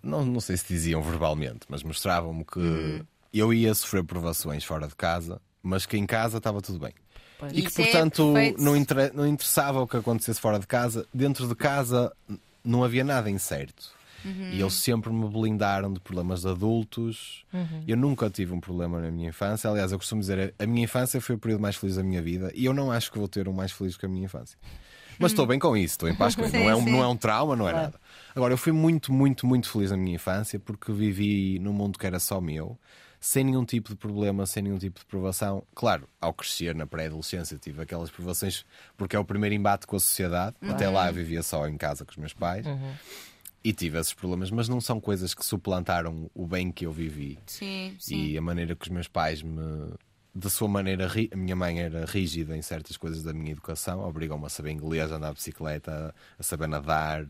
Não, 0.01 0.25
não 0.25 0.39
sei 0.41 0.57
se 0.57 0.65
diziam 0.67 1.01
verbalmente, 1.01 1.61
mas 1.69 1.81
mostravam-me 1.83 2.43
que 2.43 2.59
Uhum. 2.59 3.05
eu 3.33 3.53
ia 3.53 3.73
sofrer 3.73 4.03
provações 4.03 4.63
fora 4.65 4.87
de 4.87 4.95
casa, 4.95 5.41
mas 5.61 5.85
que 5.85 5.95
em 5.97 6.05
casa 6.05 6.37
estava 6.39 6.61
tudo 6.61 6.79
bem. 6.79 6.93
E 7.51 7.61
que, 7.61 7.81
é 7.81 7.85
portanto, 7.85 8.33
não, 8.57 8.75
inter- 8.75 9.11
não 9.13 9.27
interessava 9.27 9.81
o 9.81 9.87
que 9.87 9.97
acontecesse 9.97 10.39
fora 10.39 10.59
de 10.59 10.67
casa. 10.67 11.05
Dentro 11.13 11.47
de 11.47 11.55
casa 11.55 12.11
não 12.63 12.83
havia 12.83 13.03
nada 13.03 13.29
incerto. 13.29 13.91
Uhum. 14.25 14.51
E 14.53 14.61
eles 14.61 14.75
sempre 14.75 15.11
me 15.11 15.27
blindaram 15.27 15.91
de 15.91 15.99
problemas 15.99 16.41
de 16.43 16.47
adultos. 16.47 17.43
Uhum. 17.53 17.83
Eu 17.85 17.97
nunca 17.97 18.29
tive 18.29 18.53
um 18.53 18.59
problema 18.59 19.01
na 19.01 19.11
minha 19.11 19.29
infância. 19.29 19.69
Aliás, 19.69 19.91
eu 19.91 19.97
costumo 19.97 20.21
dizer, 20.21 20.53
a 20.57 20.65
minha 20.65 20.85
infância 20.85 21.19
foi 21.19 21.35
o 21.35 21.37
período 21.37 21.59
mais 21.61 21.75
feliz 21.75 21.97
da 21.97 22.03
minha 22.03 22.21
vida 22.21 22.49
e 22.55 22.63
eu 22.63 22.73
não 22.73 22.89
acho 22.91 23.11
que 23.11 23.17
vou 23.19 23.27
ter 23.27 23.49
um 23.49 23.53
mais 23.53 23.71
feliz 23.73 23.97
que 23.97 24.05
a 24.05 24.09
minha 24.09 24.23
infância. 24.23 24.57
Mas 25.19 25.31
estou 25.31 25.45
bem 25.45 25.59
com 25.59 25.75
isso, 25.77 25.93
estou 25.95 26.09
em 26.09 26.15
paz 26.15 26.35
com 26.35 26.43
isso. 26.45 26.55
Não 26.55 26.69
é, 26.69 26.75
um, 26.75 26.85
não 26.89 27.03
é 27.03 27.07
um 27.07 27.17
trauma, 27.17 27.55
não 27.55 27.67
é 27.67 27.71
Claro. 27.71 27.85
nada. 27.87 27.99
Agora, 28.33 28.53
eu 28.53 28.57
fui 28.57 28.71
muito, 28.71 29.11
muito, 29.11 29.45
muito 29.45 29.69
feliz 29.69 29.91
na 29.91 29.97
minha 29.97 30.15
infância 30.15 30.57
porque 30.57 30.91
vivi 30.93 31.59
num 31.59 31.73
mundo 31.73 31.99
que 31.99 32.07
era 32.07 32.17
só 32.17 32.39
meu, 32.39 32.79
sem 33.23 33.45
nenhum 33.45 33.63
tipo 33.63 33.87
de 33.87 33.95
problema, 33.95 34.45
sem 34.45 34.63
nenhum 34.63 34.77
tipo 34.77 34.99
de 34.99 35.05
provação. 35.05 35.63
Claro, 35.73 36.09
ao 36.19 36.33
crescer 36.33 36.75
na 36.75 36.85
pré-adolescência 36.85 37.57
tive 37.57 37.81
aquelas 37.81 38.11
provações 38.11 38.65
porque 38.97 39.15
é 39.15 39.19
o 39.19 39.23
primeiro 39.23 39.55
embate 39.55 39.87
com 39.87 39.95
a 39.95 39.99
sociedade. 39.99 40.57
Até 40.61 40.89
lá 40.89 41.07
eu 41.07 41.13
vivia 41.13 41.41
só 41.41 41.65
em 41.65 41.77
casa 41.77 42.03
com 42.03 42.11
os 42.11 42.17
meus 42.17 42.33
pais. 42.33 42.65
E 43.63 43.71
tive 43.71 43.97
esses 43.97 44.13
problemas, 44.13 44.51
mas 44.51 44.67
não 44.67 44.81
são 44.81 44.99
coisas 44.99 45.33
que 45.33 45.45
suplantaram 45.45 46.29
o 46.33 46.45
bem 46.45 46.69
que 46.69 46.85
eu 46.85 46.91
vivi 46.91 47.39
Sim, 47.45 47.95
sim. 47.97 48.25
e 48.25 48.37
a 48.37 48.41
maneira 48.41 48.75
que 48.75 48.83
os 48.83 48.89
meus 48.89 49.07
pais 49.07 49.41
me. 49.41 49.93
Da 50.35 50.49
sua 50.49 50.67
maneira, 50.67 51.07
a 51.31 51.37
minha 51.37 51.55
mãe 51.55 51.79
era 51.79 52.05
rígida 52.05 52.57
em 52.57 52.61
certas 52.61 52.97
coisas 52.97 53.23
da 53.23 53.31
minha 53.31 53.51
educação, 53.51 54.01
obrigou-me 54.01 54.45
a 54.45 54.49
saber 54.49 54.71
inglês, 54.71 55.11
a 55.11 55.15
andar 55.15 55.29
de 55.29 55.35
bicicleta, 55.35 56.13
a 56.37 56.43
saber 56.43 56.67
nadar. 56.67 57.25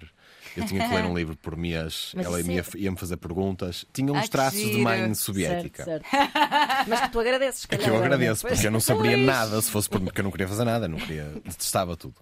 Eu 0.55 0.65
tinha 0.65 0.87
que 0.87 0.93
ler 0.95 1.03
um 1.05 1.15
livro 1.17 1.35
por 1.37 1.55
mês, 1.55 2.11
Mas 2.15 2.25
ela 2.25 2.39
isso 2.39 2.51
ia- 2.51 2.61
é- 2.61 2.77
ia-me 2.77 2.97
fazer 2.97 3.17
perguntas. 3.17 3.85
Tinha 3.93 4.11
uns 4.11 4.21
que 4.23 4.29
traços 4.29 4.59
de 4.59 4.65
giro. 4.71 4.83
mãe 4.83 5.13
soviética. 5.13 5.83
Certo, 5.83 6.09
certo. 6.09 6.33
Mas 6.87 7.01
que 7.01 7.09
tu 7.11 7.19
agradeces, 7.19 7.61
se 7.61 7.67
Que 7.67 7.75
calhar, 7.77 7.89
eu 7.89 7.95
agora, 7.97 8.15
agradeço, 8.15 8.45
é? 8.47 8.49
porque 8.51 8.67
eu 8.67 8.71
não 8.71 8.79
saberia 8.79 9.15
Pois. 9.17 9.25
nada 9.25 9.61
se 9.61 9.71
fosse 9.71 9.89
porque 9.89 10.19
eu 10.19 10.23
não 10.23 10.31
queria 10.31 10.47
fazer 10.47 10.63
nada, 10.65 10.85
eu 10.85 10.89
não 10.89 10.97
queria, 10.99 11.25
detestava 11.45 11.95
tudo. 11.97 12.15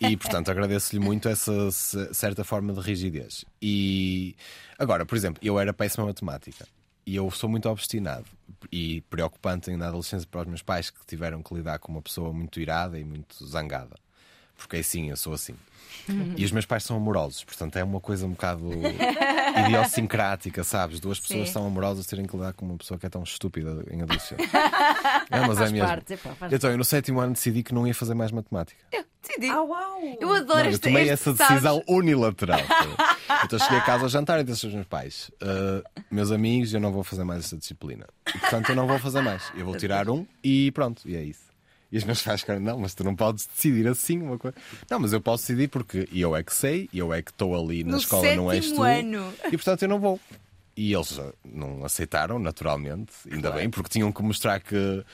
E 0.00 0.16
portanto 0.16 0.50
agradeço-lhe 0.50 1.00
muito 1.00 1.28
essa 1.28 1.70
ce- 1.70 2.12
certa 2.14 2.44
forma 2.44 2.72
de 2.72 2.80
rigidez. 2.80 3.44
E 3.60 4.34
agora, 4.78 5.04
por 5.06 5.16
exemplo, 5.16 5.40
eu 5.44 5.58
era 5.58 5.72
péssima 5.72 6.04
em 6.04 6.08
matemática 6.08 6.66
e 7.06 7.16
eu 7.16 7.30
sou 7.30 7.48
muito 7.48 7.68
obstinado 7.68 8.24
e 8.72 9.00
preocupante 9.02 9.70
na 9.76 9.88
adolescência 9.88 10.26
para 10.30 10.40
os 10.42 10.46
meus 10.46 10.62
pais 10.62 10.90
que 10.90 11.04
tiveram 11.06 11.42
que 11.42 11.54
lidar 11.54 11.78
com 11.78 11.92
uma 11.92 12.02
pessoa 12.02 12.32
muito 12.32 12.60
irada 12.60 12.98
e 12.98 13.04
muito 13.04 13.46
zangada. 13.46 13.96
Porque 14.56 14.76
assim, 14.76 15.10
eu 15.10 15.16
sou 15.16 15.32
assim. 15.32 15.54
E 16.36 16.44
os 16.44 16.52
meus 16.52 16.66
pais 16.66 16.84
são 16.84 16.96
amorosos, 16.96 17.44
portanto 17.44 17.76
é 17.76 17.84
uma 17.84 17.98
coisa 18.00 18.26
um 18.26 18.30
bocado 18.30 18.68
idiosincrática, 19.66 20.62
sabes? 20.64 21.00
Duas 21.00 21.18
pessoas 21.20 21.48
Sim. 21.48 21.52
são 21.52 21.66
amorosas 21.66 22.06
terem 22.06 22.26
que 22.26 22.36
lidar 22.36 22.52
com 22.52 22.66
uma 22.66 22.76
pessoa 22.76 22.98
que 22.98 23.06
é 23.06 23.08
tão 23.08 23.22
estúpida 23.22 23.84
em 23.90 24.02
adolescência. 24.02 24.36
É, 25.30 25.40
mas 25.40 25.56
é 25.56 25.60
Faz 25.60 25.72
mesmo. 25.72 25.88
parte, 25.88 26.18
Então, 26.52 26.70
eu 26.70 26.76
no 26.76 26.84
sétimo 26.84 27.18
ano 27.18 27.32
decidi 27.32 27.62
que 27.62 27.72
não 27.72 27.86
ia 27.86 27.94
fazer 27.94 28.14
mais 28.14 28.30
matemática. 28.30 28.78
Eu 28.92 29.04
decidi. 29.22 29.48
Au. 29.48 29.68
Eu 30.20 30.32
adoro 30.34 30.58
Não, 30.58 30.64
eu 30.66 30.70
este, 30.70 30.80
tomei 30.80 31.02
este, 31.04 31.12
essa 31.12 31.34
sabes? 31.34 31.48
decisão 31.48 31.82
unilateral. 31.88 32.60
então 33.44 33.58
cheguei 33.58 33.78
a 33.78 33.80
casa 33.80 34.02
ao 34.04 34.08
jantar 34.08 34.38
e 34.40 34.44
disse 34.44 34.66
aos 34.66 34.74
meus 34.74 34.86
pais: 34.86 35.30
"Ah, 35.40 35.82
Meus 36.10 36.30
amigos, 36.30 36.72
eu 36.74 36.80
não 36.80 36.92
vou 36.92 37.02
fazer 37.02 37.24
mais 37.24 37.44
essa 37.44 37.56
disciplina. 37.56 38.06
E, 38.28 38.38
portanto, 38.38 38.68
eu 38.68 38.76
não 38.76 38.86
vou 38.86 38.98
fazer 38.98 39.22
mais. 39.22 39.50
Eu 39.56 39.64
vou 39.64 39.76
tirar 39.76 40.08
um 40.10 40.26
e 40.42 40.70
pronto, 40.72 41.02
e 41.08 41.16
é 41.16 41.22
isso. 41.22 41.44
E 41.94 41.96
os 41.96 42.02
meus 42.02 42.20
pais 42.22 42.40
ficaram: 42.40 42.60
Não, 42.60 42.76
mas 42.80 42.92
tu 42.92 43.04
não 43.04 43.14
podes 43.14 43.46
decidir 43.46 43.86
assim 43.86 44.20
uma 44.20 44.36
coisa. 44.36 44.56
Não, 44.90 44.98
mas 44.98 45.12
eu 45.12 45.20
posso 45.20 45.44
decidir 45.44 45.68
porque 45.68 46.08
eu 46.12 46.34
é 46.34 46.42
que 46.42 46.52
sei, 46.52 46.88
eu 46.92 47.14
é 47.14 47.22
que 47.22 47.30
estou 47.30 47.54
ali 47.54 47.84
na 47.84 47.92
No 47.92 47.98
escola, 47.98 48.34
não 48.34 48.50
és 48.50 48.72
tu. 48.72 48.82
ano. 48.82 49.32
E 49.46 49.52
portanto, 49.52 49.82
eu 49.82 49.88
não 49.88 50.00
vou. 50.00 50.18
E 50.76 50.92
eles 50.92 51.16
ah, 51.20 51.32
não 51.44 51.84
aceitaram, 51.84 52.40
naturalmente, 52.40 53.12
ainda 53.30 53.52
bem, 53.52 53.70
porque 53.70 53.88
tinham 53.88 54.10
que 54.10 54.20
mostrar 54.24 54.58
que 54.58 55.04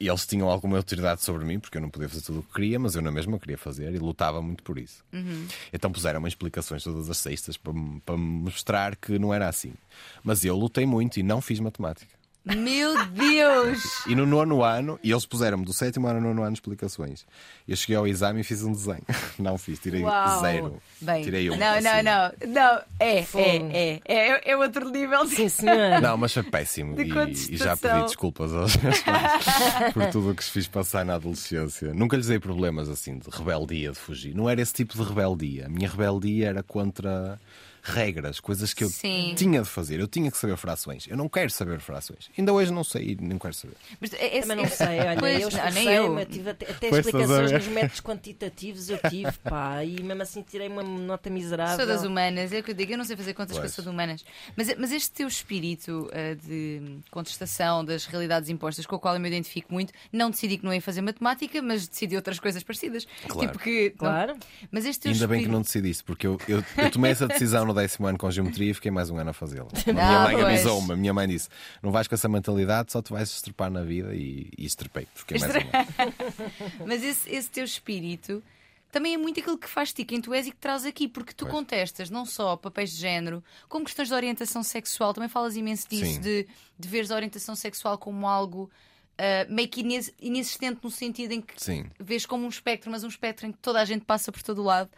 eles 0.00 0.26
tinham 0.26 0.48
alguma 0.48 0.76
autoridade 0.76 1.22
sobre 1.22 1.44
mim, 1.44 1.60
porque 1.60 1.78
eu 1.78 1.82
não 1.82 1.88
podia 1.88 2.08
fazer 2.08 2.22
tudo 2.22 2.40
o 2.40 2.42
que 2.42 2.52
queria, 2.52 2.80
mas 2.80 2.96
eu 2.96 3.00
na 3.00 3.12
mesma 3.12 3.38
queria 3.38 3.56
fazer 3.56 3.94
e 3.94 3.98
lutava 4.00 4.42
muito 4.42 4.64
por 4.64 4.76
isso. 4.76 5.04
Então 5.72 5.92
puseram-me 5.92 6.26
explicações 6.26 6.82
todas 6.82 7.08
as 7.08 7.16
sextas 7.16 7.56
para, 7.56 7.72
para 8.04 8.16
me 8.16 8.24
mostrar 8.42 8.96
que 8.96 9.20
não 9.20 9.32
era 9.32 9.48
assim. 9.48 9.72
Mas 10.24 10.44
eu 10.44 10.56
lutei 10.56 10.84
muito 10.84 11.20
e 11.20 11.22
não 11.22 11.40
fiz 11.40 11.60
matemática. 11.60 12.12
Meu 12.44 13.06
Deus! 13.06 14.06
E 14.06 14.14
no 14.14 14.26
nono 14.26 14.62
ano, 14.62 14.98
e 15.02 15.10
eles 15.10 15.24
puseram-me 15.24 15.64
do 15.64 15.72
sétimo 15.72 16.06
ano 16.06 16.18
ao 16.18 16.22
nono 16.22 16.42
ano 16.42 16.52
explicações. 16.52 17.24
Eu 17.66 17.74
cheguei 17.74 17.96
ao 17.96 18.06
exame 18.06 18.40
e 18.40 18.44
fiz 18.44 18.62
um 18.62 18.72
desenho. 18.72 19.02
Não 19.38 19.56
fiz, 19.56 19.78
tirei 19.78 20.02
Uau. 20.02 20.40
zero. 20.40 20.82
Bem, 21.00 21.22
tirei 21.22 21.50
um. 21.50 21.56
não, 21.56 21.80
não, 21.80 21.90
assim. 21.90 22.02
não, 22.02 22.32
não. 22.48 22.82
É, 23.00 23.22
Fogo. 23.22 23.44
é, 23.44 24.00
é, 24.04 24.28
é, 24.30 24.50
é 24.50 24.56
outro 24.56 24.90
nível. 24.90 25.26
Sim, 25.26 25.48
senhor. 25.48 26.00
Não, 26.00 26.16
mas 26.16 26.32
foi 26.32 26.42
péssimo. 26.42 26.94
De 26.94 27.02
E, 27.02 27.54
e 27.54 27.56
já 27.56 27.76
pedi 27.76 28.02
desculpas 28.02 28.52
aos 28.52 28.76
meus 28.76 29.00
pais 29.00 29.44
por 29.92 30.06
tudo 30.10 30.30
o 30.30 30.34
que 30.34 30.42
os 30.42 30.48
fiz 30.48 30.68
passar 30.68 31.04
na 31.04 31.14
adolescência. 31.14 31.92
Nunca 31.94 32.16
lhes 32.16 32.26
dei 32.26 32.38
problemas 32.38 32.88
assim 32.88 33.18
de 33.18 33.28
rebeldia, 33.30 33.90
de 33.92 33.98
fugir. 33.98 34.34
Não 34.34 34.48
era 34.48 34.60
esse 34.60 34.72
tipo 34.72 34.94
de 34.94 35.02
rebeldia. 35.02 35.66
A 35.66 35.68
minha 35.68 35.88
rebeldia 35.88 36.48
era 36.48 36.62
contra 36.62 37.38
regras, 37.86 38.40
coisas 38.40 38.72
que 38.72 38.82
eu 38.82 38.88
Sim. 38.88 39.34
tinha 39.36 39.60
de 39.62 39.68
fazer. 39.68 40.00
Eu 40.00 40.08
tinha 40.08 40.30
que 40.30 40.38
saber 40.38 40.56
frações. 40.56 41.06
Eu 41.06 41.16
não 41.16 41.28
quero 41.28 41.50
saber 41.50 41.80
frações. 41.80 42.30
Ainda 42.36 42.52
hoje 42.52 42.72
não 42.72 42.82
sei 42.82 43.10
e 43.10 43.16
não 43.16 43.38
quero 43.38 43.52
saber. 43.54 43.76
Mas 44.00 44.12
é- 44.14 44.38
é- 44.38 44.40
Também 44.40 44.56
não 44.56 44.64
é- 44.64 44.68
sei, 44.68 45.00
olha, 45.00 45.16
Pois, 45.18 45.42
eu 45.42 45.50
não, 45.50 45.70
nem 45.72 45.88
eu. 45.88 46.18
eu 46.18 46.26
tive 46.26 46.50
até, 46.50 46.70
até 46.70 46.88
explicações 46.88 47.52
nos 47.52 47.66
métodos 47.68 48.00
quantitativos 48.00 48.88
eu 48.88 48.98
tive, 49.10 49.32
pá, 49.44 49.84
e 49.84 50.02
mesmo 50.02 50.22
assim 50.22 50.42
tirei 50.42 50.68
uma 50.68 50.82
nota 50.82 51.28
miserável. 51.28 51.76
Sou 51.76 51.86
das 51.86 52.02
humanas, 52.04 52.52
é 52.52 52.58
o 52.60 52.62
que 52.62 52.70
eu 52.70 52.74
digo, 52.74 52.92
eu 52.92 52.98
não 52.98 53.04
sei 53.04 53.16
fazer 53.16 53.34
contas 53.34 53.52
que 53.52 53.58
eu 53.58 53.62
Pois. 53.62 53.74
sou 53.74 53.84
de 53.84 53.90
humanas. 53.90 54.24
Mas, 54.56 54.74
mas 54.78 54.90
este 54.90 55.10
teu 55.12 55.28
espírito 55.28 56.10
ah, 56.12 56.34
de 56.34 56.80
contestação 57.10 57.84
das 57.84 58.06
realidades 58.06 58.48
impostas, 58.48 58.86
com 58.86 58.96
o 58.96 58.98
qual 58.98 59.14
eu 59.14 59.20
me 59.20 59.28
identifico 59.28 59.72
muito, 59.72 59.92
não 60.12 60.30
decidi 60.30 60.58
que 60.58 60.64
não 60.64 60.72
ia 60.72 60.80
fazer 60.80 61.00
matemática, 61.02 61.60
mas 61.60 61.86
decidi 61.86 62.16
outras 62.16 62.38
coisas 62.38 62.62
parecidas. 62.62 63.06
Claro. 63.28 63.46
Tipo 63.48 63.62
que. 63.62 63.90
Claro. 63.90 64.36
Mas 64.70 64.84
este 64.86 65.02
teu 65.02 65.12
Ainda 65.12 65.26
bem 65.26 65.38
que 65.38 65.42
espírito- 65.42 65.52
não 65.52 65.62
decidiste, 65.62 66.04
porque 66.04 66.26
eu, 66.26 66.38
eu, 66.48 66.64
eu 66.78 66.90
tomei 66.90 67.10
essa 67.12 67.26
decisão 67.26 67.64
no 67.66 67.73
décimo 67.74 68.06
ano 68.06 68.16
com 68.18 68.30
geometria 68.30 68.70
e 68.70 68.74
fiquei 68.74 68.90
mais 68.90 69.10
um 69.10 69.18
ano 69.18 69.30
a 69.30 69.32
fazê-la. 69.32 69.68
A 69.86 69.92
minha 69.92 70.18
Ah, 70.20 70.22
mãe 70.24 70.40
avisou-me, 70.42 70.92
a 70.92 70.96
minha 70.96 71.12
mãe 71.12 71.28
disse: 71.28 71.48
não 71.82 71.90
vais 71.90 72.06
com 72.08 72.14
essa 72.14 72.28
mentalidade, 72.28 72.92
só 72.92 73.02
tu 73.02 73.12
vais 73.14 73.28
estrepar 73.30 73.70
na 73.70 73.82
vida 73.82 74.14
e, 74.14 74.48
e 74.56 74.64
estrepei. 74.64 75.06
Fiquei 75.14 75.38
mais 75.38 75.52
um 75.54 75.58
ano. 75.58 76.14
Mas 76.86 77.02
esse, 77.02 77.30
esse 77.30 77.50
teu 77.50 77.64
espírito 77.64 78.42
também 78.90 79.14
é 79.14 79.18
muito 79.18 79.40
aquilo 79.40 79.58
que 79.58 79.68
faz 79.68 79.92
ti 79.92 80.04
quem 80.04 80.20
tu 80.20 80.32
és 80.32 80.46
e 80.46 80.50
que 80.52 80.56
traz 80.56 80.84
aqui, 80.86 81.08
porque 81.08 81.32
tu 81.32 81.44
Pois. 81.46 81.52
contestas 81.52 82.10
não 82.10 82.24
só 82.24 82.56
papéis 82.56 82.92
de 82.92 83.00
género, 83.00 83.42
como 83.68 83.84
questões 83.84 84.06
de 84.08 84.14
orientação 84.14 84.62
sexual. 84.62 85.12
Também 85.12 85.28
falas 85.28 85.56
imenso 85.56 85.88
disso, 85.88 86.04
Sim. 86.14 86.20
de, 86.20 86.46
de 86.78 86.88
veres 86.88 87.10
a 87.10 87.16
orientação 87.16 87.56
sexual 87.56 87.98
como 87.98 88.26
algo 88.28 88.70
ah, 89.18 89.46
meio 89.48 89.68
que 89.68 89.80
inexistente 90.20 90.78
no 90.82 90.90
sentido 90.90 91.32
em 91.32 91.40
que 91.40 91.54
Sim. 91.56 91.86
vês 92.00 92.26
como 92.26 92.44
um 92.44 92.48
espectro, 92.48 92.90
mas 92.90 93.04
um 93.04 93.08
espectro 93.08 93.46
em 93.46 93.52
que 93.52 93.58
toda 93.58 93.80
a 93.80 93.84
gente 93.84 94.04
passa 94.04 94.30
por 94.32 94.42
todo 94.42 94.60
o 94.60 94.64
lado. 94.64 94.90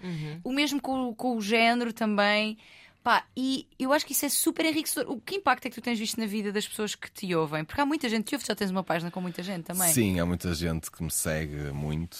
O 0.44 0.52
mesmo 0.52 0.80
com, 0.80 1.08
o- 1.10 1.14
com 1.14 1.36
o 1.36 1.40
género 1.40 1.92
também. 1.92 2.56
Pá, 3.02 3.24
e 3.36 3.68
eu 3.78 3.92
acho 3.92 4.04
que 4.04 4.10
isso 4.12 4.26
é 4.26 4.28
super 4.28 4.64
enriquecedor. 4.66 5.08
O 5.12 5.20
que 5.20 5.36
impacto 5.36 5.66
é 5.66 5.70
que 5.70 5.76
tu 5.76 5.80
tens 5.80 5.96
visto 5.96 6.18
na 6.18 6.26
vida 6.26 6.50
das 6.50 6.66
pessoas 6.66 6.96
que 6.96 7.08
te 7.08 7.32
ouvem? 7.36 7.64
Porque 7.64 7.80
há 7.80 7.86
muita 7.86 8.08
gente 8.08 8.24
que 8.24 8.30
te 8.30 8.34
ouve, 8.34 8.44
já 8.44 8.54
tens 8.56 8.68
uma 8.70 8.82
página 8.82 9.12
com 9.12 9.20
muita 9.20 9.44
gente 9.44 9.62
também. 9.64 9.92
Sim, 9.92 10.18
há 10.18 10.26
muita 10.26 10.52
gente 10.54 10.90
que 10.90 11.00
me 11.04 11.10
segue 11.10 11.70
muito. 11.72 12.16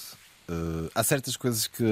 Uh, 0.49 0.89
há 0.95 1.03
certas 1.03 1.37
coisas 1.37 1.67
que. 1.67 1.85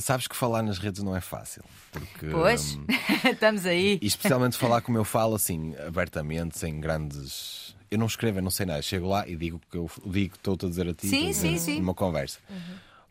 Sabes 0.00 0.26
que 0.26 0.34
falar 0.34 0.62
nas 0.62 0.78
redes 0.78 1.02
não 1.02 1.14
é 1.14 1.20
fácil. 1.20 1.62
Porque, 1.92 2.28
Pois, 2.30 2.76
hum, 2.76 2.86
estamos 3.30 3.66
aí. 3.66 3.98
e 4.00 4.06
especialmente 4.06 4.56
falar 4.56 4.80
como 4.80 4.96
eu 4.96 5.04
falo, 5.04 5.34
assim, 5.34 5.74
abertamente, 5.86 6.58
sem 6.58 6.80
grandes. 6.80 7.76
Eu 7.90 7.98
não 7.98 8.06
escrevo, 8.06 8.38
eu 8.38 8.42
não 8.42 8.50
sei 8.50 8.66
nada. 8.66 8.80
Chego 8.82 9.08
lá 9.08 9.26
e 9.28 9.34
digo 9.36 9.56
o 9.56 9.60
que 9.70 9.76
eu 9.76 9.90
digo, 10.06 10.34
estou-te 10.36 10.66
a 10.66 10.68
dizer 10.68 10.88
a 10.88 10.94
ti 10.94 11.08
Sim, 11.08 11.20
numa- 11.22 11.34
sim, 11.34 11.58
sim. 11.58 11.78
numa 11.80 11.94
conversa. 11.94 12.38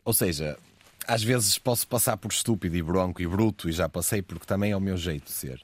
Ou 0.04 0.12
seja, 0.12 0.56
às 1.06 1.22
vezes 1.22 1.58
posso 1.58 1.86
passar 1.86 2.16
por 2.16 2.30
estúpido 2.32 2.76
e 2.76 2.82
bronco 2.82 3.20
e 3.20 3.26
bruto, 3.26 3.68
e 3.68 3.72
já 3.72 3.88
passei, 3.88 4.22
porque 4.22 4.46
também 4.46 4.72
é 4.72 4.76
o 4.76 4.80
meu 4.80 4.96
jeito 4.96 5.24
de 5.26 5.32
ser. 5.32 5.62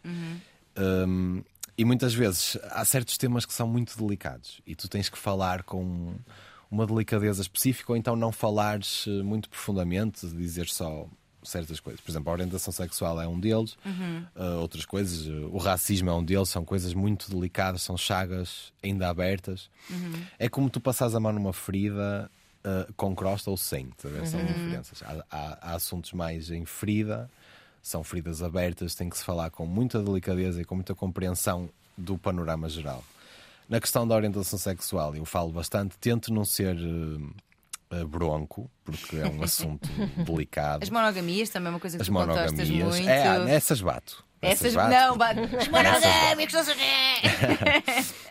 Um, 0.79 1.43
e 1.79 1.85
muitas 1.85 2.15
vezes 2.15 2.59
há 2.71 2.85
certos 2.85 3.17
temas 3.17 3.45
que 3.47 3.53
são 3.53 3.67
muito 3.67 3.97
delicados 3.99 4.61
e 4.67 4.75
tu 4.75 4.89
tens 4.89 5.09
que 5.09 5.19
falar 5.19 5.63
com 5.63 6.15
uma 6.71 6.87
delicadeza 6.87 7.41
específica 7.43 7.93
ou 7.93 7.97
então 7.97 8.17
não 8.17 8.33
falares 8.33 9.05
eh, 9.07 9.23
muito 9.23 9.49
profundamente, 9.49 10.27
dizer 10.27 10.67
só 10.69 11.07
certas 11.49 11.81
coisas. 11.81 12.01
Por 12.01 12.11
exemplo, 12.11 12.31
a 12.31 12.33
orientação 12.33 12.73
sexual 12.73 13.21
é 13.21 13.27
um 13.27 13.39
deles, 13.39 13.77
uh, 14.37 14.61
outras 14.61 14.85
coisas, 14.85 15.27
uh, 15.27 15.49
o 15.53 15.59
racismo 15.59 16.11
é 16.11 16.15
um 16.15 16.25
deles, 16.25 16.49
são 16.49 16.65
coisas 16.65 16.93
muito 16.95 17.31
delicadas, 17.31 17.83
são 17.83 17.97
chagas 17.97 18.73
ainda 18.83 19.09
abertas. 19.09 19.69
É 20.39 20.49
como 20.49 20.69
tu 20.71 20.81
passares 20.81 21.15
a 21.15 21.21
mão 21.21 21.33
numa 21.33 21.53
ferida 21.53 22.31
uh, 22.65 22.93
com 22.95 23.15
crosta 23.15 23.51
ou 23.51 23.57
sem, 23.57 23.87
tá 23.91 24.09
são 24.27 24.41
diferenças. 24.45 25.03
Há, 25.03 25.25
há- 25.31 25.59
há 25.63 25.75
assuntos 25.75 26.13
mais 26.13 26.51
em 26.51 26.65
ferida, 26.65 27.31
são 27.83 28.03
feridas 28.03 28.43
abertas, 28.43 28.95
tem 28.95 29.09
que 29.09 29.17
se 29.17 29.25
falar 29.25 29.51
com 29.51 29.65
muita 29.67 30.03
delicadeza 30.03 30.61
e 30.61 30.65
com 30.65 30.75
muita 30.75 30.95
compreensão 30.95 31.69
do 31.97 32.19
panorama 32.19 32.69
geral. 32.69 33.05
Na 33.69 33.81
questão 33.81 34.07
da 34.07 34.15
orientação 34.15 34.59
sexual, 34.59 35.15
eu 35.17 35.25
falo 35.25 35.51
bastante, 35.53 35.97
tento 35.99 36.33
não 36.33 36.45
ser 36.45 36.77
eh, 36.77 37.43
bronco, 38.09 38.71
porque 38.85 39.17
é 39.17 39.27
um 39.27 39.43
assunto 39.45 39.89
delicado. 40.25 40.83
As 40.83 40.91
monogamias 40.91 41.49
também 41.51 41.69
é 41.69 41.71
uma 41.71 41.81
coisa 41.81 41.97
que 41.97 42.03
As 42.03 42.07
tu 42.09 42.13
monogamias. 42.13 42.69
muito. 42.69 43.09
É, 43.09 43.39
nessas 43.41 43.81
bato. 43.81 44.25
Essas, 44.43 44.75
bato. 44.75 44.91
não, 44.91 45.17
bate. 45.17 45.41
As 45.57 45.69
monogâmicas 45.69 46.55
não 46.55 46.65
sei. 46.65 46.77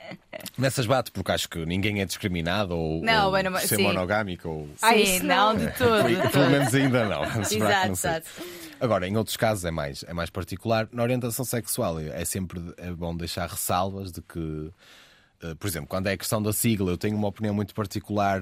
Nessas 0.57 0.85
bato 0.85 1.11
porque 1.11 1.31
acho 1.31 1.49
que 1.49 1.65
ninguém 1.65 2.01
é 2.01 2.05
discriminado 2.05 2.75
ou, 2.77 3.01
Não, 3.01 3.25
ou 3.27 3.31
bem, 3.31 3.43
não- 3.43 3.57
ser 3.59 3.75
sim. 3.77 3.83
monogâmico 3.83 4.47
ou 4.47 4.69
Sim, 4.77 4.95
isso 4.95 5.23
não, 5.25 5.55
de 5.55 5.67
todo. 5.71 6.07
de 6.07 6.29
Pelo 6.29 6.49
menos 6.49 6.73
ainda 6.75 7.05
não. 7.09 7.23
Exato, 7.23 7.85
não 7.87 7.91
exato. 7.93 8.27
Agora, 8.79 9.07
em 9.07 9.17
outros 9.17 9.35
casos 9.37 9.65
é 9.65 9.71
mais, 9.71 10.03
é 10.07 10.13
mais 10.13 10.29
particular. 10.29 10.87
Na 10.91 11.03
orientação 11.03 11.43
sexual 11.45 11.99
é 11.99 12.23
sempre 12.25 12.61
é 12.77 12.91
bom 12.91 13.15
deixar 13.15 13.49
ressalvas 13.49 14.11
de 14.11 14.21
que, 14.21 14.69
eh, 15.41 15.55
por 15.55 15.67
exemplo, 15.67 15.87
quando 15.89 16.07
é 16.07 16.13
a 16.13 16.17
questão 16.17 16.41
da 16.41 16.53
sigla, 16.53 16.91
eu 16.91 16.97
tenho 16.97 17.17
uma 17.17 17.27
opinião 17.27 17.53
muito 17.55 17.73
particular, 17.73 18.41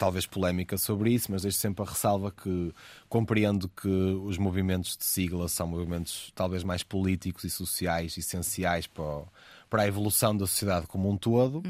talvez 0.00 0.24
polémica 0.24 0.78
sobre 0.78 1.12
isso, 1.12 1.30
mas 1.30 1.42
deixo 1.42 1.58
sempre 1.58 1.84
a 1.84 1.86
ressalva 1.86 2.30
que 2.32 2.72
compreendo 3.06 3.68
que 3.68 3.86
os 3.88 4.38
movimentos 4.38 4.96
de 4.96 5.04
sigla 5.04 5.46
são 5.46 5.66
movimentos 5.66 6.32
talvez 6.34 6.64
mais 6.64 6.82
políticos 6.82 7.44
e 7.44 7.50
sociais, 7.50 8.16
essenciais 8.16 8.86
para, 8.86 9.02
o- 9.04 9.28
para 9.68 9.82
a 9.82 9.86
evolução 9.86 10.34
da 10.34 10.46
sociedade 10.46 10.86
como 10.86 11.10
um 11.10 11.16
todo. 11.18 11.62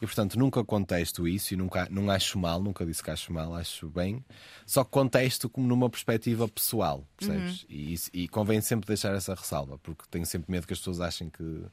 E, 0.00 0.06
portanto, 0.06 0.38
nunca 0.38 0.64
contesto 0.64 1.26
isso 1.26 1.54
e 1.54 1.56
nunca, 1.56 1.88
não 1.90 2.08
acho 2.08 2.38
mal, 2.38 2.62
nunca 2.62 2.86
disse 2.86 3.02
que 3.02 3.10
acho 3.10 3.32
mal, 3.32 3.52
acho 3.54 3.88
bem. 3.90 4.24
Só 4.64 4.84
que 4.84 4.90
contesto 4.92 5.50
como 5.50 5.66
numa 5.66 5.90
perspectiva 5.90 6.46
pessoal, 6.48 7.04
percebes? 7.16 7.66
E, 7.68 7.92
isso- 7.94 8.10
e 8.14 8.28
convém 8.28 8.60
sempre 8.60 8.86
deixar 8.86 9.12
essa 9.14 9.34
ressalva, 9.34 9.76
porque 9.78 10.04
tenho 10.08 10.24
sempre 10.24 10.50
medo 10.52 10.66
que 10.68 10.72
as 10.72 10.78
pessoas 10.78 11.00
achem 11.00 11.28
que. 11.28 11.64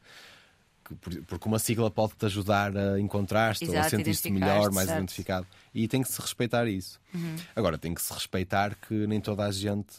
Que 0.89 0.95
por- 0.95 1.21
porque 1.25 1.47
uma 1.47 1.59
sigla 1.59 1.89
pode 1.91 2.13
te 2.15 2.25
ajudar 2.25 2.75
a 2.75 2.99
encontrar-te 2.99 3.69
ou 3.69 3.77
a 3.77 3.83
sentir-te 3.83 4.29
melhor, 4.31 4.71
mais 4.71 4.87
certo. 4.87 4.97
identificado. 4.97 5.47
E 5.73 5.87
tem 5.87 6.01
que 6.01 6.11
se 6.11 6.19
respeitar 6.19 6.67
isso. 6.67 6.99
Agora, 7.55 7.77
tem 7.77 7.93
que 7.93 8.01
se 8.01 8.11
respeitar 8.11 8.75
que 8.75 9.05
nem 9.07 9.21
toda 9.21 9.45
a 9.45 9.51
gente. 9.51 9.95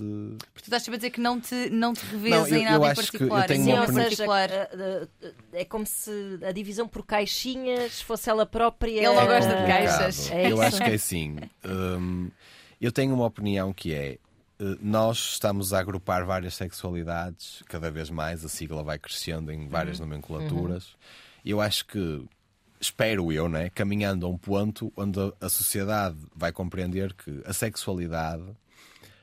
Porque 0.53 0.69
tu 0.69 0.75
estás 0.75 0.89
a 0.89 0.97
dizer 0.97 1.11
que 1.11 1.21
não 1.21 1.41
te, 1.41 1.71
não 1.71 1.95
te 1.95 2.05
revês 2.07 2.35
Não, 2.35 2.47
eu- 2.49 2.57
em 2.59 2.65
nada 2.65 2.77
eu 2.77 2.85
em 2.87 2.91
acho 2.91 3.01
que 3.13 3.17
eu 3.17 3.29
particular. 3.29 3.47
tenho 3.47 3.65
Sim, 3.65 3.73
uma 3.73 3.81
ou 3.83 3.93
nenhum 3.93 4.11
seja, 4.11 4.27
particular. 4.27 4.51
eh, 4.51 5.09
é 5.53 5.65
como 5.65 5.87
se 5.87 6.11
a 6.45 6.53
divisão 6.53 6.89
por 6.89 7.07
caixinhas 7.07 8.01
fosse 8.03 8.29
ela 8.29 8.45
própria. 8.45 8.91
Ele 8.99 9.07
não 9.07 9.27
gosta 9.27 9.49
de 9.49 9.55
complicado. 9.55 9.67
caixas. 9.99 10.31
É 10.33 10.51
eu 10.53 10.61
acho 10.61 10.77
que 10.79 10.91
é 10.91 10.95
assim. 10.95 11.37
hum, 11.65 12.31
eu 12.81 12.91
tenho 12.91 13.15
uma 13.15 13.27
opinião 13.27 13.73
que 13.73 13.95
é. 13.95 14.19
Eh, 14.61 14.77
Nós 14.81 15.19
estamos 15.33 15.73
a 15.73 15.81
agrupar 15.81 16.25
várias 16.25 16.55
sexualidades, 16.55 17.63
cada 17.67 17.91
vez 17.91 18.11
mais 18.11 18.45
a 18.45 18.49
sigla 18.49 18.83
vai 18.83 18.99
crescendo 18.99 19.51
em 19.51 19.67
várias 19.69 19.99
Uhum. 19.99 20.07
nomenclaturas. 20.07 20.95
E 21.45 21.51
Eu 21.51 21.61
acho 21.61 21.87
que, 21.87 22.25
espero 22.81 23.33
eu, 23.33 23.49
né, 23.49 23.71
caminhando 23.71 24.27
a 24.27 24.29
um 24.29 24.37
ponto 24.39 24.93
onde 24.97 25.19
a- 25.41 25.49
sociedade 25.49 26.17
vai 26.37 26.53
compreender 26.53 27.13
que 27.15 27.43
a 27.47 27.53
sexualidade 27.53 28.45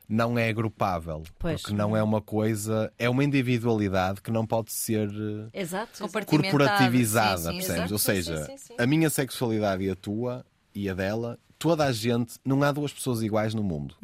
não 0.09 0.39
é 0.39 0.47
agrupável, 0.49 1.23
Pois. 1.37 1.61
porque 1.61 1.75
não 1.75 1.95
é 1.95 2.01
uma 2.01 2.21
coisa, 2.21 2.91
é 2.97 3.09
uma 3.09 3.23
individualidade 3.23 4.21
que 4.21 4.31
não 4.31 4.45
pode 4.47 4.71
ser 4.71 5.09
eh, 5.53 5.61
Exato. 5.61 6.07
Corporativizada, 6.25 7.37
Sim, 7.37 7.43
sim, 7.43 7.53
percebes? 7.57 7.75
exato. 7.77 7.93
Ou 7.93 7.99
seja, 7.99 8.37
sim, 8.45 8.57
sim, 8.57 8.57
sim. 8.57 8.75
a 8.77 8.85
minha 8.87 9.09
sexualidade 9.09 9.83
e 9.83 9.89
a 9.89 9.95
tua 9.95 10.45
e 10.73 10.89
a 10.89 10.93
dela, 10.93 11.37
toda 11.59 11.85
a 11.85 11.91
gente, 11.91 12.35
não 12.45 12.61
há 12.63 12.71
duas 12.71 12.93
pessoas 12.93 13.21
iguais 13.21 13.53
no 13.53 13.63
mundo. 13.63 13.95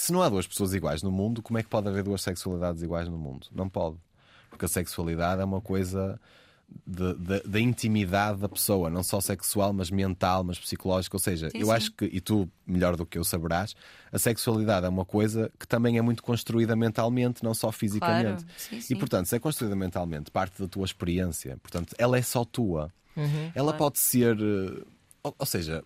Se 0.00 0.14
não 0.14 0.22
há 0.22 0.30
duas 0.30 0.46
pessoas 0.46 0.72
iguais 0.72 1.02
no 1.02 1.12
mundo, 1.12 1.42
como 1.42 1.58
é 1.58 1.62
que 1.62 1.68
pode 1.68 1.86
haver 1.86 2.02
duas 2.02 2.22
sexualidades 2.22 2.82
iguais 2.82 3.06
no 3.06 3.18
mundo? 3.18 3.48
Não 3.52 3.68
pode. 3.68 3.98
Porque 4.48 4.64
a 4.64 4.68
sexualidade 4.68 5.42
é 5.42 5.44
uma 5.44 5.60
coisa 5.60 6.18
da 6.86 7.60
intimidade 7.60 8.40
da 8.40 8.48
pessoa, 8.48 8.88
não 8.88 9.02
só 9.02 9.20
sexual, 9.20 9.74
mas 9.74 9.90
mental, 9.90 10.42
mas 10.42 10.58
psicológica. 10.58 11.14
Ou 11.14 11.20
seja, 11.20 11.50
Sim, 11.50 11.58
eu 11.58 11.66
sim. 11.66 11.72
acho 11.72 11.92
que, 11.92 12.06
e 12.06 12.18
tu 12.18 12.50
melhor 12.66 12.96
do 12.96 13.04
que 13.04 13.18
eu 13.18 13.24
saberás, 13.24 13.76
a 14.10 14.18
sexualidade 14.18 14.86
é 14.86 14.88
uma 14.88 15.04
coisa 15.04 15.52
que 15.60 15.68
também 15.68 15.98
é 15.98 16.00
muito 16.00 16.22
construída 16.22 16.74
mentalmente, 16.74 17.44
não 17.44 17.52
só 17.52 17.70
fisicamente. 17.70 18.42
Claro. 18.42 18.80
Sim, 18.80 18.94
E 18.94 18.96
portanto, 18.96 19.26
se 19.26 19.36
é 19.36 19.38
construída 19.38 19.76
mentalmente, 19.76 20.30
parte 20.30 20.62
da 20.62 20.66
tua 20.66 20.86
experiência. 20.86 21.58
Portanto, 21.58 21.94
ela 21.98 22.16
é 22.16 22.22
só 22.22 22.42
tua. 22.42 22.90
ela 23.54 23.74
pode 23.74 23.98
ser, 23.98 24.34
eh, 24.40 24.82
ou, 25.22 25.34
ou 25.38 25.44
seja, 25.46 25.84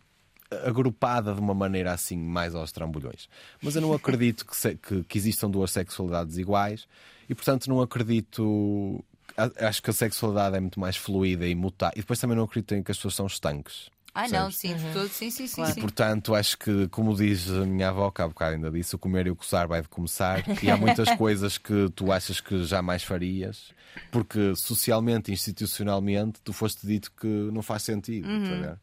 agrupada 0.64 1.34
de 1.34 1.40
uma 1.40 1.54
maneira 1.54 1.92
assim 1.92 2.16
mais 2.16 2.54
aos 2.54 2.70
trambolhões. 2.72 3.28
Mas 3.62 3.74
eu 3.76 3.82
não 3.82 3.92
acredito 3.92 4.44
que, 4.46 4.56
se- 4.56 4.74
que- 4.76 5.02
que 5.04 5.18
existam 5.18 5.50
duas 5.50 5.70
sexualidades 5.70 6.36
iguais 6.38 6.86
e, 7.28 7.34
portanto, 7.34 7.68
não 7.68 7.80
acredito. 7.80 9.04
acho 9.60 9.82
que 9.82 9.90
a 9.90 9.92
sexualidade 9.92 10.56
é 10.56 10.60
muito 10.60 10.78
mais 10.78 10.96
fluida 10.96 11.46
e 11.46 11.54
mutar. 11.54 11.92
E 11.94 12.00
depois 12.00 12.18
também 12.18 12.36
não 12.36 12.44
acredito 12.44 12.74
em 12.74 12.82
que 12.82 12.90
as 12.90 12.96
pessoas 12.98 13.14
são 13.14 13.26
estanques. 13.26 13.90
Ai 14.16 14.28
não, 14.28 14.48
sim, 14.48 14.76
todo, 14.92 15.08
sim, 15.08 15.28
sim, 15.28 15.48
sim. 15.48 15.56
Claro. 15.56 15.74
sim. 15.74 15.80
Portanto, 15.80 16.34
acho 16.36 16.56
que, 16.56 16.86
como 16.86 17.16
diz 17.16 17.50
a 17.50 17.66
minha 17.66 17.88
avó, 17.88 18.12
que 18.12 18.22
há 18.22 18.28
bocado 18.28 18.54
ainda 18.54 18.70
disse, 18.70 18.94
o 18.94 18.98
comer 18.98 19.26
e 19.26 19.30
o 19.30 19.34
coçar 19.34 19.66
vai 19.66 19.82
de 19.82 19.88
começar. 19.88 20.44
E 20.62 20.70
há 20.70 20.76
muitas 20.76 21.10
coisas 21.18 21.58
que 21.58 21.90
tu 21.96 22.12
achas 22.12 22.40
que 22.40 22.62
jamais 22.64 23.02
farias, 23.02 23.72
porque 24.12 24.54
socialmente, 24.54 25.32
institucionalmente, 25.32 26.40
tu 26.44 26.52
foste 26.52 26.86
dito 26.86 27.10
que 27.10 27.26
não 27.26 27.60
faz 27.60 27.82
sentido. 27.82 28.28
Uhum. 28.28 28.76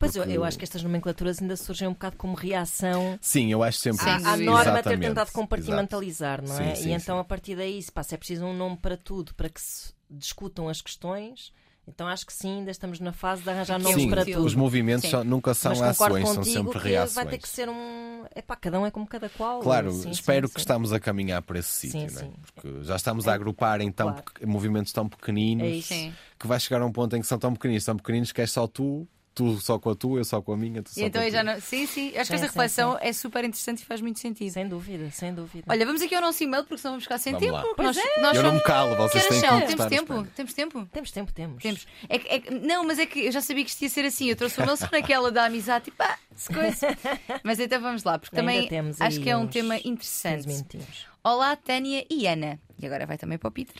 Pois 0.00 0.16
eu, 0.16 0.22
Porque- 0.24 0.36
eu 0.38 0.42
acho 0.44 0.56
que 0.58 0.64
estas 0.64 0.82
nomenclaturas 0.82 1.40
ainda 1.40 1.56
surgem 1.56 1.86
um 1.86 1.92
bocado 1.92 2.16
como 2.16 2.34
reação 2.34 3.18
Sim, 3.20 3.52
eu 3.52 3.62
acho 3.62 3.78
sempre 3.78 4.02
Sem 4.02 4.16
isso. 4.16 4.26
à 4.26 4.30
dúvida. 4.32 4.50
norma 4.50 4.64
ter 4.64 4.70
Exatamente, 4.70 5.00
tentado 5.08 5.20
exato. 5.28 5.32
compartimentalizar, 5.32 6.42
não 6.42 6.58
é? 6.58 6.74
Sim, 6.74 6.82
sim, 6.82 6.88
e 6.88 6.92
então 6.92 7.16
sim. 7.16 7.20
a 7.20 7.24
partir 7.24 7.54
daí, 7.54 7.80
se, 7.82 7.92
se 8.04 8.14
é 8.14 8.18
preciso 8.18 8.44
um 8.44 8.56
nome 8.56 8.76
para 8.78 8.96
tudo, 8.96 9.34
para 9.34 9.48
que 9.48 9.60
se 9.60 9.92
discutam 10.10 10.68
as 10.68 10.80
questões, 10.80 11.52
então 11.86 12.06
acho 12.08 12.24
que 12.26 12.32
sim, 12.32 12.60
ainda 12.60 12.70
estamos 12.70 12.98
na 12.98 13.12
fase 13.12 13.42
de 13.42 13.50
arranjar 13.50 13.78
nomes 13.78 14.00
Sim, 14.02 14.08
para 14.10 14.24
tudo. 14.24 14.44
os 14.44 14.54
movimentos 14.54 15.02
Sim. 15.04 15.10
são- 15.10 15.24
nunca 15.24 15.52
são 15.54 15.72
ações, 15.72 16.28
são 16.30 16.44
sempre 16.44 16.78
reações. 16.78 17.14
vai 17.14 17.26
ter 17.26 17.38
que 17.38 17.48
ser 17.48 17.68
um. 17.68 18.24
Epá, 18.34 18.56
cada 18.56 18.80
um 18.80 18.86
é 18.86 18.90
como 18.90 19.06
cada 19.06 19.28
qual. 19.28 19.60
Claro, 19.60 19.92
Sim, 19.92 20.10
espero 20.10 20.46
sim, 20.48 20.54
que 20.54 20.60
sim. 20.60 20.62
estamos 20.64 20.92
a 20.94 20.98
caminhar 21.00 21.42
por 21.42 21.56
esse 21.56 21.68
Sim, 21.72 21.90
sítio, 22.08 22.14
né? 22.16 22.20
sim. 22.22 22.32
porque 22.54 22.84
já 22.84 22.96
estamos 22.96 23.28
a 23.28 23.34
agrupar 23.34 23.80
em 23.82 23.92
tão 23.92 24.08
Claro. 24.12 24.24
pe- 24.32 24.46
movimentos 24.46 24.92
tão 24.92 25.06
pequeninos 25.08 25.66
É. 25.66 25.82
Sim. 25.82 26.14
que 26.38 26.46
vai 26.46 26.58
chegar 26.58 26.80
a 26.80 26.86
um 26.86 26.92
ponto 26.92 27.14
em 27.16 27.20
que 27.20 27.26
são 27.26 27.38
tão 27.38 27.52
pequeninos, 27.52 27.84
tão 27.84 27.96
pequeninos 27.96 28.32
que 28.32 28.40
és 28.40 28.50
só 28.50 28.66
tu, 28.66 29.06
tu 29.34 29.60
só 29.60 29.78
com 29.78 29.90
a 29.90 29.94
tua, 29.94 30.20
eu 30.20 30.24
só 30.24 30.42
com 30.42 30.52
a 30.52 30.56
minha, 30.56 30.82
tu 30.82 30.90
só 30.90 31.00
E 31.00 31.04
então 31.04 31.20
com 31.20 31.24
a 31.24 31.28
eu 31.28 31.32
já 31.32 31.42
tua. 31.44 31.54
não... 31.54 31.60
Sim, 31.60 31.86
sim, 31.86 32.08
acho 32.08 32.12
que 32.12 32.12
Sim, 32.12 32.18
esta 32.20 32.36
sim, 32.38 32.42
reflexão 32.44 32.98
é 33.00 33.12
super 33.12 33.44
interessante 33.44 33.80
e 33.80 33.84
faz 33.84 34.00
muito 34.00 34.18
sentido. 34.18 34.52
Sem 34.52 34.68
dúvida, 34.68 35.10
sem 35.10 35.32
dúvida. 35.34 35.64
Olha, 35.68 35.86
vamos 35.86 36.02
aqui 36.02 36.14
ao 36.14 36.20
nosso 36.20 36.42
e-mail 36.42 36.64
porque 36.64 36.78
senão 36.78 36.92
vamos 36.94 37.04
ficar 37.04 37.18
sem 37.18 37.32
Vamos 37.32 37.46
tempo. 37.46 37.56
lá. 37.68 37.74
Pois 37.76 37.96
nós, 37.96 37.96
é. 37.96 38.20
nós 38.20 38.36
Eu 38.36 38.42
não 38.42 38.54
me 38.54 38.60
calo, 38.62 38.90
Que 38.96 39.02
vocês 39.02 39.26
têm 39.28 39.40
que 39.40 39.66
Temos 39.66 39.80
os 39.80 39.86
tempo? 39.86 40.26
Temos 40.34 40.52
tempo? 40.54 40.86
Temos 40.92 41.10
tempo, 41.10 41.32
temos. 41.32 41.62
Temos. 41.62 41.86
É, 42.08 42.18
que- 42.18 42.28
é 42.28 42.40
que- 42.40 42.50
não, 42.54 42.84
mas 42.84 42.98
é 42.98 43.06
que 43.06 43.26
eu 43.26 43.32
já 43.32 43.40
sabia 43.40 43.64
que 43.64 43.70
isto 43.70 43.82
ia 43.82 43.88
ser 43.88 44.04
assim. 44.04 44.28
Eu 44.28 44.36
trouxe 44.36 44.60
o 44.60 44.76
só 44.76 44.88
naquela 44.92 45.30
da 45.30 45.44
amizade, 45.44 45.86
tipo, 45.86 46.02
ah, 46.02 46.18
se 46.34 46.52
coisa. 46.52 46.88
Mas 47.44 47.58
então 47.60 47.80
vamos 47.80 48.02
lá, 48.04 48.18
porque 48.18 48.36
Ainda 48.38 48.50
também 48.52 48.68
temos 48.68 49.00
acho 49.00 49.20
que 49.20 49.28
é 49.30 49.36
um 49.36 49.46
tema 49.46 49.76
15 49.78 49.88
interessante. 49.88 50.78
Olá, 51.22 51.54
Tânia 51.54 52.04
e 52.10 52.26
Ana. 52.26 52.58
E 52.80 52.86
agora 52.86 53.06
vai 53.06 53.18
também 53.18 53.38
para 53.38 53.48
o 53.48 53.52
Peter. 53.52 53.76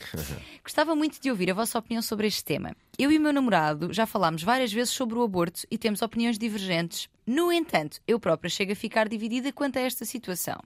Gostava 0.62 0.94
muito 0.94 1.20
de 1.20 1.30
ouvir 1.30 1.50
a 1.50 1.54
vossa 1.54 1.78
opinião 1.78 2.02
sobre 2.02 2.26
este 2.26 2.44
tema. 2.44 2.76
Eu 2.98 3.10
e 3.10 3.18
o 3.18 3.20
meu 3.20 3.32
namorado 3.32 3.92
já 3.92 4.06
falámos 4.06 4.42
várias 4.42 4.72
vezes 4.72 4.92
sobre 4.92 5.18
o 5.18 5.22
aborto 5.22 5.62
e 5.70 5.78
temos 5.78 6.02
opiniões 6.02 6.38
divergentes. 6.38 7.08
No 7.26 7.52
entanto, 7.52 8.00
eu 8.06 8.20
própria 8.20 8.50
chego 8.50 8.72
a 8.72 8.76
ficar 8.76 9.08
dividida 9.08 9.52
quanto 9.52 9.78
a 9.78 9.82
esta 9.82 10.04
situação. 10.04 10.60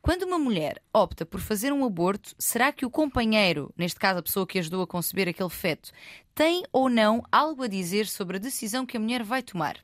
Quando 0.00 0.22
uma 0.22 0.38
mulher 0.38 0.80
opta 0.92 1.26
por 1.26 1.40
fazer 1.40 1.72
um 1.72 1.84
aborto, 1.84 2.34
será 2.38 2.72
que 2.72 2.86
o 2.86 2.90
companheiro, 2.90 3.72
neste 3.76 3.98
caso 3.98 4.20
a 4.20 4.22
pessoa 4.22 4.46
que 4.46 4.58
ajudou 4.58 4.82
a 4.82 4.86
conceber 4.86 5.28
aquele 5.28 5.50
feto, 5.50 5.90
tem 6.34 6.62
ou 6.72 6.88
não 6.88 7.22
algo 7.32 7.64
a 7.64 7.68
dizer 7.68 8.06
sobre 8.06 8.36
a 8.36 8.40
decisão 8.40 8.86
que 8.86 8.96
a 8.96 9.00
mulher 9.00 9.24
vai 9.24 9.42
tomar? 9.42 9.76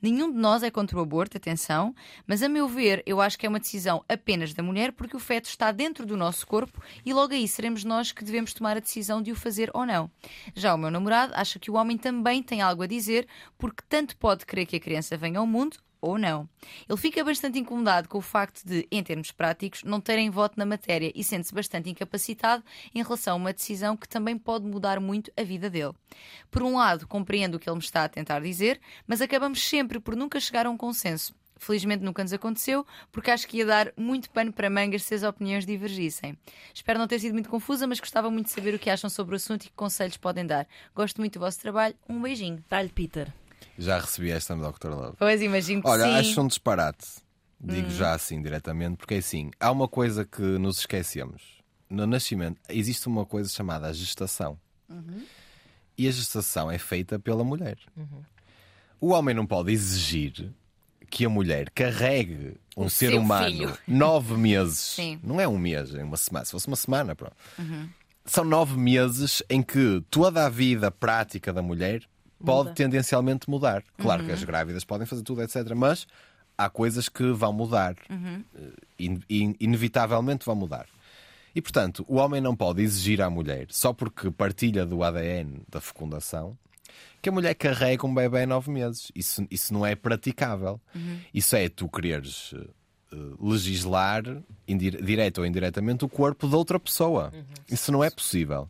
Nenhum 0.00 0.30
de 0.30 0.38
nós 0.38 0.62
é 0.62 0.70
contra 0.70 0.98
o 0.98 1.00
aborto, 1.00 1.36
atenção, 1.36 1.94
mas 2.26 2.42
a 2.42 2.48
meu 2.48 2.68
ver, 2.68 3.02
eu 3.06 3.20
acho 3.20 3.38
que 3.38 3.46
é 3.46 3.48
uma 3.48 3.58
decisão 3.58 4.04
apenas 4.08 4.54
da 4.54 4.62
mulher 4.62 4.92
porque 4.92 5.16
o 5.16 5.20
feto 5.20 5.46
está 5.46 5.72
dentro 5.72 6.06
do 6.06 6.16
nosso 6.16 6.46
corpo 6.46 6.82
e 7.04 7.12
logo 7.12 7.32
aí 7.32 7.46
seremos 7.48 7.84
nós 7.84 8.12
que 8.12 8.24
devemos 8.24 8.52
tomar 8.52 8.76
a 8.76 8.80
decisão 8.80 9.22
de 9.22 9.32
o 9.32 9.36
fazer 9.36 9.70
ou 9.74 9.86
não. 9.86 10.10
Já 10.54 10.74
o 10.74 10.78
meu 10.78 10.90
namorado 10.90 11.32
acha 11.34 11.58
que 11.58 11.70
o 11.70 11.74
homem 11.74 11.96
também 11.96 12.42
tem 12.42 12.62
algo 12.62 12.82
a 12.82 12.86
dizer 12.86 13.26
porque 13.58 13.82
tanto 13.88 14.16
pode 14.16 14.46
querer 14.46 14.66
que 14.66 14.76
a 14.76 14.80
criança 14.80 15.16
venha 15.16 15.38
ao 15.38 15.46
mundo 15.46 15.78
ou 16.04 16.18
não. 16.18 16.48
Ele 16.88 16.98
fica 16.98 17.24
bastante 17.24 17.58
incomodado 17.58 18.08
com 18.08 18.18
o 18.18 18.22
facto 18.22 18.62
de, 18.64 18.86
em 18.90 19.02
termos 19.02 19.30
práticos, 19.30 19.82
não 19.82 20.00
terem 20.00 20.30
voto 20.30 20.58
na 20.58 20.66
matéria 20.66 21.12
e 21.14 21.24
sente-se 21.24 21.54
bastante 21.54 21.90
incapacitado 21.90 22.62
em 22.94 23.02
relação 23.02 23.34
a 23.34 23.36
uma 23.36 23.52
decisão 23.52 23.96
que 23.96 24.08
também 24.08 24.36
pode 24.36 24.66
mudar 24.66 25.00
muito 25.00 25.32
a 25.36 25.42
vida 25.42 25.70
dele. 25.70 25.94
Por 26.50 26.62
um 26.62 26.76
lado, 26.76 27.06
compreendo 27.06 27.56
o 27.56 27.58
que 27.58 27.68
ele 27.68 27.76
me 27.76 27.82
está 27.82 28.04
a 28.04 28.08
tentar 28.08 28.40
dizer, 28.40 28.80
mas 29.06 29.20
acabamos 29.20 29.66
sempre 29.66 29.98
por 29.98 30.14
nunca 30.14 30.38
chegar 30.40 30.66
a 30.66 30.70
um 30.70 30.76
consenso. 30.76 31.34
Felizmente 31.56 32.04
nunca 32.04 32.22
nos 32.22 32.32
aconteceu, 32.32 32.86
porque 33.10 33.30
acho 33.30 33.46
que 33.46 33.58
ia 33.58 33.66
dar 33.66 33.92
muito 33.96 34.28
pano 34.30 34.52
para 34.52 34.68
mangas 34.68 35.04
se 35.04 35.14
as 35.14 35.22
opiniões 35.22 35.64
divergissem. 35.64 36.36
Espero 36.74 36.98
não 36.98 37.06
ter 37.06 37.18
sido 37.20 37.32
muito 37.32 37.48
confusa, 37.48 37.86
mas 37.86 38.00
gostava 38.00 38.30
muito 38.30 38.46
de 38.46 38.52
saber 38.52 38.74
o 38.74 38.78
que 38.78 38.90
acham 38.90 39.08
sobre 39.08 39.34
o 39.34 39.36
assunto 39.36 39.64
e 39.64 39.68
que 39.68 39.74
conselhos 39.74 40.16
podem 40.16 40.46
dar. 40.46 40.66
Gosto 40.94 41.18
muito 41.18 41.34
do 41.34 41.40
vosso 41.40 41.60
trabalho. 41.60 41.94
Um 42.08 42.20
beijinho. 42.20 42.62
Dá-lhe, 42.68 42.90
Peter. 42.90 43.43
Já 43.78 43.98
recebi 43.98 44.30
esta 44.30 44.54
no 44.54 44.70
Dr. 44.72 44.88
Love. 44.88 45.16
Pois 45.18 45.40
imagino 45.42 45.82
que 45.82 45.88
Olha, 45.88 46.04
sim. 46.04 46.10
Hum. 46.10 46.14
acho 46.16 46.40
um 46.42 46.46
disparate. 46.48 47.06
Digo 47.60 47.88
já 47.88 48.12
assim 48.12 48.42
diretamente, 48.42 48.96
porque 48.98 49.14
é 49.14 49.18
assim, 49.18 49.50
há 49.58 49.70
uma 49.70 49.88
coisa 49.88 50.24
que 50.24 50.42
nos 50.42 50.80
esquecemos. 50.80 51.42
No 51.88 52.06
nascimento 52.06 52.60
existe 52.68 53.06
uma 53.06 53.24
coisa 53.24 53.48
chamada 53.48 53.92
gestação. 53.94 54.58
Uhum. 54.88 55.22
E 55.96 56.06
a 56.06 56.10
gestação 56.10 56.70
é 56.70 56.76
feita 56.76 57.18
pela 57.18 57.42
mulher. 57.42 57.78
Uhum. 57.96 58.22
O 59.00 59.08
homem 59.12 59.34
não 59.34 59.46
pode 59.46 59.72
exigir 59.72 60.52
que 61.08 61.24
a 61.24 61.28
mulher 61.28 61.70
carregue 61.70 62.56
um 62.76 62.86
O 62.86 62.90
ser 62.90 63.14
humano 63.14 63.46
filho. 63.46 63.78
nove 63.86 64.34
meses. 64.36 64.78
Sim. 64.96 65.18
Não 65.22 65.40
é 65.40 65.46
um 65.48 65.56
mês, 65.56 65.94
é 65.94 66.02
uma 66.02 66.16
semana. 66.16 66.44
Se 66.44 66.50
fosse 66.52 66.66
uma 66.66 66.76
semana, 66.76 67.14
pronto. 67.14 67.36
Uhum. 67.58 67.88
São 68.26 68.44
nove 68.44 68.76
meses 68.76 69.42
em 69.48 69.62
que 69.62 70.02
toda 70.10 70.44
a 70.44 70.48
vida 70.48 70.90
prática 70.90 71.52
da 71.52 71.62
mulher 71.62 72.02
pode 72.44 72.68
Muda. 72.68 72.74
tendencialmente 72.74 73.48
mudar. 73.48 73.82
Claro 73.98 74.22
Uhum. 74.22 74.26
que 74.28 74.32
as 74.34 74.44
grávidas 74.44 74.84
podem 74.84 75.06
fazer 75.06 75.22
tudo, 75.22 75.42
etc. 75.42 75.72
Mas 75.74 76.06
há 76.56 76.68
coisas 76.70 77.08
que 77.08 77.30
vão 77.32 77.52
mudar. 77.52 77.96
Uhum. 78.10 78.44
Eh, 78.54 78.60
in- 78.98 79.22
in- 79.28 79.56
inevitavelmente 79.60 80.44
vão 80.46 80.54
mudar. 80.54 80.86
E 81.54 81.62
portanto, 81.62 82.04
o 82.08 82.16
homem 82.16 82.40
não 82.40 82.56
pode 82.56 82.82
exigir 82.82 83.22
à 83.22 83.30
mulher, 83.30 83.66
só 83.70 83.92
porque 83.92 84.30
partilha 84.30 84.84
do 84.84 85.02
ADN 85.04 85.62
da 85.68 85.80
fecundação, 85.80 86.58
que 87.22 87.28
a 87.28 87.32
mulher 87.32 87.54
carregue 87.54 88.04
um 88.04 88.12
bebê 88.14 88.44
nove 88.44 88.70
meses. 88.70 89.10
Isso, 89.14 89.46
isso 89.50 89.72
não 89.72 89.86
é 89.86 89.94
praticável. 89.94 90.80
Isso 91.32 91.54
é 91.56 91.68
tu 91.68 91.88
quereres 91.88 92.52
eh, 93.12 93.16
legislar, 93.40 94.22
direto 94.66 95.38
ou 95.38 95.46
indiretamente, 95.46 96.04
o 96.04 96.08
corpo 96.08 96.48
de 96.48 96.54
outra 96.54 96.78
pessoa. 96.80 97.32
Isso 97.70 97.92
não 97.92 98.02
é 98.02 98.10
possível. 98.10 98.68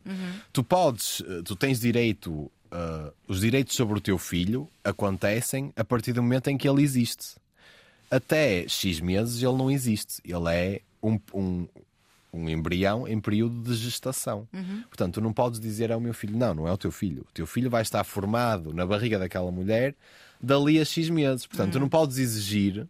Tu 0.53 0.62
podes, 0.62 1.22
eh, 1.27 1.43
tu 1.45 1.57
tens 1.57 1.81
direito, 1.81 2.51
eh, 2.75 3.12
os 3.29 3.41
direitos 3.41 3.77
sobre 3.77 3.97
o 3.97 4.01
teu 4.01 4.18
filho 4.18 4.68
acontecem 4.83 5.72
a 5.77 5.85
partir 5.85 6.12
do 6.12 6.20
momento 6.20 6.49
em 6.49 6.59
que 6.59 6.68
ele 6.68 6.83
existe. 6.83 7.37
Até 8.11 8.66
X 8.66 8.99
meses 8.99 9.41
ele 9.41 9.57
não 9.57 9.70
existe. 9.70 10.20
Ele 10.25 10.53
é 10.53 10.81
um, 11.01 11.18
um, 11.33 11.68
um 12.33 12.49
embrião 12.49 13.07
em 13.07 13.20
período 13.20 13.62
de 13.62 13.75
gestação. 13.77 14.49
Portanto, 14.89 15.14
tu 15.14 15.20
não 15.20 15.33
podes 15.33 15.61
dizer 15.61 15.93
ao 15.93 16.01
meu 16.01 16.12
filho, 16.12 16.37
não, 16.37 16.53
não 16.53 16.68
é 16.68 16.72
o 16.72 16.77
teu 16.77 16.91
filho. 16.91 17.22
O 17.22 17.33
teu 17.33 17.47
filho 17.47 17.70
vai 17.70 17.83
estar 17.83 18.03
formado 18.03 18.75
na 18.75 18.85
barriga 18.85 19.20
daquela 19.20 19.53
mulher 19.53 19.95
dali 20.43 20.81
a 20.81 20.85
X 20.85 21.09
meses. 21.11 21.47
Portanto, 21.47 21.75
tu 21.75 21.81
não 21.81 21.89
podes 21.89 22.18
exigir. 22.18 22.89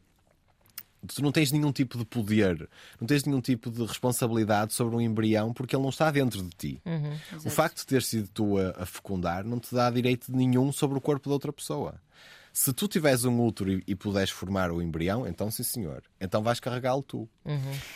Tu 1.07 1.23
não 1.23 1.33
tens 1.33 1.51
nenhum 1.53 1.73
tipo 1.73 1.99
de 1.99 2.05
poder, 2.05 2.69
não 3.01 3.07
tens 3.07 3.25
nenhum 3.25 3.41
tipo 3.41 3.71
de 3.71 3.85
responsabilidade 3.85 4.73
sobre 4.73 4.95
um 4.97 5.01
embrião 5.01 5.53
porque 5.53 5.75
ele 5.77 5.83
não 5.83 5.91
está 5.91 6.11
dentro 6.11 6.43
de 6.43 6.51
ti. 6.51 6.83
O 7.45 7.51
facto 7.51 7.79
de 7.79 7.87
ter 7.87 8.03
sido 8.03 8.29
tu 8.29 8.59
a, 8.59 8.83
a 8.83 8.87
fecundar 8.87 9.45
não 9.45 9.59
te 9.59 9.75
dá 9.75 9.91
direito 9.91 10.31
nenhum 10.35 10.71
sobre 10.73 10.97
o 10.97 11.01
corpo 11.01 11.29
de 11.29 11.33
outra 11.33 11.53
pessoa. 11.53 11.95
Se 12.53 12.73
tu 12.73 12.87
tiveres 12.87 13.25
um 13.25 13.45
útero 13.45 13.73
e, 13.73 13.83
e 13.89 13.95
puderes 13.97 14.31
formar 14.31 14.71
o 14.71 14.81
embrião, 14.81 15.27
então 15.27 15.51
sim 15.51 15.65
senhor, 15.65 16.03
então 16.21 16.41
vais 16.43 16.61
carregá-lo 16.61 17.03
tu. 17.03 17.29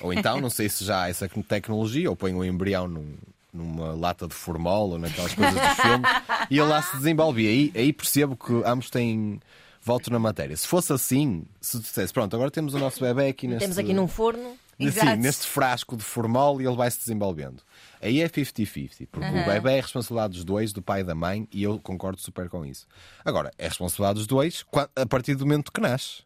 Ou 0.00 0.12
então, 0.12 0.40
não 0.42 0.50
sei 0.50 0.68
se 0.68 0.84
já 0.84 1.02
há 1.04 1.08
essa 1.08 1.28
tecnologia, 1.28 2.10
ou 2.10 2.16
põe 2.16 2.34
o 2.34 2.44
embrião 2.44 2.88
num- 2.88 3.14
numa 3.52 3.92
lata 3.94 4.26
de 4.28 4.34
formol 4.34 4.90
ou 4.90 4.98
naquelas 4.98 5.32
coisas 5.34 5.54
dos 5.54 5.80
filmes 5.80 6.10
e 6.50 6.58
ele 6.58 6.68
lá 6.68 6.82
se 6.82 6.96
desenvolve. 6.96 7.44
E 7.44 7.48
aí, 7.48 7.72
aí 7.74 7.92
percebo 7.92 8.36
que 8.36 8.52
ambos 8.66 8.90
têm 8.90 9.40
voto 9.82 10.10
na 10.10 10.18
matéria. 10.18 10.56
Se 10.56 10.66
fosse 10.66 10.92
assim, 10.92 11.44
se 11.60 11.78
tu 11.78 11.82
dissesse, 11.82 12.12
pronto, 12.12 12.34
agora 12.34 12.50
temos 12.50 12.74
o 12.74 12.78
nosso 12.78 13.00
bebê 13.00 13.28
aqui 13.28 13.46
neste. 13.46 13.60
Temos 13.60 13.78
aqui 13.78 13.92
num 13.92 14.08
forno. 14.08 14.56
Sim, 14.80 15.16
neste 15.16 15.44
frasco 15.48 15.96
de 15.96 16.04
formol 16.04 16.60
e 16.60 16.66
ele 16.66 16.76
vai 16.76 16.88
se 16.88 17.00
desenvolvendo. 17.00 17.64
Aí 18.00 18.20
é 18.20 18.28
50-50, 18.28 19.08
porque 19.10 19.26
o 19.26 19.44
bebê 19.44 19.72
é 19.72 19.80
responsabilidade 19.80 20.34
dos 20.34 20.44
dois, 20.44 20.72
do 20.72 20.80
pai 20.80 21.00
e 21.00 21.04
da 21.04 21.16
mãe, 21.16 21.48
e 21.52 21.64
eu 21.64 21.80
concordo 21.80 22.20
super 22.20 22.48
com 22.48 22.64
isso. 22.64 22.86
Agora, 23.24 23.50
é 23.58 23.66
responsabilidade 23.66 24.20
dos 24.20 24.26
dois 24.28 24.64
a 24.94 25.04
partir 25.04 25.34
do 25.34 25.44
momento 25.44 25.72
que 25.72 25.80
nasce. 25.80 26.22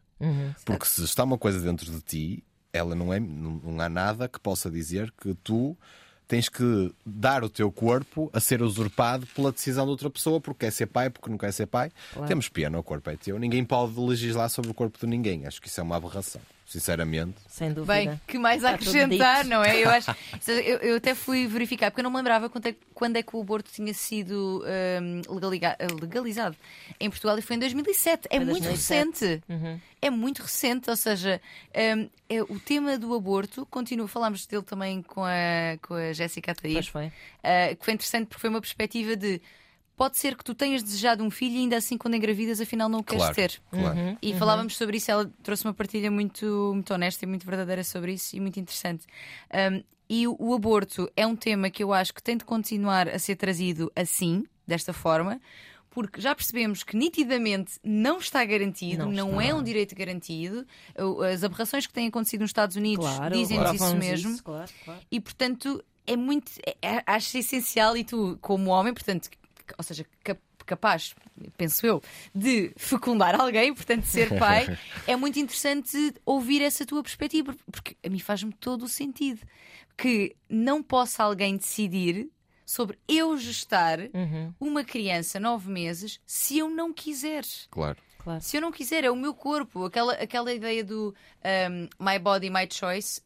Porque 0.63 0.85
se 0.85 1.03
está 1.03 1.23
uma 1.23 1.37
coisa 1.37 1.59
dentro 1.59 1.91
de 1.91 1.99
ti, 2.01 2.43
ela 2.71 2.95
não 2.95 3.11
é, 3.11 3.19
não, 3.19 3.59
não 3.63 3.81
há 3.81 3.89
nada 3.89 4.27
que 4.27 4.39
possa 4.39 4.69
dizer 4.69 5.11
que 5.19 5.33
tu 5.43 5.75
tens 6.33 6.49
que 6.49 6.91
dar 7.05 7.43
o 7.43 7.49
teu 7.49 7.71
corpo 7.71 8.27
a 8.33 8.39
ser 8.39 8.63
usurpado 8.63 9.27
pela 9.35 9.51
decisão 9.51 9.85
de 9.85 9.91
outra 9.91 10.09
pessoa 10.09 10.41
porque 10.41 10.65
quer 10.65 10.71
ser 10.71 10.87
pai, 10.87 11.07
porque 11.11 11.29
não 11.29 11.37
quer 11.37 11.53
ser 11.53 11.67
pai. 11.67 11.91
Temos 12.25 12.49
pena, 12.49 12.79
o 12.79 12.81
corpo 12.81 13.07
é 13.11 13.15
teu. 13.15 13.37
Ninguém 13.37 13.63
pode 13.63 13.99
legislar 13.99 14.49
sobre 14.49 14.71
o 14.71 14.73
corpo 14.73 14.97
de 14.97 15.05
ninguém. 15.05 15.45
Acho 15.45 15.61
que 15.61 15.67
isso 15.67 15.79
é 15.79 15.83
uma 15.83 15.95
aberração. 15.95 16.41
Sinceramente. 16.73 17.35
Sem 17.47 17.71
dúvida. 17.71 17.93
Bem, 17.93 18.21
que 18.27 18.37
mais 18.39 18.63
a 18.63 18.71
acrescentar, 18.71 19.45
não 19.45 19.63
é? 19.63 19.79
Eu, 19.79 19.89
acho, 19.89 20.11
eu, 20.47 20.77
eu 20.79 20.97
até 20.97 21.13
fui 21.13 21.45
verificar, 21.47 21.91
porque 21.91 22.01
eu 22.01 22.03
não 22.03 22.09
me 22.11 22.17
lembrava 22.17 22.49
quando 22.49 22.67
é, 22.67 22.75
quando 22.93 23.15
é 23.15 23.23
que 23.23 23.35
o 23.35 23.41
aborto 23.41 23.71
tinha 23.71 23.93
sido 23.93 24.63
legaliga- 25.29 25.77
legalizado 26.01 26.55
em 26.99 27.09
Portugal 27.09 27.37
e 27.37 27.41
foi 27.41 27.55
em 27.55 27.59
2007. 27.59 28.27
É 28.29 28.37
Foi 28.37 28.45
muito 28.45 28.63
2007. 28.63 29.05
recente. 29.11 29.43
Uhum. 29.47 29.79
É 30.01 30.09
muito 30.09 30.41
recente, 30.41 30.89
ou 30.89 30.95
seja, 30.97 31.39
hum, 31.95 32.09
é, 32.27 32.41
o 32.41 32.59
tema 32.59 32.97
do 32.97 33.13
aborto, 33.15 33.65
continua, 33.67 34.07
falámos 34.07 34.45
dele 34.45 34.63
também 34.63 35.01
com 35.01 35.23
a, 35.23 35.77
com 35.81 35.93
a 35.93 36.11
Jéssica 36.11 36.51
Ataíde, 36.51 36.75
Pois 36.75 36.87
foi. 36.87 37.05
Uh, 37.07 37.75
que 37.77 37.85
foi 37.85 37.93
interessante 37.93 38.27
porque 38.27 38.41
foi 38.41 38.49
uma 38.49 38.59
perspectiva 38.59 39.15
de 39.15 39.41
pode 39.95 40.17
ser 40.17 40.35
que 40.35 40.43
tu 40.43 40.53
tenhas 40.55 40.81
desejado 40.83 41.23
um 41.23 41.29
filho 41.29 41.55
e 41.55 41.59
ainda 41.59 41.77
assim 41.77 41.97
quando 41.97 42.15
engravidas 42.15 42.59
afinal 42.59 42.89
não 42.89 42.99
o 42.99 43.03
queres 43.03 43.21
Claro, 43.21 43.35
ter. 43.35 43.61
claro. 43.69 43.97
Uhum. 43.99 44.17
E 44.21 44.33
falávamos 44.33 44.75
sobre 44.75 44.97
isso, 44.97 45.11
ela 45.11 45.31
trouxe 45.43 45.63
uma 45.65 45.73
partilha 45.73 46.09
muito, 46.09 46.71
muito 46.73 46.93
honesta 46.93 47.25
e 47.25 47.27
muito 47.27 47.45
verdadeira 47.45 47.83
sobre 47.83 48.13
isso 48.13 48.35
e 48.35 48.39
muito 48.39 48.59
interessante. 48.59 49.05
Um, 49.53 49.83
e 50.09 50.27
o, 50.27 50.35
o 50.39 50.53
aborto 50.53 51.09
é 51.15 51.25
um 51.25 51.35
tema 51.35 51.69
que 51.69 51.83
eu 51.83 51.93
acho 51.93 52.13
que 52.13 52.21
tem 52.21 52.35
de 52.37 52.43
continuar 52.43 53.07
a 53.07 53.17
ser 53.19 53.35
trazido 53.35 53.91
assim, 53.95 54.43
desta 54.67 54.93
forma, 54.93 55.39
porque 55.89 56.19
já 56.19 56.33
percebemos 56.33 56.83
que 56.83 56.97
nitidamente 56.97 57.73
não 57.83 58.17
está 58.17 58.43
garantido, 58.43 59.05
Não 59.05 59.11
não, 59.11 59.29
está. 59.39 59.43
é 59.45 59.53
um 59.53 59.61
direito 59.61 59.95
garantido. 59.95 60.65
As 61.31 61.43
aberrações 61.43 61.85
que 61.85 61.93
têm 61.93 62.07
acontecido 62.07 62.41
nos 62.41 62.49
Estados 62.49 62.75
Unidos 62.75 63.05
Claro, 63.05 63.35
dizem-nos 63.37 63.67
isso 63.69 63.77
provam-nos 63.77 64.05
mesmo. 64.05 64.43
claro, 64.43 64.71
claro. 64.83 64.99
E 65.11 65.19
portanto 65.19 65.83
é 66.07 66.17
muito. 66.17 66.51
é- 66.65 66.75
é- 66.81 67.03
acho 67.05 67.37
essencial, 67.37 67.95
e 67.95 68.03
tu, 68.03 68.37
como 68.41 68.71
homem, 68.71 68.91
portanto, 68.93 69.29
ou 69.77 69.83
seja, 69.83 70.05
cap- 70.23 70.41
capaz, 70.65 71.13
penso 71.57 71.85
eu, 71.85 72.01
de 72.33 72.71
fecundar 72.77 73.39
alguém, 73.39 73.73
portanto, 73.73 74.03
ser 74.05 74.29
pai, 74.39 74.77
é 75.07 75.15
muito 75.15 75.37
interessante 75.39 76.13
ouvir 76.25 76.61
essa 76.61 76.85
tua 76.85 77.01
perspectiva, 77.03 77.55
porque 77.71 77.95
a 78.03 78.09
mim 78.09 78.19
faz-me 78.19 78.53
todo 78.53 78.83
o 78.83 78.87
sentido 78.89 79.41
que 79.97 80.35
não 80.49 80.81
possa 80.81 81.23
alguém 81.23 81.55
decidir 81.57 82.29
sobre 82.65 82.97
eu 83.07 83.37
gestar 83.37 83.99
Uhum, 84.13 84.53
uma 84.59 84.83
criança 84.83 85.39
nove 85.39 85.69
meses 85.69 86.19
se 86.25 86.57
eu 86.57 86.69
não 86.69 86.93
quiser. 86.93 87.43
Claro. 87.69 87.97
claro. 88.17 88.41
Se 88.41 88.55
eu 88.57 88.61
não 88.61 88.71
quiser, 88.71 89.03
é 89.03 89.11
o 89.11 89.15
meu 89.15 89.33
corpo. 89.33 89.85
Aquela, 89.85 90.13
aquela 90.13 90.51
ideia 90.53 90.83
do 90.83 91.13
um, 91.69 91.89
my 92.03 92.17
body, 92.17 92.49
my 92.49 92.67
choice 92.71 93.21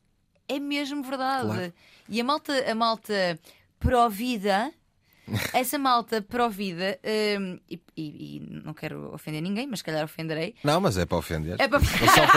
é 0.48 0.60
mesmo 0.60 1.04
verdade. 1.04 1.46
Claro. 1.48 1.74
E 2.10 2.20
a 2.20 2.24
malta, 2.24 2.72
a 2.72 2.76
malta 2.76 3.40
pró-vida, 3.80 4.74
essa 5.54 5.78
malta 5.78 6.22
pró-vida, 6.22 7.00
um, 7.40 7.60
e, 7.70 7.80
e- 7.96 8.38
e 8.38 8.62
não 8.64 8.74
quero 8.74 9.14
ofender 9.14 9.42
ninguém, 9.42 9.68
mas 9.68 9.80
se 9.80 9.86
calhar 9.86 10.04
ofenderei. 10.04 10.56
Não, 10.64 10.80
mas 10.80 10.98
é 10.98 11.06
para 11.06 11.18
ofender. 11.18 11.56
É 11.60 11.68
para. 11.68 11.80
Eles 11.80 12.12
são 12.12 12.28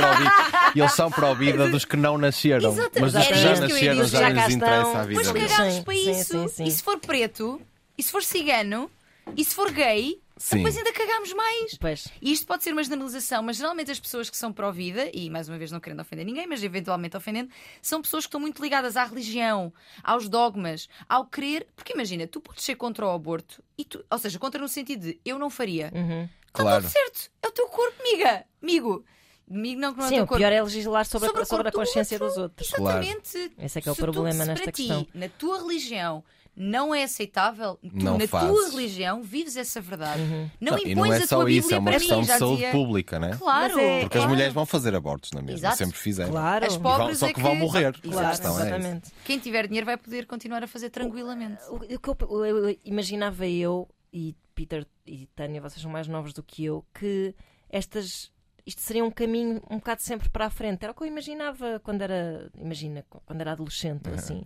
eles 0.75 0.93
são 0.93 1.11
para 1.11 1.31
a 1.31 1.35
vida 1.35 1.69
dos 1.69 1.85
que 1.85 1.97
não 1.97 2.19
nasceram. 2.19 2.73
Exato, 2.73 3.01
Mas 3.01 3.13
dos 3.13 3.27
que 3.27 3.35
já 3.35 3.53
isto 3.53 3.67
que 3.67 3.73
eu 3.73 3.75
nasceram 3.75 4.05
já 4.07 4.19
Já 4.21 4.29
lhes 4.31 4.55
interessa 4.57 4.99
a 4.99 5.05
vida 5.05 5.23
cagámos 5.33 5.75
Sim, 5.75 5.83
para 5.83 5.95
sim, 5.95 6.11
isso. 6.21 6.33
sim, 6.33 6.49
sim. 6.49 6.65
E 6.65 6.71
se 6.71 6.83
for 6.83 6.99
preto, 6.99 7.61
e 7.97 8.03
se 8.03 8.11
for 8.11 8.23
cigano, 8.23 8.91
e 9.37 9.45
se 9.45 9.55
for 9.55 9.71
gay, 9.71 10.19
Sim. 10.43 10.57
depois 10.57 10.77
ainda 10.77 10.93
cagámos 10.93 11.33
mais. 11.35 11.75
Pois. 11.79 12.09
E 12.23 12.33
isto 12.33 12.47
pode 12.47 12.65
ser 12.65 12.73
uma 12.73 12.83
generalização, 12.83 13.43
mas 13.43 13.59
geralmente 13.59 13.91
as 13.91 14.01
pessoas 14.01 14.31
que 14.31 14.37
são 14.37 14.51
pró-vida, 14.53 15.11
e 15.13 15.29
mais 15.29 15.49
uma 15.51 15.59
vez 15.59 15.71
não 15.71 15.79
querendo 15.79 16.01
ofender 16.01 16.25
ninguém, 16.25 16.47
mas 16.47 16.63
eventualmente 16.63 17.15
ofendendo, 17.17 17.51
são 17.83 18.01
pessoas 18.01 18.25
que 18.25 18.29
estão 18.29 18.41
muito 18.41 18.63
ligadas 18.63 18.97
à 18.97 19.05
religião, 19.05 19.71
aos 20.03 20.29
dogmas, 20.31 20.89
ao 21.09 21.27
querer. 21.27 21.67
Porque 21.77 21.93
imagina, 21.93 22.27
tu 22.27 22.41
podes 22.41 22.65
ser 22.65 22.75
contra 22.77 23.07
o 23.07 23.11
aborto, 23.11 23.63
e 23.77 23.85
tu, 23.85 24.03
ou 24.11 24.19
seja, 24.19 24.39
contra 24.39 24.61
no 24.61 24.69
sentido 24.69 25.03
de 25.03 25.21
eu 25.25 25.39
não 25.39 25.51
faria. 25.51 25.93
Uhum. 25.95 26.23
Está 26.47 26.63
Claro. 26.63 26.83
tudo 26.83 26.91
certo, 26.91 27.31
é 27.43 27.49
o 27.49 27.53
teu 27.53 27.69
corpo, 27.69 28.03
miga. 28.03 28.45
Amigo. 28.63 29.05
Amigo 29.49 29.81
não 29.81 29.93
que 29.93 29.99
não 29.99 30.05
é 30.05 30.09
o 30.09 30.11
Sim, 30.11 30.21
o 30.21 30.27
corpo. 30.27 30.37
pior 30.39 30.53
é 30.53 30.63
legislar 30.63 31.05
sobre, 31.07 31.27
Sobre 31.29 31.43
a, 31.43 31.45
sobre 31.45 31.69
a 31.69 31.71
do 31.71 31.77
consciência 31.77 32.15
outro. 32.17 32.29
dos 32.29 32.37
outros. 32.39 32.73
Exatamente. 32.73 33.53
Esse 33.59 33.79
é 33.79 33.83
que 33.83 33.89
é 33.89 33.93
o 33.93 33.95
Se 33.97 34.01
problema 34.01 34.45
nesta 34.45 34.63
para 34.63 34.73
ti, 34.73 34.83
questão. 34.85 35.07
na 35.13 35.29
tua 35.29 35.59
religião, 35.61 36.25
não 36.57 36.95
é 36.95 37.05
aceitável, 37.05 37.77
tu, 37.83 37.91
Não 38.05 38.19
na 38.19 38.27
fazes. 38.29 38.49
tua 38.51 38.71
religião, 38.71 39.23
vives 39.23 39.57
essa 39.57 39.81
verdade. 39.81 40.21
Uhum. 40.23 40.51
Não, 40.61 40.73
Não, 40.73 40.79
impões 40.79 40.91
e 40.91 40.95
não 40.95 41.05
é 41.07 41.17
a 41.19 41.27
só 41.27 41.41
tua 41.41 41.51
isso, 41.51 41.63
Bíblia 41.69 41.77
é 41.77 41.79
uma 41.79 41.91
para 41.91 41.99
questão 42.01 42.17
mim, 42.19 42.23
de 42.23 42.29
já 42.29 42.39
saúde 42.39 42.57
dizia. 42.57 42.71
pública, 42.73 43.19
né? 43.19 43.37
Claro. 43.39 43.79
É- 43.79 44.01
Porque 44.01 44.19
as 44.19 44.23
claro. 44.23 44.31
mulheres 44.31 44.53
vão 44.55 44.67
fazer 44.67 44.95
abortos 44.95 45.33
na 45.33 45.41
mesma, 45.41 45.59
Exato. 45.59 45.77
sempre 45.79 45.99
fizeram. 45.99 46.31
Claro. 46.33 46.67
As 46.67 46.75
E 46.75 46.79
vão- 46.79 46.97
pobres 46.99 47.19
só 47.19 47.27
é 47.29 47.33
que 47.33 47.41
vão 47.41 47.55
morrer. 47.55 47.95
Exato. 48.05 48.29
Questão 48.31 48.59
é 48.59 48.67
exatamente. 48.67 49.11
Quem 49.25 49.39
tiver 49.39 49.67
dinheiro 49.67 49.87
vai 49.87 49.97
poder 49.97 50.27
continuar 50.27 50.63
a 50.63 50.67
fazer 50.67 50.91
tranquilamente. 50.91 51.63
O, 51.71 51.77
o 51.77 51.79
que 51.99 52.09
eu, 52.09 52.17
eu- 52.45 52.69
eu 52.69 52.77
imaginava 52.85 53.47
eu, 53.47 53.89
e 54.13 54.35
Peter 54.55 54.87
e 55.07 55.27
Tânia, 55.35 55.61
vocês 55.61 55.81
são 55.81 55.91
mais 55.91 56.07
novos 56.09 56.33
do 56.33 56.43
que 56.43 56.65
eu, 56.65 56.85
que 56.99 57.35
estas. 57.71 58.31
Isto 58.67 58.83
seria 58.83 59.03
um 59.05 59.11
caminho 59.11 59.63
um 59.71 59.77
bocado 59.77 60.03
sempre 60.03 60.29
para 60.29 60.47
a 60.47 60.51
frente. 60.51 60.83
Era 60.83 60.93
o 60.93 60.95
que 60.95 61.03
eu 61.03 61.07
imaginava 61.07 61.81
quando 61.83 62.03
era. 62.03 62.51
Imagina, 62.59 63.05
quando 63.25 63.41
era 63.41 63.53
adolescente, 63.53 64.09
ou 64.09 64.15
assim. 64.15 64.43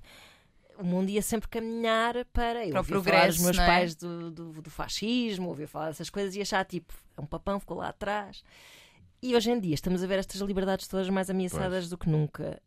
O 0.78 0.84
mundo 0.84 1.08
ia 1.08 1.22
sempre 1.22 1.48
caminhar 1.48 2.24
para. 2.32 2.64
Eu 2.66 2.72
Para 2.72 2.80
o 2.80 2.84
falar 2.84 3.00
progresso, 3.02 3.36
dos 3.38 3.44
meus 3.44 3.58
é? 3.58 3.66
pais 3.66 3.94
do, 3.94 4.30
do, 4.30 4.62
do 4.62 4.70
fascismo, 4.70 5.48
ouvia 5.48 5.68
falar 5.68 5.86
dessas 5.86 6.10
coisas 6.10 6.34
e 6.34 6.40
achar 6.40 6.64
tipo, 6.64 6.92
é 7.16 7.20
um 7.20 7.26
papão, 7.26 7.60
ficou 7.60 7.76
lá 7.76 7.88
atrás. 7.90 8.42
E 9.22 9.34
hoje 9.34 9.50
em 9.50 9.58
dia 9.60 9.74
estamos 9.74 10.02
a 10.02 10.06
ver 10.06 10.18
estas 10.18 10.40
liberdades 10.40 10.86
todas 10.88 11.08
mais 11.08 11.30
ameaçadas 11.30 11.88
do 11.88 11.96
que 11.96 12.08
nunca. 12.08 12.60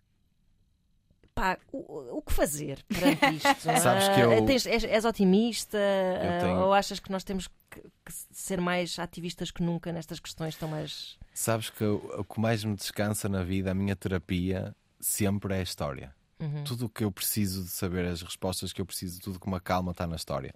Pá, 1.35 1.55
o, 1.71 2.17
o 2.17 2.21
que 2.23 2.33
fazer 2.33 2.83
perante 2.87 3.25
isto? 3.37 3.61
Sabes 3.61 4.07
que 4.07 4.21
Ah, 4.21 4.35
eu- 4.39 4.45
tens- 4.45 4.65
és, 4.65 4.83
és 4.83 5.05
otimista 5.05 5.77
ah, 5.77 6.41
tenho- 6.41 6.61
ou 6.61 6.73
achas 6.73 6.99
que 6.99 7.11
nós 7.11 7.23
temos 7.23 7.47
que, 7.69 7.79
que 7.81 8.13
ser 8.31 8.59
mais 8.59 8.97
ativistas 8.97 9.51
que 9.51 9.61
nunca 9.61 9.91
nestas 9.91 10.19
questões 10.19 10.55
tão 10.55 10.67
mais. 10.67 11.15
Sabes 11.33 11.69
que 11.69 11.83
o 11.83 12.21
o 12.21 12.23
que 12.25 12.39
mais 12.39 12.63
me 12.63 12.75
descansa 12.75 13.29
na 13.29 13.43
vida, 13.43 13.69
a 13.69 13.75
minha 13.75 13.95
terapia, 13.95 14.75
sempre 14.99 15.53
é 15.53 15.59
a 15.59 15.63
história. 15.63 16.15
Uhum. 16.39 16.63
Tudo 16.63 16.85
o 16.85 16.89
que 16.89 17.03
eu 17.03 17.11
preciso 17.11 17.63
de 17.63 17.69
saber, 17.69 18.05
as 18.05 18.21
respostas 18.21 18.71
que 18.71 18.79
eu 18.79 18.85
preciso, 18.85 19.19
tudo 19.19 19.39
com 19.39 19.47
uma 19.49 19.59
calma 19.59 19.91
está 19.91 20.05
na 20.05 20.15
história. 20.15 20.53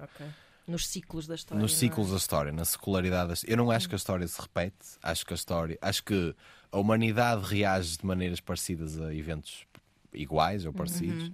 Nos 0.67 0.87
ciclos 0.87 1.25
da 1.25 1.33
história. 1.35 1.59
Nos 1.61 1.73
é? 1.73 1.75
ciclos 1.75 2.11
da 2.11 2.17
história, 2.17 2.51
na 2.51 2.63
secularidade. 2.65 3.29
da- 3.29 3.51
Eu 3.51 3.57
não 3.57 3.71
acho 3.71 3.89
que 3.89 3.95
a 3.95 3.97
história 3.97 4.27
se 4.27 4.39
repete, 4.39 4.75
acho 5.01 5.25
que 5.25 5.33
a 5.33 5.35
história. 5.35 5.77
Acho 5.81 6.03
que 6.03 6.35
a 6.71 6.77
humanidade 6.77 7.43
reage 7.45 7.97
de 7.97 8.05
maneiras 8.05 8.39
parecidas 8.39 8.99
a 9.01 9.13
eventos 9.13 9.65
iguais 10.13 10.65
ou 10.65 10.71
parecidos, 10.71 11.31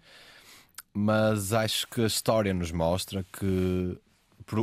mas 0.93 1.51
acho 1.53 1.87
que 1.87 2.01
a 2.01 2.07
história 2.07 2.53
nos 2.53 2.71
mostra 2.71 3.23
que 3.33 3.99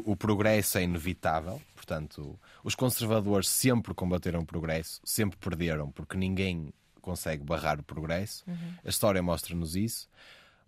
o 0.06 0.16
progresso 0.16 0.78
é 0.78 0.82
inevitável. 0.82 1.60
Portanto, 1.76 2.38
os 2.64 2.74
conservadores 2.74 3.48
sempre 3.48 3.92
combateram 3.92 4.40
o 4.40 4.46
progresso, 4.46 5.00
sempre 5.04 5.36
perderam, 5.38 5.90
porque 5.92 6.16
ninguém 6.16 6.72
consegue 7.04 7.44
barrar 7.44 7.78
o 7.78 7.82
progresso. 7.82 8.44
A 8.84 8.88
história 8.88 9.22
mostra-nos 9.22 9.76
isso. 9.76 10.08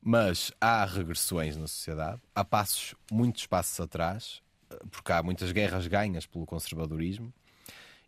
Mas 0.03 0.53
há 0.61 0.85
regressões 0.85 1.57
na 1.57 1.67
sociedade, 1.67 2.21
há 2.33 2.45
passos, 2.45 2.95
muitos 3.11 3.45
passos 3.47 3.81
atrás, 3.81 4.41
porque 4.91 5.11
há 5.11 5.21
muitas 5.21 5.51
guerras 5.51 5.89
ganhas 5.89 6.27
pelo 6.27 6.47
conservadorismo 6.47 7.33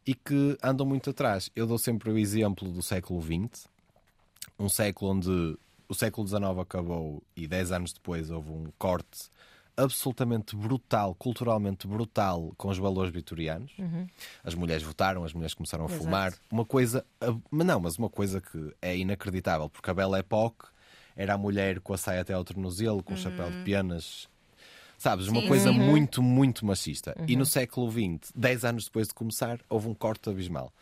e 0.06 0.14
que 0.14 0.56
andam 0.62 0.86
muito 0.86 1.10
atrás. 1.10 1.50
Eu 1.56 1.66
dou 1.66 1.76
sempre 1.76 2.10
o 2.10 2.18
exemplo 2.18 2.70
do 2.70 2.82
século 2.82 3.20
XX, 3.20 3.66
um 4.58 4.68
século 4.68 5.12
onde 5.12 5.58
o 5.88 5.94
século 5.94 6.28
XIX 6.28 6.58
acabou 6.60 7.22
e 7.34 7.48
dez 7.48 7.72
anos 7.72 7.92
depois 7.92 8.30
houve 8.30 8.50
um 8.50 8.70
corte 8.78 9.28
absolutamente 9.78 10.56
brutal, 10.56 11.14
culturalmente 11.14 11.86
brutal, 11.86 12.52
com 12.56 12.68
os 12.68 12.76
valores 12.78 13.12
vitorianos. 13.12 13.72
As 14.42 14.54
mulheres 14.54 14.82
votaram, 14.82 15.24
as 15.24 15.32
mulheres 15.32 15.54
começaram 15.54 15.84
a 15.84 15.88
Exato. 15.88 16.04
fumar. 16.04 16.34
Uma 16.50 16.64
coisa, 16.64 17.06
não, 17.50 17.80
mas 17.80 17.96
uma 17.96 18.10
coisa 18.10 18.40
que 18.40 18.74
é 18.82 18.96
inacreditável, 18.96 19.70
porque 19.70 19.88
a 19.88 19.94
Belle 19.94 20.18
Époque 20.18 20.66
era 21.16 21.34
a 21.34 21.38
mulher 21.38 21.80
com 21.80 21.94
a 21.94 21.96
saia 21.96 22.20
até 22.20 22.32
ao 22.32 22.44
tornozelo, 22.44 23.02
com 23.02 23.14
o 23.14 23.16
chapéu 23.16 23.50
de 23.50 23.62
penas. 23.64 24.28
Sabes, 24.98 25.28
uma 25.28 25.42
Sim, 25.42 25.48
coisa 25.48 25.72
sim. 25.72 25.78
muito, 25.78 26.20
muito 26.20 26.66
machista. 26.66 27.14
E 27.28 27.36
no 27.36 27.46
século 27.46 27.88
XX, 27.90 28.32
10 28.34 28.64
anos 28.64 28.84
depois 28.86 29.06
de 29.06 29.14
começar, 29.14 29.60
houve 29.68 29.88
um 29.88 29.94
corte 29.94 30.28
abismal. 30.28 30.72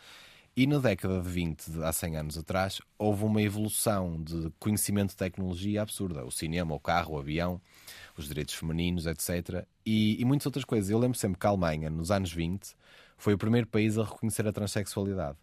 E 0.59 0.65
na 0.65 0.79
década 0.79 1.21
de 1.21 1.29
20, 1.29 1.69
de 1.69 1.83
há 1.83 1.93
100 1.93 2.17
anos 2.17 2.35
atrás, 2.35 2.81
houve 2.97 3.23
uma 3.23 3.39
evolução 3.43 4.19
de 4.23 4.51
conhecimento 4.59 5.11
de 5.11 5.15
tecnologia 5.15 5.83
absurda. 5.83 6.25
O 6.25 6.31
cinema, 6.31 6.73
o 6.73 6.79
carro, 6.79 7.13
o 7.13 7.19
avião, 7.19 7.61
os 8.17 8.27
direitos 8.27 8.55
femininos, 8.55 9.05
etc. 9.05 9.67
E, 9.85 10.19
e 10.19 10.25
muitas 10.25 10.47
outras 10.47 10.65
coisas. 10.65 10.89
Eu 10.89 10.97
lembro 10.97 11.15
sempre 11.15 11.37
que 11.39 11.45
a 11.45 11.51
Alemanha, 11.51 11.91
nos 11.91 12.09
anos 12.09 12.33
20, 12.33 12.75
foi 13.19 13.35
o 13.35 13.37
primeiro 13.37 13.67
país 13.67 13.99
a 13.99 14.03
reconhecer 14.03 14.47
a 14.47 14.51
transexualidade. 14.51 15.37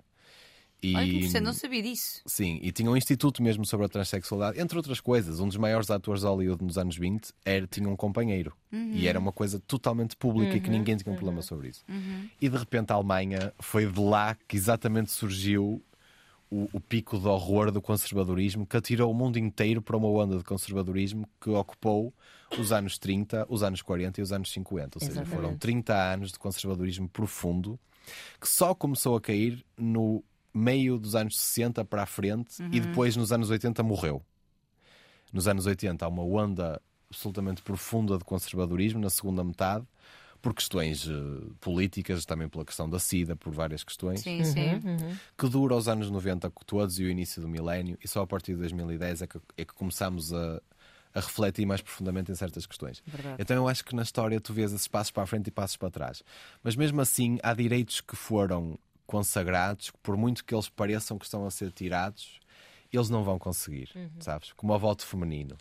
E... 0.83 0.95
Olha 0.95 1.07
que 1.07 1.17
interessante, 1.17 1.43
não 1.43 1.53
sabia 1.53 1.83
disso. 1.83 2.21
Sim, 2.27 2.59
e 2.63 2.71
tinha 2.71 2.91
um 2.91 2.97
instituto 2.97 3.43
mesmo 3.43 3.65
sobre 3.65 3.87
a 3.87 3.89
transexualidade, 3.89 4.61
entre 4.61 4.77
outras 4.77 5.01
coisas. 5.01 5.41
Um 5.41 5.49
dos 5.49 5.57
maiores 5.57 5.91
atores 5.91 6.21
de 6.21 6.27
Hollywood 6.27 6.63
nos 6.63 6.77
anos 6.77 6.97
20 6.97 7.33
era, 7.45 7.67
tinha 7.67 7.89
um 7.89 7.97
companheiro. 7.97 8.53
E 8.73 9.07
era 9.07 9.19
uma 9.19 9.31
coisa 9.31 9.61
totalmente 9.61 10.17
pública 10.17 10.57
e 10.57 10.61
que 10.61 10.69
ninguém 10.69 10.97
tinha 10.97 11.13
um 11.13 11.17
problema 11.17 11.43
sobre 11.43 11.69
isso. 11.69 11.85
E 12.41 12.49
de 12.49 12.57
repente 12.57 12.91
a 12.91 12.97
Alemanha 12.97 13.53
foi 13.59 13.91
de 13.91 14.01
lá 14.01 14.37
que 14.49 14.57
exatamente 14.57 15.13
surgiu 15.13 15.81
o, 16.51 16.69
o 16.73 16.81
pico 16.81 17.19
de 17.19 17.27
horror 17.27 17.71
do 17.71 17.83
conservadorismo 17.83 18.67
que 18.67 18.77
atirou 18.77 19.11
o 19.11 19.15
mundo 19.15 19.39
inteiro 19.39 19.83
para 19.83 19.97
uma 19.97 20.09
onda 20.09 20.39
de 20.39 20.45
conservadorismo 20.45 21.29
que 21.41 21.51
ocupou 21.51 22.13
os 22.59 22.71
anos 22.71 22.99
30, 22.99 23.47
os 23.49 23.63
anos 23.63 23.83
40 23.83 24.21
e 24.21 24.23
os 24.23 24.33
anos 24.33 24.53
50. 24.53 24.99
Ou 24.99 25.01
seja, 25.01 25.25
foram 25.25 25.51
Exatamente. 25.51 25.59
30 25.61 25.95
anos 25.95 26.33
de 26.33 26.39
conservadorismo 26.39 27.09
profundo 27.09 27.79
que 28.41 28.49
só 28.49 28.75
começou 28.75 29.17
a 29.17 29.21
cair 29.21 29.65
no 29.77 30.23
meio 30.55 30.99
dos 30.99 31.15
anos 31.17 31.37
60 31.39 31.85
para 31.85 32.05
a 32.05 32.07
frente 32.07 32.63
e 32.71 32.79
depois 32.81 33.17
nos 33.17 33.33
anos 33.33 33.51
80 33.51 33.83
morreu. 33.83 34.23
Nos 35.33 35.49
anos 35.49 35.67
80 35.67 36.05
há 36.05 36.09
uma 36.09 36.23
onda 36.23 36.81
absolutamente 37.11 37.61
profunda 37.63 38.17
de 38.17 38.25
conservadorismo 38.25 39.01
na 39.01 39.11
segunda 39.11 39.43
metade, 39.43 39.85
por 40.41 40.53
questões 40.55 41.09
eh, 41.09 41.13
políticas, 41.61 42.27
também 42.27 42.49
pela 42.49 42.65
questão 42.65 42.89
da 42.89 42.99
SIDA, 42.99 43.35
por 43.35 43.51
várias 43.53 43.83
questões, 43.83 44.21
Sim, 44.21 44.45
sim. 44.45 44.81
que 45.39 45.49
dura 45.49 45.75
os 45.75 45.89
anos 45.89 46.11
90 46.11 46.53
todos 46.67 46.99
e 46.99 47.05
o 47.05 47.09
início 47.09 47.41
do 47.41 47.49
milénio, 47.49 47.97
e 48.05 48.07
só 48.07 48.23
a 48.23 48.27
partir 48.27 48.53
de 48.53 48.59
2010 48.59 49.23
é 49.23 49.27
que, 49.27 49.39
é 49.57 49.65
que 49.65 49.73
começamos 49.73 50.35
a, 50.35 50.61
a 51.15 51.21
refletir 51.21 51.65
mais 51.65 51.81
profundamente 51.81 52.31
em 52.31 52.35
certas 52.35 52.67
questões. 52.67 53.03
Verdade. 53.07 53.37
Então 53.39 53.57
eu 53.57 53.67
acho 53.67 53.85
que 53.85 53.97
na 53.97 54.03
história 54.03 54.39
tu 54.39 54.53
vês 54.53 54.73
esses 54.73 54.87
passos 54.87 55.11
para 55.11 55.23
a 55.23 55.27
frente 55.27 55.49
e 55.49 55.51
passos 55.51 55.79
para 55.79 55.91
trás. 55.91 56.23
Mas 56.63 56.77
mesmo 56.77 57.01
assim, 57.01 57.39
há 57.43 57.55
direitos 57.55 58.03
que 58.03 58.15
foram 58.15 58.79
consagrados, 59.07 59.91
que 59.91 59.99
por 59.99 60.17
muito 60.17 60.45
que 60.45 60.55
eles 60.55 60.69
pareçam 60.69 61.19
que 61.19 61.25
estão 61.25 61.47
a 61.47 61.51
ser 61.51 61.71
tirados, 61.73 62.39
eles 62.93 63.11
não 63.11 63.25
vão 63.25 63.39
conseguir, 63.39 63.91
sabes? 64.21 64.53
Como 64.53 64.73
o 64.73 64.79
voto 64.79 65.05
feminino. 65.07 65.57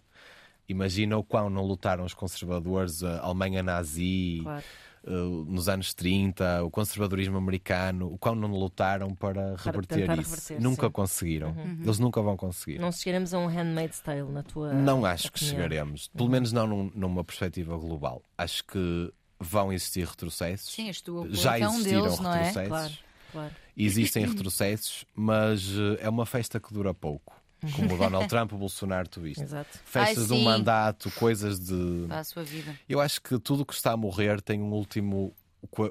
Imagina 0.67 1.17
o 1.17 1.23
quão 1.23 1.49
não 1.49 1.63
lutaram 1.65 2.05
os 2.05 2.13
conservadores, 2.13 3.03
a 3.03 3.19
Alemanha 3.19 3.61
nazi, 3.61 4.39
Claro. 4.43 4.63
eh, 5.05 5.09
nos 5.11 5.67
anos 5.67 5.93
30, 5.93 6.63
o 6.63 6.71
conservadorismo 6.71 7.37
americano, 7.37 8.07
o 8.13 8.17
quão 8.17 8.33
não 8.33 8.49
lutaram 8.49 9.13
para, 9.13 9.55
reverter 9.57 9.99
tentar 9.99 10.17
isso. 10.19 10.29
reverter, 10.31 10.61
nunca 10.61 10.87
sim. 10.87 10.91
conseguiram. 10.93 11.55
Eles 11.81 11.99
nunca 11.99 12.21
vão 12.21 12.37
conseguir. 12.37 12.79
Não 12.79 12.93
chegaremos 12.93 13.33
a 13.33 13.39
um 13.39 13.47
handmade 13.47 13.93
style 13.95 14.29
na 14.31 14.41
tua. 14.41 14.71
Não 14.73 15.03
acho 15.05 15.23
que 15.31 15.37
opinião. 15.39 15.55
chegaremos. 15.55 16.07
Pelo 16.07 16.29
menos 16.29 16.53
não 16.53 16.65
num- 16.65 16.91
numa 16.95 17.23
perspectiva 17.25 17.75
global. 17.77 18.21
Acho 18.37 18.63
que 18.63 19.11
vão 19.37 19.73
existir 19.73 20.07
retrocessos. 20.07 20.73
Sim, 20.73 20.89
tu 21.03 21.27
Já 21.29 21.59
é 21.59 21.67
um 21.67 21.73
existiram 21.73 22.03
deles, 22.03 22.19
não 22.21 22.33
é? 22.33 22.37
retrocessos. 22.37 22.69
Claro, 22.69 22.93
claro. 23.33 23.53
Existem 23.75 24.23
retrocessos, 24.27 25.03
mas 25.13 25.67
eh, 25.69 26.03
é 26.05 26.09
uma 26.09 26.25
festa 26.25 26.59
que 26.59 26.73
dura 26.73 26.93
pouco. 26.93 27.33
Como 27.75 27.93
o 27.93 27.97
Donald 27.97 28.27
Trump, 28.27 28.51
o 28.53 28.57
Bolsonaro, 28.57 29.07
tu 29.07 29.21
viste. 29.21 29.41
Exato. 29.43 29.79
Festas 29.85 30.23
Ai, 30.23 30.27
de 30.27 30.33
um 30.33 30.37
sim. 30.37 30.43
mandato, 30.43 31.09
coisas 31.11 31.59
de. 31.59 32.05
Para 32.09 32.19
a 32.19 32.23
sua 32.25 32.43
vida. 32.43 32.77
Eu 32.89 32.99
acho 32.99 33.21
que 33.21 33.39
tudo 33.39 33.61
o 33.61 33.65
que 33.65 33.73
está 33.73 33.93
a 33.93 33.97
morrer 33.97 34.41
tem 34.41 34.61
um 34.61 34.71
último, 34.73 35.33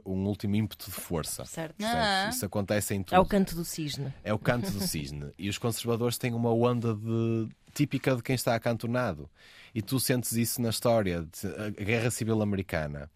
um 0.05 0.27
último 0.27 0.55
ímpeto 0.55 0.91
de 0.91 0.97
força. 0.97 1.47
Certo. 1.47 1.75
Ah. 1.83 2.29
Isso 2.31 2.45
acontece 2.45 2.95
em 2.95 3.03
tudo. 3.03 3.15
É 3.15 3.19
o 3.19 3.25
canto 3.25 3.55
do 3.55 3.65
cisne. 3.65 4.13
É 4.23 4.35
o 4.35 4.39
canto 4.39 4.71
do 4.71 4.81
cisne. 4.81 5.31
e 5.39 5.49
os 5.49 5.57
conservadores 5.57 6.19
têm 6.19 6.35
uma 6.35 6.53
onda 6.53 6.95
de 6.95 7.49
típica 7.73 8.15
de 8.15 8.23
quem 8.23 8.35
está 8.35 8.55
acantonado. 8.55 9.31
E 9.75 9.81
tu 9.81 9.99
sentes 9.99 10.33
isso 10.33 10.61
na 10.61 10.69
história. 10.69 11.23
de- 11.23 11.47
A 11.49 11.71
Guerra 11.71 12.11
Civil 12.11 12.43
Americana 12.43 13.11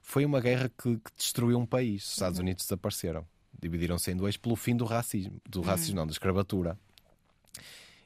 foi 0.00 0.24
uma 0.24 0.40
guerra 0.40 0.68
que, 0.80 0.94
que 0.98 1.10
destruiu 1.16 1.58
um 1.58 1.66
país. 1.66 2.04
Os 2.06 2.12
Estados 2.12 2.38
Unidos 2.38 2.64
desapareceram. 2.66 3.26
Dividiram-se 3.60 4.10
em 4.10 4.16
dois 4.16 4.36
pelo 4.36 4.56
fim 4.56 4.76
do 4.76 4.84
racismo. 4.84 5.40
Do 5.48 5.60
racismo, 5.60 5.96
não, 5.96 6.06
da 6.06 6.12
escravatura. 6.12 6.78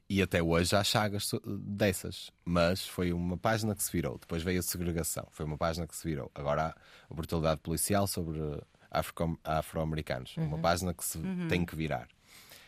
E 0.09 0.21
até 0.21 0.43
hoje 0.43 0.75
há 0.75 0.83
chagas 0.83 1.31
dessas. 1.47 2.31
Mas 2.45 2.87
foi 2.87 3.13
uma 3.13 3.37
página 3.37 3.75
que 3.75 3.83
se 3.83 3.93
virou. 3.93 4.19
Depois 4.19 4.43
veio 4.43 4.59
a 4.59 4.63
segregação. 4.63 5.27
Foi 5.31 5.47
uma 5.47 5.57
página 5.57 5.87
que 5.87 5.95
se 5.95 6.07
virou. 6.09 6.31
Agora 6.35 6.67
há 6.69 6.75
a 7.11 7.15
brutalidade 7.15 7.61
policial 7.61 8.07
sobre 8.09 8.41
afro- 8.91 9.39
afro-americanos. 9.45 10.37
Uma 10.37 10.59
página 10.59 10.93
que 10.93 11.05
se 11.05 11.19
tem 11.49 11.65
que 11.65 11.77
virar. 11.77 12.09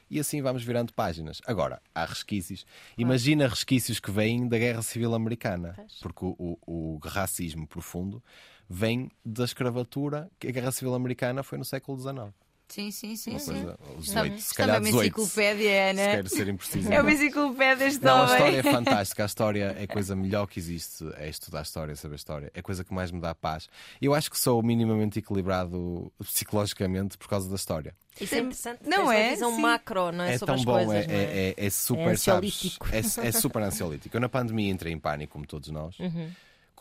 E 0.09 0.21
assim 0.21 0.41
vamos 0.43 0.63
virando 0.63 0.93
páginas. 0.93 1.41
Agora, 1.47 1.81
há 1.95 2.05
resquícios. 2.05 2.65
Imagina 2.99 3.49
resquícios 3.49 3.99
que 3.99 4.11
vêm 4.11 4.47
da 4.47 4.59
Guerra 4.59 4.83
Civil 4.83 5.13
Americana. 5.15 5.75
Porque 6.01 6.25
o, 6.25 6.37
o- 6.39 6.59
o 6.95 6.99
racismo 7.03 7.67
profundo 7.67 8.23
vem 8.69 9.11
da 9.25 9.43
escravatura, 9.45 10.31
que 10.39 10.47
a 10.47 10.51
Guerra 10.53 10.71
Civil 10.71 10.95
Americana 10.95 11.43
foi 11.43 11.59
no 11.59 11.65
século 11.65 11.99
XIX. 11.99 12.33
Sim, 12.73 12.91
sim, 12.91 13.17
sim. 13.17 13.31
Uma 13.33 13.39
sim. 13.39 13.53
coisa, 13.53 13.79
os 13.99 14.09
Está- 14.09 14.23
18, 14.23 14.41
se 14.41 14.47
está 14.51 14.55
calhar 14.63 14.77
uma 14.77 14.85
18. 14.87 15.03
enciclopédia, 15.21 15.69
Se 15.69 15.79
Ana. 15.91 16.03
quer 16.17 16.29
ser 16.29 16.49
impreciso. 16.49 16.91
É 16.93 17.01
uma 17.03 17.13
enciclopédia 17.13 17.85
este 17.87 18.03
Não, 18.03 18.23
a 18.23 18.25
história 18.25 18.57
é 18.57 18.63
fantástica. 18.73 19.23
A 19.23 19.27
história 19.27 19.77
é 19.79 19.83
a 19.83 19.87
coisa 19.87 20.17
melhor 20.17 20.47
que 20.47 20.59
existe. 20.59 21.05
É 21.19 21.29
estudar 21.29 21.59
a 21.59 21.63
história, 21.63 21.95
saber 21.97 22.15
a 22.15 22.17
história. 22.17 22.51
É 22.55 22.61
a 22.61 22.63
coisa 22.63 22.83
que 22.83 22.95
mais 22.95 23.11
me 23.11 23.21
dá 23.21 23.35
paz. 23.35 23.69
Eu 24.01 24.15
acho 24.15 24.31
que 24.31 24.39
sou 24.41 24.63
minimamente 24.63 25.19
equilibrado 25.19 26.11
psicologicamente 26.19 27.19
por 27.19 27.29
causa 27.29 27.47
da 27.49 27.57
história. 27.57 27.95
Isso 28.19 28.35
é 28.35 28.39
interessante. 28.39 28.81
Não 28.85 28.91
tens 28.91 29.03
uma 29.05 29.15
é? 29.17 29.31
visão 29.31 29.55
Sim. 29.55 29.61
macro, 29.63 30.13
não 30.13 30.25
é? 30.25 30.35
É 30.35 30.39
Sobre 30.39 30.47
tão 30.47 30.55
as 30.55 30.65
bom, 30.65 30.73
coisas, 30.87 30.95
é, 30.95 30.99
é? 30.99 31.15
é, 31.15 31.55
é, 31.59 31.67
é 31.67 31.71
super, 31.71 32.09
É 32.09 32.17
sabes? 32.17 32.55
ansiolítico. 32.55 32.87
É, 32.91 33.29
é 33.29 33.33
super 33.33 33.63
ansiolítico. 33.63 34.17
Eu 34.17 34.21
na 34.23 34.29
pandemia 34.31 34.71
entrei 34.71 34.93
em 34.93 34.99
pânico, 34.99 35.35
como 35.35 35.47
todos 35.47 35.69
nós. 35.71 35.99
Uhum. 35.99 36.31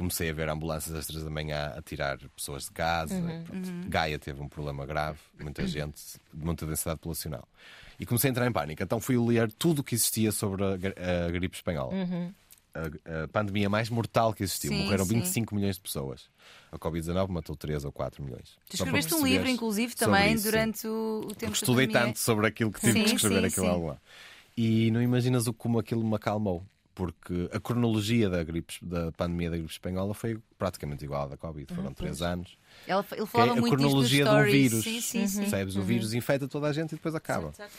Comecei 0.02 0.32
a 0.32 0.34
ver 0.34 0.49
ambulâncias 0.49 0.95
às 0.95 1.06
três 1.06 1.24
da 1.24 1.30
manhã 1.30 1.74
a 1.78 1.82
tirar 1.84 2.18
pessoas 2.36 2.64
de 2.64 2.72
casa. 2.72 3.14
Uhum. 3.14 3.43
Pronto. 3.43 3.70
Gaia 3.88 4.18
teve 4.18 4.41
um 4.41 4.49
problema 4.49 4.84
grave, 4.84 5.20
muita 5.39 5.68
gente, 5.68 6.02
muita 6.34 6.66
densidade 6.66 6.97
populacional. 6.97 7.47
E 7.99 8.06
comecei 8.08 8.30
a 8.30 8.32
entrar 8.32 8.47
em 8.47 8.52
pânico. 8.52 8.82
Então 8.82 8.99
fui 8.99 9.16
ler 9.16 9.52
tudo 9.52 9.82
o 9.82 9.84
que 9.84 9.93
existia 9.93 10.32
sobre 10.32 10.64
a, 10.64 11.28
a 11.28 11.30
gripe 11.30 11.56
espanhola. 11.56 11.93
Uhum. 11.93 12.34
A, 12.74 13.24
a 13.26 13.28
pandemia 13.28 13.70
mais 13.70 13.91
mortal 13.91 14.34
que 14.34 14.41
existiu. 14.41 14.72
Sim, 14.72 14.86
Morreram 14.86 15.06
sim. 15.06 15.20
25 15.20 15.54
milhões 15.54 15.76
de 15.76 15.82
pessoas. 15.82 16.32
A 16.72 16.80
Covid-19 16.80 17.28
matou 17.30 17.56
3 17.56 17.86
ou 17.86 17.91
4 17.91 18.24
milhões. 18.24 18.58
Tu 18.72 18.78
escreveste 18.78 19.14
um 19.14 19.24
livro, 19.24 19.47
inclusive, 19.47 19.93
também 19.95 20.34
isso, 20.34 20.45
durante 20.45 20.88
o, 20.88 21.20
o 21.20 21.28
tempo 21.28 21.36
porque 21.36 21.47
da 21.47 21.54
estudei 21.54 21.88
tanto 21.88 22.18
sobre 22.18 22.47
aquilo 22.47 22.72
que 22.72 22.80
tive 22.80 22.93
Sim, 22.93 23.06
que 23.06 23.16
escrever 23.18 23.52
sim, 23.52 23.62
aquilo 23.62 23.76
sim. 23.76 23.88
lá. 23.88 23.97
E 24.58 24.89
não 24.89 24.99
imaginas 24.99 25.45
o 25.45 25.54
como 25.54 25.78
aquilo 25.78 26.04
me 26.04 26.16
acalmou. 26.16 26.66
Porque 26.93 27.49
a 27.53 27.59
cronologia 27.59 28.29
da, 28.29 28.43
gripe, 28.43 28.73
da 28.81 29.11
pandemia 29.13 29.49
da 29.49 29.55
gripe 29.57 29.71
espanhola 29.71 30.13
foi 30.13 30.37
praticamente 30.57 31.05
igual 31.05 31.23
à 31.23 31.27
da 31.29 31.37
Covid. 31.37 31.73
Foram 31.73 31.93
três 31.93 32.21
anos. 32.21 32.57
Ela- 32.85 33.05
ele 33.11 33.15
Que 33.17 33.23
é 33.23 33.25
falava 33.25 33.51
a 33.53 33.55
muito 33.55 33.71
nos 33.77 33.81
cronologia 33.85 34.23
de 34.25 34.29
um 34.29 34.33
stories. 34.33 34.53
vírus. 34.53 34.83
Sim, 34.83 35.01
sim, 35.01 35.27
sim. 35.27 35.39
Percebes? 35.41 35.75
O 35.77 35.81
vírus 35.81 36.13
infecta 36.13 36.47
toda 36.47 36.67
a 36.67 36.73
gente 36.73 36.91
e 36.91 36.95
depois 36.95 37.15
acaba. 37.15 37.53
Certo, 37.53 37.71
certo. 37.71 37.73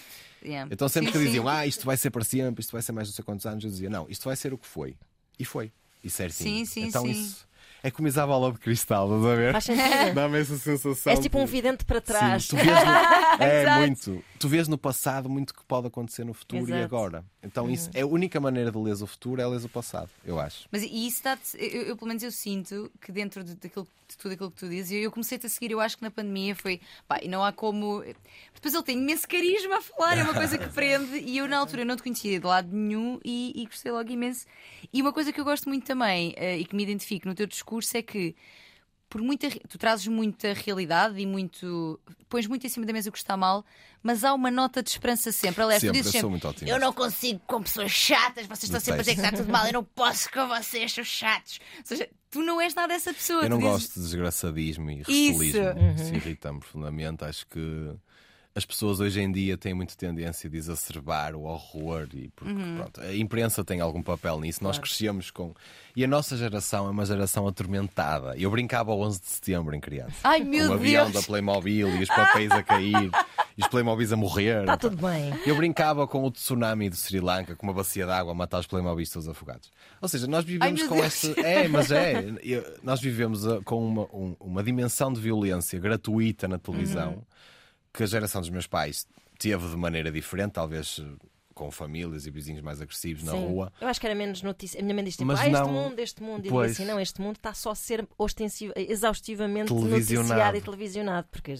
Yeah. 0.45 0.69
Então 0.73 0.89
sempre 0.89 1.09
Sim, 1.09 1.13
que 1.13 1.19
sim. 1.19 1.25
diziam, 1.27 1.47
ah, 1.49 1.67
isto 1.67 1.85
vai 1.87 1.97
ser 1.97 2.11
para 2.11 2.25
sempre, 2.25 2.63
isto 2.63 2.73
vai 2.73 2.83
ser 2.83 2.91
mais 2.93 3.07
não 3.07 3.15
sei 3.15 3.25
quantos 3.25 3.47
anos, 3.47 3.63
eu 3.63 3.71
dizia, 3.71 3.89
não, 3.91 4.07
isto 4.09 4.25
vai 4.25 4.35
ser 4.35 4.53
o 4.53 4.59
que 4.59 4.67
foi. 4.67 4.97
E 5.39 5.45
foi. 5.45 5.71
E 6.03 6.11
certinho. 6.11 6.51
Sim, 6.51 6.65
sim, 6.65 6.85
então 6.89 7.03
sim. 7.05 7.11
isso 7.13 7.47
é 7.81 7.91
como 7.93 8.09
usar 8.09 8.25
a 8.25 8.27
bola 8.27 8.51
de 8.53 8.59
cristal, 8.59 9.07
estás 9.07 9.25
a 9.25 9.37
ver? 9.37 9.55
Dá-me 10.15 10.39
essa 10.41 10.57
sensação. 10.59 11.13
És 11.13 11.21
tipo 11.21 11.39
um 11.39 11.45
de- 11.45 11.51
vidente 11.53 11.85
para 11.85 12.01
trás. 12.01 12.45
Sim, 12.45 12.51
tu 12.51 12.57
vês 12.57 12.67
no... 12.69 12.93
É 13.45 13.79
muito. 13.79 14.25
Tu 14.43 14.49
vês 14.49 14.67
no 14.67 14.77
passado 14.77 15.31
muito 15.31 15.55
que 15.55 15.63
pode 15.63 15.87
acontecer 15.87 16.25
no 16.25 16.35
futuro 16.35 16.69
e 16.69 16.73
Exato. 16.73 16.83
agora. 16.83 17.25
Então 17.41 17.71
isso 17.71 17.89
é 17.95 18.01
a 18.01 18.07
única 18.07 18.41
maneira 18.41 18.73
de 18.73 18.77
ler 18.77 19.01
o 19.01 19.07
futuro 19.07 19.41
é 19.41 19.47
ler 19.47 19.65
o 19.65 19.69
passado, 19.69 20.11
eu 20.25 20.41
acho. 20.41 20.67
Mas 20.73 20.83
e 20.83 21.07
isso 21.07 21.23
dá 21.23 21.39
eu, 21.55 21.83
eu, 21.83 21.97
pelo 21.97 22.09
menos 22.09 22.25
eu 22.25 22.33
sinto 22.33 22.91
que 23.01 23.13
dentro 23.13 23.45
de, 23.45 23.55
daquilo, 23.55 23.87
de 24.09 24.17
tudo 24.17 24.33
aquilo 24.33 24.51
que 24.51 24.57
tu 24.57 24.69
dizes, 24.69 24.91
eu, 24.91 24.99
eu 24.99 25.13
comecei-te 25.13 25.47
a 25.47 25.49
seguir, 25.49 25.71
eu 25.71 25.79
acho 25.79 25.97
que 25.97 26.03
na 26.03 26.11
pandemia 26.11 26.57
foi. 26.57 26.81
Pá, 27.07 27.21
e 27.23 27.29
não 27.29 27.45
há 27.45 27.53
como. 27.53 28.03
Depois 28.53 28.75
ele 28.75 28.83
tem 28.83 28.99
imenso 28.99 29.29
carisma 29.29 29.77
a 29.77 29.81
falar, 29.81 30.19
é 30.19 30.25
uma 30.25 30.35
coisa 30.35 30.59
que 30.59 30.69
prende. 30.75 31.19
E 31.19 31.39
eu 31.39 31.47
na 31.47 31.59
altura 31.59 31.85
não 31.85 31.95
te 31.95 32.03
conhecia 32.03 32.41
de 32.41 32.45
lado 32.45 32.69
nenhum 32.69 33.21
e, 33.25 33.53
e 33.55 33.65
gostei 33.67 33.93
logo 33.93 34.11
imenso. 34.11 34.45
E 34.93 35.01
uma 35.01 35.13
coisa 35.13 35.33
que 35.33 35.41
eu 35.41 35.45
gosto 35.45 35.69
muito 35.69 35.87
também 35.87 36.35
eh, 36.37 36.59
e 36.59 36.65
que 36.65 36.75
me 36.75 36.83
identifico 36.83 37.29
no 37.29 37.35
teu 37.37 37.47
discurso 37.47 37.97
é 37.97 38.03
que. 38.03 38.35
Por 39.13 39.21
muita, 39.21 39.51
tu 39.69 39.77
trazes 39.77 40.07
muita 40.07 40.55
realidade 40.55 41.21
e 41.21 41.27
muito. 41.27 42.01
pões 42.31 42.47
muito 42.47 42.67
em 42.67 42.71
cima 42.71 42.87
da 42.87 42.95
mesa 42.95 43.11
o 43.11 43.13
que 43.13 43.19
está 43.19 43.37
mal, 43.37 43.63
mas 44.03 44.25
há 44.25 44.33
uma 44.33 44.51
nota 44.51 44.83
de 44.83 44.89
esperança 44.89 45.31
sempre. 45.31 45.63
Aliás, 45.63 45.83
Sempre, 45.83 45.99
tu 45.99 46.03
dizes 46.05 46.15
eu 46.15 46.21
sempre: 46.31 46.47
otimista. 46.49 46.75
Eu 46.75 46.81
não 46.81 46.95
consigo 46.95 47.39
com 47.47 47.63
pessoas 47.63 47.91
chatas, 47.93 48.47
vocês 48.47 48.65
estão 48.65 48.81
sempre 48.81 49.01
a 49.01 49.03
dizer 49.03 49.15
que 49.17 49.21
está 49.21 49.37
tudo 49.37 49.53
mal, 49.53 49.67
eu 49.67 49.73
não 49.75 49.85
posso 49.95 50.31
com 50.33 50.49
vocês, 50.49 50.93
são 50.93 51.05
chatos. 51.05 51.61
Ou 51.81 51.85
seja, 51.85 52.09
tu 52.31 52.41
não 52.41 52.59
és 52.59 52.75
nada 52.75 52.95
essa 52.95 53.13
pessoa. 53.13 53.43
Eu 53.43 53.51
não 53.51 53.59
dizes- 53.59 53.73
gosto 53.73 53.95
de 53.97 54.01
desgraçadismo 54.01 54.91
e 54.91 55.01
Isso. 55.03 55.11
recelismo. 55.11 55.95
Isso 56.01 56.15
irrita-me 56.15 56.61
profundamente. 56.61 57.23
Acho 57.23 57.47
que 57.49 57.91
as 58.55 58.65
pessoas 58.67 59.01
hoje 59.01 59.21
em 59.21 59.33
dia 59.33 59.57
têm 59.57 59.73
muita 59.73 59.95
tendência 59.97 60.49
de 60.51 60.57
exacerbar 60.59 61.35
o 61.35 61.43
horror 61.45 62.07
e 62.13 62.29
porque, 62.37 62.53
Uhum. 62.53 62.77
pronto, 62.77 63.01
a 63.01 63.17
imprensa 63.17 63.65
tem 63.65 63.81
algum 63.81 64.03
papel 64.03 64.39
nisso. 64.41 64.63
Nós 64.63 64.79
crescemos 64.79 65.31
com. 65.31 65.55
E 65.97 66.05
a 66.05 66.09
nossa 66.09 66.37
geração 66.37 66.87
é 66.87 66.91
uma 66.91 67.05
geração 67.07 67.47
atormentada. 67.49 68.37
Eu 68.37 68.51
brincava 68.51 68.91
ao 68.93 69.01
11 69.01 69.21
de 69.21 69.27
setembro 69.29 69.75
em 69.75 69.81
criança. 69.81 70.17
Ai 70.23 70.41
com 70.41 70.47
meu 70.49 70.71
o 70.71 70.73
avião 70.75 71.11
Deus! 71.11 71.23
da 71.23 71.27
Playmobil 71.27 71.89
e 71.97 72.03
os 72.03 72.09
papéis 72.09 72.51
a 72.51 72.63
cair 72.63 73.11
e 73.57 73.61
os 73.63 73.69
Playmobis 73.69 74.13
a 74.13 74.17
morrer. 74.17 74.61
Está 74.61 74.77
tudo 74.77 74.97
bem. 74.97 75.33
Eu 75.47 75.57
brincava 75.57 76.07
com 76.07 76.23
o 76.25 76.31
tsunami 76.31 76.91
do 76.91 76.97
Sri 76.97 77.21
Lanka, 77.21 77.57
com 77.57 77.67
uma 77.67 77.73
bacia 77.75 78.05
de 78.05 78.13
água 78.13 78.33
a 78.33 78.35
matar 78.35 78.59
os 78.61 78.67
Playmobil 78.67 79.07
todos 79.11 79.29
afogados. 79.29 79.71
Ou 80.01 80.09
seja, 80.09 80.27
nós 80.27 80.45
vivemos 80.45 80.81
meu 80.81 80.89
com 80.89 80.97
Deus. 80.97 81.25
este. 81.25 81.41
É, 81.41 81.69
mas 81.69 81.91
é. 81.91 82.25
Nós 82.83 83.01
vivemos 83.01 83.47
uh, 83.47 83.63
com 83.65 83.87
uma, 83.87 84.03
um- 84.13 84.37
uma 84.41 84.63
dimensão 84.63 85.13
de 85.13 85.21
violência 85.21 85.79
gratuita 85.79 86.47
na 86.49 86.59
televisão 86.59 87.13
Uhum. 87.13 87.23
Que 87.93 88.03
a 88.03 88.07
geração 88.07 88.41
dos 88.41 88.51
meus 88.51 88.67
pais 88.67 89.07
teve 89.39 89.69
de 89.69 89.77
maneira 89.77 90.11
diferente, 90.11 90.53
talvez 90.53 90.99
uh, 90.99 91.17
com 91.55 91.71
famílias 91.71 92.27
e 92.27 92.31
vizinhos 92.31 92.63
mais 92.63 92.81
agressivos 92.81 93.23
na 93.25 93.33
Sim. 93.33 93.47
rua. 93.47 93.71
Eu 93.81 93.87
acho 93.89 94.01
que 94.01 94.07
era 94.07 94.15
menos 94.15 94.41
notícia. 94.43 94.81
A 94.81 94.83
minha 94.83 94.95
mãe 94.95 95.05
diz 95.05 95.15
tipo, 95.17 95.27
Mas 95.27 95.41
ah, 95.41 95.47
este 95.49 95.53
não- 95.53 95.69
mundo, 95.71 95.99
este 95.99 96.23
mundo. 96.23 96.47
E 96.47 96.49
Pois. 96.49 96.73
assim, 96.73 96.85
não, 96.87 96.99
este 96.99 97.21
mundo 97.21 97.37
está 97.37 97.53
só 97.53 97.73
a 97.73 97.75
ser 97.75 98.09
ostensivo, 98.17 98.73
exaustivamente 98.75 99.69
Televisionado. 99.69 100.29
noticiado 100.29 100.57
e 100.57 100.61
televisionado. 100.63 101.29
Porque 101.31 101.53
uh, 101.53 101.59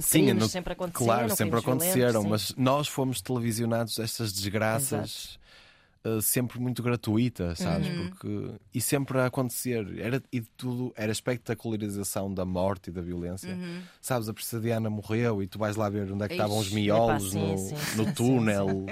Sim, 0.00 0.32
no- 0.32 0.48
sempre 0.48 0.72
aconteceram. 0.72 1.06
claro, 1.06 1.36
sempre 1.36 1.58
aconteceram, 1.58 2.22
mas 2.24 2.54
nós 2.56 2.88
fomos 2.88 3.20
televisionados 3.20 3.98
estas 3.98 4.32
desgraças 4.32 5.38
uh, 6.04 6.20
sempre 6.20 6.60
muito 6.60 6.82
gratuita, 6.82 7.54
sabes? 7.54 7.88
Uhum. 7.88 8.08
Porque, 8.10 8.50
e 8.74 8.80
sempre 8.80 9.18
a 9.18 9.26
acontecer. 9.26 9.98
Era, 9.98 10.22
e 10.32 10.40
de 10.40 10.50
tudo 10.56 10.92
era 10.96 11.10
espetacularização 11.10 12.32
da 12.32 12.44
morte 12.44 12.90
e 12.90 12.92
da 12.92 13.00
violência. 13.00 13.54
Uhum. 13.54 13.80
Sabes, 14.00 14.28
a 14.28 14.34
princesa 14.34 14.62
Diana 14.62 14.90
morreu 14.90 15.42
e 15.42 15.46
tu 15.46 15.58
vais 15.58 15.76
lá 15.76 15.88
ver 15.88 16.12
onde 16.12 16.24
é 16.24 16.28
que 16.28 16.34
estavam 16.34 16.58
os 16.58 16.70
miolos 16.70 17.34
epá, 17.34 17.40
sim, 17.40 17.52
no, 17.52 17.58
sim, 17.58 17.74
no 17.96 18.04
sim, 18.04 18.12
túnel. 18.12 18.86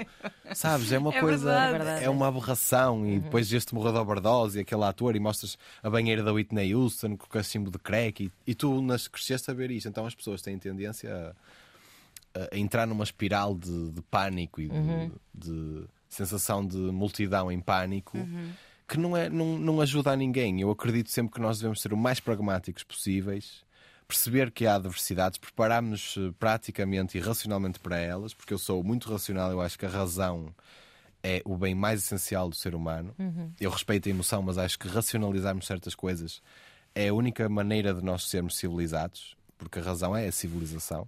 Sabes, 0.53 0.91
é 0.91 0.97
uma 0.97 1.13
É 1.13 1.19
coisa, 1.19 1.69
verdade. 1.71 2.03
É 2.03 2.07
é 2.07 2.09
uma 2.09 2.27
aberração. 2.27 3.05
E 3.07 3.19
depois 3.19 3.51
este 3.51 3.75
morreu 3.75 3.93
de 3.93 3.99
overdose 3.99 4.57
e 4.57 4.61
aquele 4.61 4.83
ator 4.83 5.15
e 5.15 5.19
mostras 5.19 5.57
a 5.83 5.89
banheira 5.89 6.23
da 6.23 6.33
Whitney 6.33 6.73
Houston 6.73 7.15
com 7.15 7.25
o 7.25 7.29
cachimbo 7.29 7.69
de 7.69 7.77
crack 7.77 8.23
e, 8.23 8.31
e 8.45 8.55
tu 8.55 8.81
nas, 8.81 9.07
cresceste 9.07 9.51
a 9.51 9.53
ver 9.53 9.69
isto. 9.71 9.87
Então 9.87 10.05
as 10.05 10.15
pessoas 10.15 10.41
têm 10.41 10.57
tendência 10.57 11.35
a, 12.33 12.55
a 12.55 12.57
entrar 12.57 12.87
numa 12.87 13.03
espiral 13.03 13.55
de, 13.55 13.91
de 13.91 14.01
pânico 14.03 14.61
e 14.61 14.69
de, 14.69 15.11
de 15.33 15.87
sensação 16.09 16.65
de 16.65 16.77
multidão 16.77 17.51
em 17.51 17.59
pânico 17.59 18.17
que 18.87 18.97
não, 18.97 19.17
é, 19.17 19.29
não, 19.29 19.57
não 19.57 19.81
ajuda 19.81 20.11
a 20.11 20.15
ninguém. 20.15 20.61
Eu 20.61 20.71
acredito 20.71 21.09
sempre 21.09 21.33
que 21.33 21.41
nós 21.41 21.57
devemos 21.57 21.81
ser 21.81 21.91
o 21.91 21.97
mais 21.97 22.19
pragmáticos 22.19 22.83
possíveis, 22.83 23.65
perceber 24.07 24.49
que 24.51 24.65
há 24.65 24.75
adversidades, 24.75 25.37
prepararmos 25.37 26.15
eh, 26.17 26.33
praticamente 26.39 27.17
e 27.17 27.21
racionalmente 27.21 27.79
para 27.79 27.97
elas, 27.97 28.33
porque 28.33 28.53
eu 28.53 28.57
sou 28.57 28.81
muito 28.81 29.11
racional, 29.11 29.51
eu 29.51 29.59
acho 29.59 29.77
que 29.77 29.85
a 29.85 29.89
razão 29.89 30.55
é 31.21 31.41
o 31.43 31.57
bem 31.57 31.75
mais 31.75 32.01
essencial 32.03 32.49
do 32.49 32.55
ser 32.55 32.73
humano. 32.73 33.13
Eu 33.59 33.69
respeito 33.69 34.07
a 34.07 34.09
emoção, 34.09 34.41
mas 34.41 34.57
acho 34.57 34.79
que 34.79 34.87
racionalizarmos 34.87 35.67
certas 35.67 35.93
coisas 35.93 36.41
é 36.95 37.09
a 37.09 37.13
única 37.13 37.49
maneira 37.49 37.93
de 37.93 38.01
nós 38.01 38.29
sermos 38.29 38.55
civilizados, 38.55 39.35
porque 39.57 39.79
a 39.79 39.81
razão 39.81 40.15
é 40.15 40.27
a 40.27 40.31
civilização. 40.31 41.07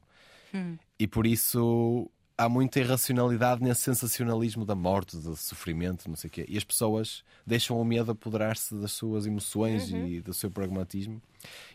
E 0.99 1.07
por 1.07 1.25
isso 1.25 2.11
há 2.39 2.47
muita 2.47 2.79
irracionalidade 2.79 3.61
nesse 3.61 3.81
sensacionalismo 3.81 4.63
da 4.63 4.73
morte, 4.73 5.17
do 5.17 5.35
sofrimento, 5.35 6.07
não 6.07 6.15
sei 6.15 6.29
o 6.29 6.31
quê. 6.31 6.45
E 6.47 6.57
as 6.57 6.63
pessoas 6.63 7.21
deixam 7.45 7.79
o 7.79 7.83
medo 7.83 8.13
apoderar-se 8.13 8.73
das 8.75 8.93
suas 8.93 9.25
emoções 9.25 9.91
e 9.91 10.21
do 10.21 10.33
seu 10.33 10.49
pragmatismo. 10.49 11.21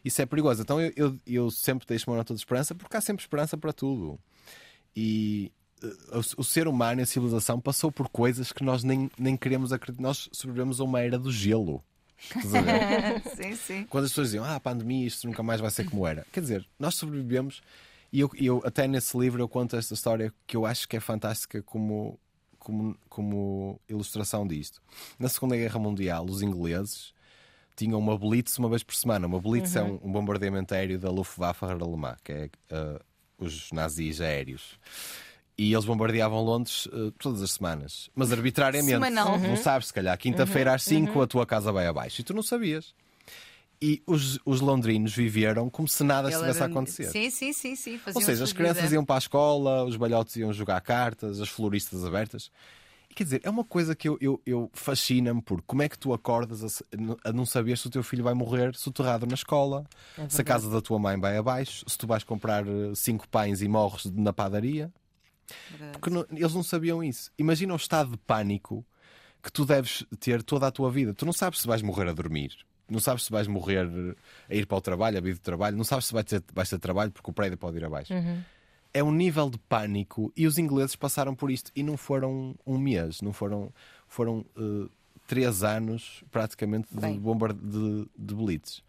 Isso 0.02 0.22
é 0.22 0.26
perigoso. 0.26 0.62
Então 0.62 0.80
eu, 0.80 0.90
eu, 0.96 1.18
eu 1.26 1.50
sempre 1.50 1.86
deixo 1.86 2.10
uma 2.10 2.16
nota 2.16 2.32
de 2.32 2.40
esperança, 2.40 2.74
porque 2.74 2.96
há 2.96 3.00
sempre 3.02 3.22
esperança 3.22 3.58
para 3.58 3.74
tudo. 3.74 4.18
E 4.96 5.52
eh, 5.82 5.86
o, 6.16 6.40
o 6.40 6.44
ser 6.44 6.66
humano 6.66 7.00
e 7.00 7.02
a 7.02 7.06
civilização 7.06 7.60
passou 7.60 7.92
por 7.92 8.08
coisas 8.08 8.50
que 8.50 8.64
nós 8.64 8.82
nem, 8.82 9.10
nem 9.18 9.36
queremos 9.36 9.70
acreditar. 9.70 10.02
Nós 10.02 10.30
sobrevivemos 10.32 10.80
a 10.80 10.84
uma 10.84 10.98
era 10.98 11.18
do 11.18 11.30
gelo. 11.30 11.84
Sim, 13.36 13.54
sim. 13.54 13.86
Quando 13.90 14.04
as 14.04 14.12
pessoas 14.12 14.28
diziam, 14.28 14.44
ah, 14.44 14.54
a 14.54 14.60
pandemia, 14.60 15.06
isto 15.06 15.26
nunca 15.26 15.42
mais 15.42 15.60
vai 15.60 15.70
ser 15.70 15.84
como 15.84 16.06
era. 16.06 16.24
Quer 16.32 16.40
dizer, 16.40 16.66
nós 16.78 16.94
sobrevivemos 16.94 17.60
e 18.14 18.20
eu, 18.20 18.30
eu 18.36 18.62
até 18.64 18.86
nesse 18.86 19.18
livro 19.18 19.42
eu 19.42 19.48
conto 19.48 19.74
esta 19.74 19.92
história 19.92 20.32
que 20.46 20.56
eu 20.56 20.64
acho 20.64 20.88
que 20.88 20.96
é 20.96 21.00
fantástica 21.00 21.60
como, 21.64 22.16
como, 22.60 22.96
como 23.08 23.80
ilustração 23.88 24.46
disto. 24.46 24.80
Na 25.18 25.28
Segunda 25.28 25.56
Guerra 25.56 25.80
Mundial, 25.80 26.24
os 26.24 26.40
ingleses 26.40 27.12
tinham 27.74 27.98
uma 27.98 28.16
blitz 28.16 28.56
uma 28.56 28.68
vez 28.68 28.84
por 28.84 28.94
semana. 28.94 29.26
Uma 29.26 29.40
blitz 29.40 29.74
é 29.74 29.82
um, 29.82 29.98
um 30.00 30.12
bombardeamento 30.12 30.72
aéreo 30.72 30.96
da 30.96 31.10
Luftwaffe 31.10 31.64
alemã, 31.64 32.14
que 32.22 32.30
é 32.30 32.50
ah, 32.70 33.00
os 33.36 33.72
nazis 33.72 34.20
aéreos. 34.20 34.78
E 35.58 35.72
eles 35.72 35.84
bombardeavam 35.84 36.40
Londres 36.40 36.86
ah, 36.92 37.12
todas 37.18 37.42
as 37.42 37.50
semanas, 37.50 38.08
mas 38.14 38.30
arbitrariamente. 38.30 38.92
Semanal. 38.92 39.40
Não 39.40 39.56
sabes, 39.56 39.88
se 39.88 39.92
calhar, 39.92 40.16
quinta-feira 40.16 40.72
às 40.72 40.84
5 40.84 41.20
a 41.20 41.26
tua 41.26 41.44
casa 41.44 41.72
vai 41.72 41.88
abaixo. 41.88 42.20
E 42.20 42.24
tu 42.24 42.32
não 42.32 42.44
sabias. 42.44 42.94
E 43.82 44.02
os, 44.06 44.38
os 44.44 44.60
londrinos 44.60 45.14
viveram 45.14 45.68
como 45.68 45.86
se 45.86 46.02
nada 46.04 46.28
Ele 46.28 46.34
estivesse 46.36 46.60
a 46.60 46.64
era- 46.64 46.72
acontecer. 46.72 47.10
Sim, 47.10 47.30
sim, 47.30 47.52
sim, 47.52 47.76
sim. 47.76 48.00
Ou 48.14 48.20
seja, 48.22 48.42
a 48.42 48.44
as 48.44 48.52
crianças 48.52 48.82
vida. 48.84 48.94
iam 48.94 49.04
para 49.04 49.16
a 49.16 49.18
escola, 49.18 49.84
os 49.84 49.96
balhotes 49.96 50.36
iam 50.36 50.52
jogar 50.52 50.80
cartas, 50.80 51.40
as 51.40 51.48
floristas 51.48 52.04
abertas. 52.04 52.50
E, 53.10 53.14
quer 53.14 53.24
dizer, 53.24 53.40
é 53.44 53.50
uma 53.50 53.64
coisa 53.64 53.94
que 53.94 54.08
eu, 54.08 54.16
eu, 54.20 54.40
eu 54.46 54.70
fascina-me 54.72 55.42
por 55.42 55.60
como 55.62 55.82
é 55.82 55.88
que 55.88 55.98
tu 55.98 56.12
acordas 56.14 56.82
a, 56.82 57.28
a 57.28 57.32
não 57.32 57.44
saber 57.44 57.76
se 57.76 57.86
o 57.86 57.90
teu 57.90 58.02
filho 58.02 58.24
vai 58.24 58.32
morrer 58.34 58.74
soterrado 58.74 59.26
na 59.26 59.34
escola, 59.34 59.84
É 60.16 60.28
se 60.28 60.40
a 60.40 60.44
casa 60.44 60.70
da 60.70 60.80
tua 60.80 60.98
mãe 60.98 61.18
vai 61.20 61.36
abaixo, 61.36 61.84
se 61.86 61.98
tu 61.98 62.06
vais 62.06 62.24
comprar 62.24 62.66
eh, 62.66 62.92
cinco 62.94 63.28
pães 63.28 63.60
e 63.60 63.68
morres 63.68 64.06
na 64.06 64.32
padaria. 64.32 64.90
Porque 65.92 66.08
não- 66.10 66.24
eles 66.30 66.54
não 66.54 66.62
sabiam 66.62 67.04
isso. 67.04 67.30
Imagina 67.38 67.74
o 67.74 67.76
estado 67.76 68.12
de 68.12 68.16
pânico 68.16 68.84
que 69.42 69.52
tu 69.52 69.64
deves 69.66 70.04
ter 70.18 70.42
toda 70.42 70.66
a 70.66 70.70
tua 70.70 70.90
vida. 70.90 71.12
Tu 71.12 71.26
não 71.26 71.32
sabes 71.34 71.60
se 71.60 71.66
vais 71.66 71.82
morrer 71.82 72.08
a 72.08 72.12
dormir. 72.14 72.56
Não 72.88 73.00
sabes 73.00 73.24
se 73.24 73.30
vais 73.30 73.46
morrer 73.46 73.88
a 74.48 74.54
ir 74.54 74.66
para 74.66 74.76
o 74.76 74.80
trabalho, 74.80 75.16
a 75.18 75.20
vir 75.20 75.34
do 75.34 75.40
trabalho. 75.40 75.76
Não 75.76 75.84
sabes 75.84 76.06
se 76.06 76.12
vais 76.12 76.24
ter, 76.26 76.42
vais 76.52 76.68
ter 76.68 76.78
trabalho 76.78 77.10
porque 77.10 77.30
o 77.30 77.32
prédio 77.32 77.56
pode 77.56 77.76
ir 77.78 77.84
abaixo. 77.84 78.12
É 78.92 79.02
um 79.02 79.10
nível 79.12 79.50
de 79.50 79.58
pânico 79.58 80.32
e 80.36 80.46
os 80.46 80.58
ingleses 80.58 80.94
passaram 80.94 81.34
por 81.34 81.50
isto 81.50 81.72
e 81.74 81.82
não 81.82 81.96
foram 81.96 82.54
um 82.64 82.78
mês, 82.78 83.20
não 83.20 83.32
foram, 83.32 83.72
foram 84.06 84.44
eh, 84.56 84.88
três 85.26 85.64
anos 85.64 86.22
praticamente 86.30 86.88
de, 86.92 87.18
bombarde 87.18 87.58
de, 87.60 88.06
de 88.16 88.34
blitz. 88.34 88.82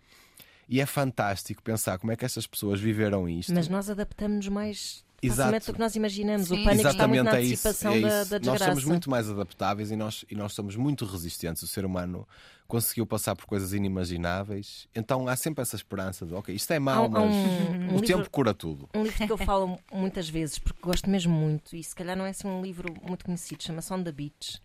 E 0.67 0.81
é 0.81 0.85
fantástico 0.85 1.61
pensar 1.63 1.97
como 1.97 2.11
é 2.11 2.15
que 2.15 2.25
estas 2.25 2.45
pessoas 2.47 2.79
viveram 2.79 3.29
isto. 3.29 3.53
Mas 3.53 3.67
nós 3.67 3.89
adaptamos-nos 3.89 4.47
mais 4.47 5.05
Exato. 5.21 5.37
facilmente 5.37 5.65
do 5.67 5.73
que 5.73 5.79
nós 5.79 5.95
imaginamos. 5.95 6.47
Sim. 6.47 6.61
O 6.61 6.63
pânico 6.63 6.87
está 6.87 7.07
muito 7.07 7.21
Exatamente, 7.21 7.31
na 7.31 7.37
é 7.37 7.41
isso. 7.41 7.67
antecipação 7.67 7.93
é 7.93 8.01
da, 8.01 8.07
isso. 8.21 8.29
da 8.29 8.39
nós 8.39 8.41
desgraça. 8.41 8.65
somos 8.65 8.85
muito 8.85 9.09
mais 9.09 9.29
adaptáveis 9.29 9.91
e 9.91 9.95
nós, 9.95 10.25
e 10.29 10.35
nós 10.35 10.53
somos 10.53 10.75
muito 10.75 11.05
resistentes. 11.05 11.61
O 11.63 11.67
ser 11.67 11.85
humano 11.85 12.27
conseguiu 12.67 13.05
passar 13.05 13.35
por 13.35 13.45
coisas 13.45 13.73
inimagináveis. 13.73 14.87
Então 14.95 15.27
há 15.27 15.35
sempre 15.35 15.61
essa 15.61 15.75
esperança 15.75 16.25
de, 16.25 16.33
ok, 16.33 16.53
isto 16.55 16.71
é 16.73 16.79
mau, 16.79 17.05
um- 17.05 17.09
mas 17.09 17.23
um- 17.23 17.27
um 17.27 17.87
o 17.87 17.91
livro- 17.99 18.01
tempo 18.05 18.29
cura 18.29 18.53
tudo. 18.53 18.89
Um 18.95 19.03
livro 19.03 19.25
que 19.25 19.31
eu 19.31 19.37
falo 19.37 19.77
muitas 19.93 20.27
vezes, 20.27 20.57
porque 20.57 20.79
gosto 20.81 21.09
mesmo 21.09 21.33
muito, 21.33 21.75
e 21.75 21.83
se 21.83 21.93
calhar 21.95 22.15
não 22.17 22.25
é 22.25 22.29
assim 22.29 22.47
um 22.47 22.61
livro 22.61 22.93
muito 23.07 23.23
conhecido, 23.25 23.61
chama-se 23.63 23.93
On 23.93 24.01
the 24.03 24.11
Beach, 24.11 24.59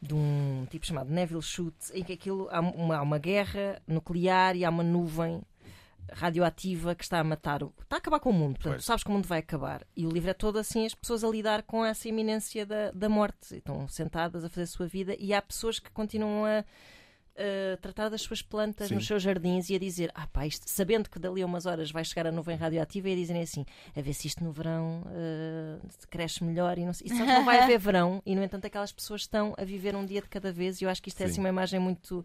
de 0.00 0.14
um 0.14 0.66
tipo 0.70 0.86
chamado 0.86 1.10
Neville 1.10 1.42
Shute, 1.42 1.92
em 1.92 2.02
que 2.02 2.14
aquilo 2.14 2.48
há 2.50 2.60
uma, 2.60 2.96
há 2.96 3.02
uma 3.02 3.18
guerra 3.18 3.82
nuclear 3.86 4.56
e 4.56 4.64
há 4.64 4.70
uma 4.70 4.82
nuvem 4.82 5.42
radioativa 6.12 6.94
que 6.94 7.04
está 7.04 7.20
a 7.20 7.24
matar, 7.24 7.62
o, 7.62 7.72
está 7.82 7.96
a 7.96 7.98
acabar 7.98 8.18
com 8.18 8.30
o 8.30 8.32
mundo, 8.32 8.54
portanto, 8.54 8.72
Pois. 8.74 8.84
sabes 8.84 9.04
que 9.04 9.10
o 9.10 9.12
mundo 9.12 9.26
vai 9.28 9.38
acabar. 9.40 9.82
E 9.96 10.06
o 10.06 10.10
livro 10.10 10.30
é 10.30 10.34
todo 10.34 10.58
assim, 10.58 10.84
as 10.86 10.94
pessoas 10.94 11.22
a 11.22 11.28
lidar 11.28 11.62
com 11.62 11.84
essa 11.84 12.08
iminência 12.08 12.66
da, 12.66 12.90
da 12.90 13.08
morte, 13.08 13.56
estão 13.56 13.86
sentadas 13.86 14.44
a 14.44 14.48
fazer 14.48 14.62
a 14.62 14.66
sua 14.66 14.86
vida, 14.88 15.14
e 15.18 15.32
há 15.32 15.40
pessoas 15.40 15.78
que 15.78 15.90
continuam 15.90 16.44
a 16.46 16.64
a 17.36 17.76
tratar 17.78 18.08
das 18.08 18.22
suas 18.22 18.42
plantas 18.42 18.88
Sim. 18.88 18.94
nos 18.94 19.06
seus 19.06 19.22
jardins 19.22 19.70
e 19.70 19.74
a 19.74 19.78
dizer, 19.78 20.10
ah 20.14 20.26
pá, 20.26 20.46
isto, 20.46 20.68
sabendo 20.68 21.08
que 21.08 21.18
dali 21.18 21.42
a 21.42 21.46
umas 21.46 21.66
horas 21.66 21.90
vai 21.90 22.04
chegar 22.04 22.26
a 22.26 22.32
nuvem 22.32 22.56
radioativa 22.56 23.08
e 23.08 23.12
a 23.12 23.16
dizerem 23.16 23.42
assim, 23.42 23.64
a 23.96 24.00
ver 24.00 24.12
se 24.12 24.26
isto 24.26 24.44
no 24.44 24.52
verão 24.52 25.02
eh, 25.10 25.78
cresce 26.10 26.44
melhor 26.44 26.78
e 26.78 26.84
não 26.84 26.92
sei. 26.92 27.06
E 27.06 27.10
só 27.10 27.24
que 27.24 27.32
não 27.32 27.44
vai 27.44 27.60
haver 27.60 27.78
verão 27.78 28.22
e 28.26 28.34
no 28.34 28.42
entanto 28.42 28.66
aquelas 28.66 28.92
pessoas 28.92 29.22
estão 29.22 29.54
a 29.56 29.64
viver 29.64 29.94
um 29.96 30.04
dia 30.04 30.20
de 30.20 30.28
cada 30.28 30.52
vez 30.52 30.80
e 30.80 30.84
eu 30.84 30.90
acho 30.90 31.02
que 31.02 31.08
isto 31.08 31.20
é 31.20 31.26
Sim. 31.26 31.32
assim 31.32 31.40
uma 31.40 31.48
imagem 31.48 31.80
muito 31.80 32.24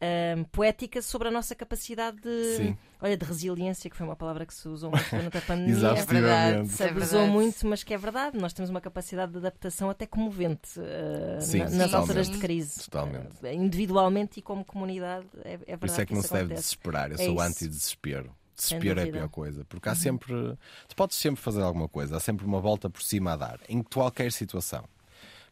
ahm, 0.00 0.44
poética 0.52 1.02
sobre 1.02 1.28
a 1.28 1.30
nossa 1.30 1.54
capacidade 1.54 2.20
de, 2.20 2.56
Sim. 2.56 2.76
olha, 3.00 3.16
de 3.16 3.24
resiliência, 3.24 3.90
que 3.90 3.96
foi 3.96 4.06
uma 4.06 4.14
palavra 4.16 4.46
que 4.46 4.54
se 4.54 4.68
usou 4.68 4.90
muito 4.90 5.08
durante 5.10 5.36
a 5.38 5.40
pandemia. 5.40 5.74
Exaustivamente. 5.74 6.68
Se 6.70 6.82
É 6.82 6.88
abusou 6.90 7.08
verdade. 7.20 7.30
muito, 7.32 7.66
mas 7.66 7.82
que 7.84 7.94
é 7.94 7.98
verdade. 7.98 8.38
Nós 8.38 8.52
temos 8.52 8.70
uma 8.70 8.80
capacidade 8.80 9.32
de 9.32 9.38
adaptação 9.38 9.90
até 9.90 10.06
comovente 10.06 10.78
eh, 10.78 11.40
Sim, 11.40 11.58
na- 11.58 11.70
nas 11.70 11.94
alturas 11.94 12.28
de 12.30 12.38
crise. 12.38 12.80
Totalmente. 12.84 13.34
Eh, 13.42 13.54
individualmente 13.54 14.38
e 14.38 14.42
como 14.42 14.64
comunidade, 14.64 15.26
é, 15.44 15.54
é 15.54 15.56
verdade 15.56 15.78
Por 15.78 15.86
isso 15.86 16.00
é 16.00 16.06
que 16.06 16.14
não 16.14 16.22
se 16.22 16.28
deve 16.32 16.44
acontece. 16.44 16.62
desesperar. 16.62 17.10
Eu 17.10 17.16
É 17.18 17.24
sou 17.24 17.40
anti-desespero. 17.40 18.34
Desespero 18.56 18.98
é 18.98 19.02
a. 19.02 19.06
Uhum. 19.06 19.12
pior 19.12 19.28
coisa. 19.28 19.64
Porque 19.64 19.88
há 19.88 19.94
sempre. 19.94 20.32
Tu 20.88 20.96
podes 20.96 21.16
sempre 21.16 21.40
fazer 21.40 21.62
alguma 21.62 21.88
coisa, 21.88 22.16
há 22.16 22.20
sempre 22.20 22.44
uma 22.44 22.60
volta 22.60 22.90
por 22.90 23.00
cima 23.02 23.32
a 23.32 23.36
dar, 23.36 23.60
em 23.68 23.82
qualquer 23.82 24.32
situação. 24.32 24.84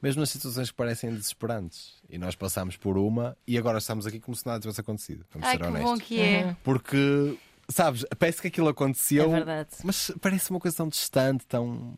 Mesmo 0.02 0.20
nas 0.20 0.30
situações 0.30 0.70
que 0.70 0.76
parecem 0.76 1.10
desesperantes. 1.10 1.94
E 2.08 2.18
nós 2.18 2.34
passamos 2.34 2.76
por 2.76 2.96
uma 2.98 3.36
e 3.46 3.56
agora 3.58 3.78
estamos 3.78 4.06
aqui 4.06 4.20
como 4.20 4.36
se 4.36 4.44
nada 4.46 4.60
tivesse 4.60 4.80
acontecido. 4.80 5.24
Vamos 5.32 5.46
Ai, 5.48 5.54
ser 5.56 5.62
que 5.62 5.66
honestos. 5.66 5.90
bom 5.90 5.98
que 5.98 6.20
é. 6.20 6.44
Uhum. 6.46 6.56
Porque, 6.62 7.38
sabes, 7.68 8.04
parece 8.18 8.40
que 8.42 8.48
aquilo 8.48 8.68
aconteceu, 8.68 9.24
É 9.24 9.34
verdade. 9.36 9.70
mas 9.82 10.10
parece 10.20 10.50
uma 10.50 10.60
coisa 10.60 10.76
tão 10.76 10.88
distante, 10.88 11.44
tão. 11.46 11.94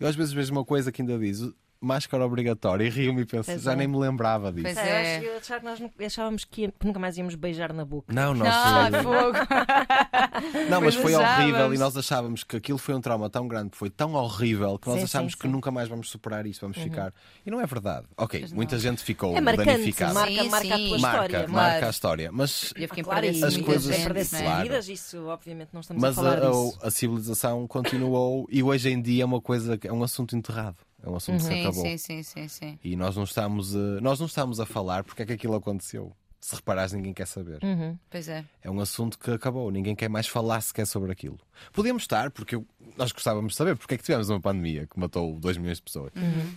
Eu 0.00 0.06
às 0.08 0.14
vezes 0.16 0.32
vejo 0.32 0.52
uma 0.52 0.64
coisa 0.64 0.90
que 0.92 1.00
ainda 1.02 1.18
diz 1.18 1.40
máscara 1.80 2.24
obrigatória 2.26 2.84
e 2.84 2.88
rio-me 2.88 3.22
e 3.22 3.24
penso, 3.24 3.50
Pois 3.50 3.62
já 3.62 3.72
é. 3.72 3.76
nem 3.76 3.86
me 3.86 3.96
lembrava 3.96 4.50
disso. 4.52 4.64
Pois 4.64 4.76
É, 4.78 5.18
eu, 5.24 5.32
é. 5.34 5.36
achava 5.38 5.60
que 5.60 5.66
nós 5.66 5.80
achávamos 6.06 6.44
que, 6.44 6.62
ia- 6.62 6.72
que 6.72 6.86
nunca 6.86 6.98
mais 6.98 7.16
íamos 7.16 7.34
beijar 7.34 7.72
na 7.72 7.84
boca. 7.84 8.12
Não, 8.12 8.34
nós. 8.34 8.48
Ah, 8.52 8.90
eh, 8.92 9.02
fogo. 9.02 9.38
Não, 10.70 10.80
mas 10.80 10.94
Pois 10.96 10.96
foi 10.96 11.14
horrível 11.14 11.74
e 11.74 11.78
nós 11.78 11.96
achávamos 11.96 12.42
que 12.44 12.56
aquilo 12.56 12.78
foi 12.78 12.94
um 12.94 13.00
trauma 13.00 13.28
tão 13.30 13.46
grande, 13.46 13.70
foi 13.76 13.90
tão 13.90 14.14
horrível 14.14 14.78
que 14.78 14.88
nós 14.88 14.98
Sim, 14.98 15.04
achávamos 15.04 15.32
sim, 15.34 15.38
que 15.38 15.46
sim. 15.46 15.52
nunca 15.52 15.70
mais 15.70 15.88
vamos 15.88 16.10
superar 16.10 16.46
isto, 16.46 16.60
vamos 16.62 16.78
ficar. 16.78 17.12
E 17.44 17.50
não 17.50 17.60
é 17.60 17.66
verdade. 17.66 18.06
Ok, 18.16 18.46
muita 18.52 18.78
gente 18.78 19.02
ficou 19.02 19.36
É 19.36 19.40
marcante, 19.40 19.68
danificada. 19.70 20.14
marca, 20.14 20.42
Sim, 20.42 20.48
marca 20.48 20.74
a 20.74 20.78
tua 20.78 20.98
marca, 20.98 21.24
história. 21.26 21.38
marca 21.48 21.70
claro. 21.70 21.86
a 21.86 21.90
história. 21.90 22.32
Mas, 22.32 22.72
Eu 22.76 22.88
fiquei 22.88 23.04
Claro, 23.04 23.20
perdendo 23.22 23.44
e 23.44 23.46
As 23.48 23.56
coisas- 23.56 23.96
perder-se 23.96 24.32
não 24.34 24.40
é? 24.40 24.44
claro. 24.44 24.62
vidas, 24.64 24.88
isso 24.88 25.26
obviamente 25.26 25.68
não 25.72 25.80
estamos 25.80 26.02
mas 26.02 26.18
a 26.18 26.22
falar 26.22 26.42
a, 26.42 26.50
disso. 26.50 26.78
a- 26.82 26.88
a 26.88 26.90
civilização 26.90 27.66
continuou 27.66 28.46
e 28.50 28.62
hoje 28.62 28.90
em 28.90 29.00
dia 29.00 29.22
é 29.22 29.26
uma 29.26 29.40
coisa 29.40 29.78
é 29.82 29.92
um 29.92 30.02
assunto 30.02 30.36
enterrado. 30.36 30.76
É 31.02 31.08
um 31.08 31.16
assunto 31.16 31.38
que 31.38 31.44
Sim, 31.44 31.60
acabou. 31.62 31.82
sim, 31.84 31.96
sim, 31.98 32.22
sim, 32.22 32.48
sim. 32.48 32.78
E 32.82 32.96
nós 32.96 33.16
não 33.16 33.24
estamos 33.24 33.74
a, 33.76 34.00
nós 34.00 34.18
não 34.18 34.26
estamos 34.26 34.58
a 34.60 34.66
falar 34.66 35.04
porque 35.04 35.22
é 35.22 35.26
que 35.26 35.32
aquilo 35.32 35.54
aconteceu. 35.54 36.12
se 36.40 36.54
reparares, 36.54 36.92
ninguém 36.92 37.12
quer 37.12 37.26
saber. 37.26 37.58
Uhum. 37.64 37.98
Pois 38.08 38.28
é. 38.28 38.44
É 38.62 38.70
um 38.70 38.78
assunto 38.80 39.18
que 39.18 39.28
acabou, 39.32 39.72
ninguém 39.72 39.94
quer 39.96 40.08
mais 40.08 40.28
falar 40.28 40.60
sequer 40.60 40.86
sobre 40.86 41.10
aquilo. 41.10 41.36
Podíamos 41.72 42.04
estar, 42.04 42.30
porque 42.30 42.54
eu- 42.54 42.64
nós 42.96 43.10
gostávamos 43.10 43.52
de 43.52 43.56
saber 43.58 43.76
porque 43.76 43.94
é 43.94 43.98
que 43.98 44.04
tivemos 44.04 44.28
uma 44.28 44.40
pandemia 44.40 44.86
que 44.86 44.98
matou 45.00 45.38
2 45.40 45.56
milhões 45.56 45.78
de 45.78 45.82
pessoas. 45.82 46.12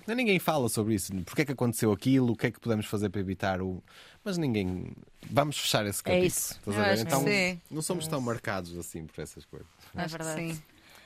Não, 0.08 0.14
Ninguém 0.16 0.38
fala 0.38 0.70
sobre 0.70 0.94
isso, 0.94 1.12
porque 1.26 1.42
é 1.42 1.46
que 1.46 1.52
aconteceu 1.52 1.92
aquilo, 1.92 2.34
o 2.34 2.36
que 2.36 2.46
é 2.48 2.52
que 2.52 2.60
podemos 2.60 2.86
fazer 2.86 3.10
para 3.10 3.22
evitar 3.22 3.60
o. 3.60 3.84
Mas 4.24 4.38
ninguém. 4.38 4.94
Vamos 5.32 5.58
fechar 5.58 5.84
esse 5.88 6.02
capítulo. 6.04 6.28
isso. 6.28 6.54
Estás 6.60 6.78
a 6.78 6.84
ver? 6.84 6.96
que 6.98 7.02
Então, 7.02 7.26
não 7.72 7.82
somos 7.82 8.08
tão 8.08 8.22
marcados 8.22 8.78
assim 8.78 9.08
por 9.08 9.20
essas 9.22 9.46
coisas. 9.46 9.68
Que 9.92 9.98
verdade. 10.08 10.54
sim. 10.54 10.62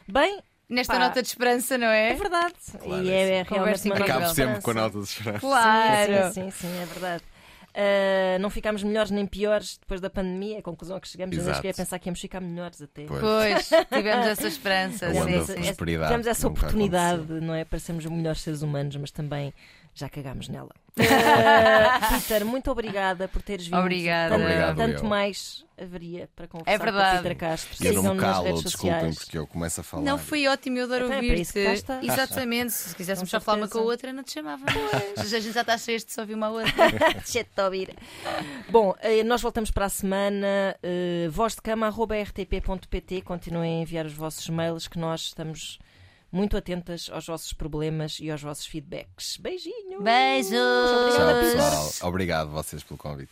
Bem, 0.08 0.42
Nesta 0.68 0.94
Pá. 0.94 1.00
nota 1.00 1.22
de 1.22 1.28
esperança, 1.28 1.78
não 1.78 1.88
é? 1.88 2.12
é 2.12 2.14
verdade. 2.16 2.56
Claro, 2.80 3.04
e 3.04 3.10
é 3.10 3.14
é, 3.14 3.30
é 3.30 3.42
assim. 3.42 3.54
realmente 3.54 3.86
uma 3.86 3.96
incrível. 3.96 4.16
Acabo 4.16 4.34
sempre 4.34 4.62
com 4.62 4.72
a 4.72 4.74
nota 4.74 4.98
de 4.98 5.04
esperança. 5.06 5.40
Claro. 5.40 6.34
Sim, 6.34 6.50
sim, 6.50 6.52
sim, 6.52 6.82
é 6.82 6.86
verdade. 6.86 7.24
Ah, 7.76 8.40
não 8.40 8.50
ficámos 8.50 8.82
melhores 8.84 9.12
nem 9.12 9.26
piores 9.28 9.78
depois 9.78 10.00
da 10.00 10.10
pandemia, 10.10 10.56
é 10.56 10.60
a 10.60 10.64
conclusão 10.64 10.96
a 10.96 11.02
que 11.02 11.10
chegamos. 11.10 11.36
Eu 11.36 11.44
Exato. 11.44 11.58
cheguei 11.58 11.72
a 11.72 11.74
pensar 11.74 12.00
que 12.00 12.08
íamos 12.08 12.22
ficar 12.22 12.40
melhores 12.40 12.82
até. 12.82 13.04
Pois. 13.06 13.22
Pois, 13.22 13.70
tivemos 13.94 14.28
essa 14.28 14.48
esperança. 14.48 15.12
Sim, 15.12 15.20
Tivemos 15.20 15.46
sim. 15.48 15.54
prosperidade 15.56 16.08
tivemos 16.08 16.28
essa 16.28 16.48
oportunidade, 16.48 17.34
não 17.42 17.54
é? 17.54 17.66
Para 17.66 17.80
sermos 17.80 18.06
melhores 18.06 18.42
seres 18.42 18.62
humanos, 18.62 18.96
mas 18.96 19.12
também 19.12 19.54
já 19.94 20.08
cagámos 20.08 20.48
nela. 20.48 20.72
Ah, 20.98 22.10
Peter, 22.14 22.46
muito 22.46 22.72
obrigada 22.72 23.28
por 23.28 23.42
teres 23.42 23.66
vindo. 23.66 23.78
Obrigada. 23.78 24.36
Obrigado, 24.36 24.78
Tanto 24.78 25.04
eu. 25.04 25.10
mais 25.10 25.66
haveria 25.78 26.30
para 26.34 26.48
conversar 26.48 26.72
É 26.72 26.78
verdade. 26.78 27.10
com 27.12 27.20
o 27.20 27.24
Peter 27.24 27.38
Castro. 27.38 27.76
Eu 27.86 27.94
não 27.96 28.02
me 28.02 28.08
Sigam-no 28.10 28.22
nas 28.22 28.34
calo, 28.34 28.46
redes 28.46 28.64
desculpem, 28.64 28.94
sociais. 28.98 29.16
porque 29.18 29.38
eu 29.38 29.46
começo 29.48 29.82
a 29.82 29.84
falar. 29.84 30.04
Não, 30.04 30.18
foi 30.18 30.48
ótimo, 30.48 30.78
eu 30.78 30.86
adoro 30.86 31.06
Então 31.06 31.14
é 31.18 31.22
ouvir-te. 31.22 31.60
está. 31.60 32.00
Exatamente, 32.02 32.72
se 32.72 32.96
quiséssemos 32.96 33.30
só 33.30 33.42
falar 33.42 33.58
uma 33.58 33.68
com 33.68 33.80
a 33.80 33.82
outra, 33.82 34.14
não 34.14 34.24
te 34.24 34.32
chamava. 34.32 34.64
A 35.18 35.24
gente 35.26 35.52
já 35.52 35.62
está 35.62 35.78
cheio 35.78 35.98
de 36.00 36.12
só 36.14 36.22
ouvir 36.22 36.34
uma 36.36 36.50
outra. 36.50 36.72
Deixa-te 37.14 37.50
de 37.54 37.62
ouvir. 37.62 37.94
Bom, 38.70 38.96
eh, 39.02 39.22
nós 39.24 39.42
voltamos 39.42 39.72
para 39.72 39.86
a 39.86 39.90
semana. 39.90 40.78
eh, 40.82 41.28
vozdecama.rtp.pt. 41.30 43.22
Continuem 43.24 43.80
a 43.80 43.82
enviar 43.82 44.06
os 44.06 44.14
vossos 44.14 44.48
mails, 44.50 44.88
que 44.88 44.98
nós 44.98 45.22
estamos 45.24 45.78
muito 46.36 46.58
atentas 46.58 47.10
aos 47.12 47.26
vossos 47.26 47.54
problemas 47.54 48.20
e 48.20 48.30
aos 48.30 48.42
vossos 48.42 48.66
feedbacks. 48.66 49.38
Beijinhos! 49.38 50.04
Beijos! 50.04 50.52
Obrigada, 50.54 51.32
Tchau, 51.34 51.42
Peter. 51.42 51.52
pessoal. 51.54 52.10
Obrigado 52.10 52.50
vocês 52.52 52.84
pelo 52.84 52.98
convite. 52.98 53.32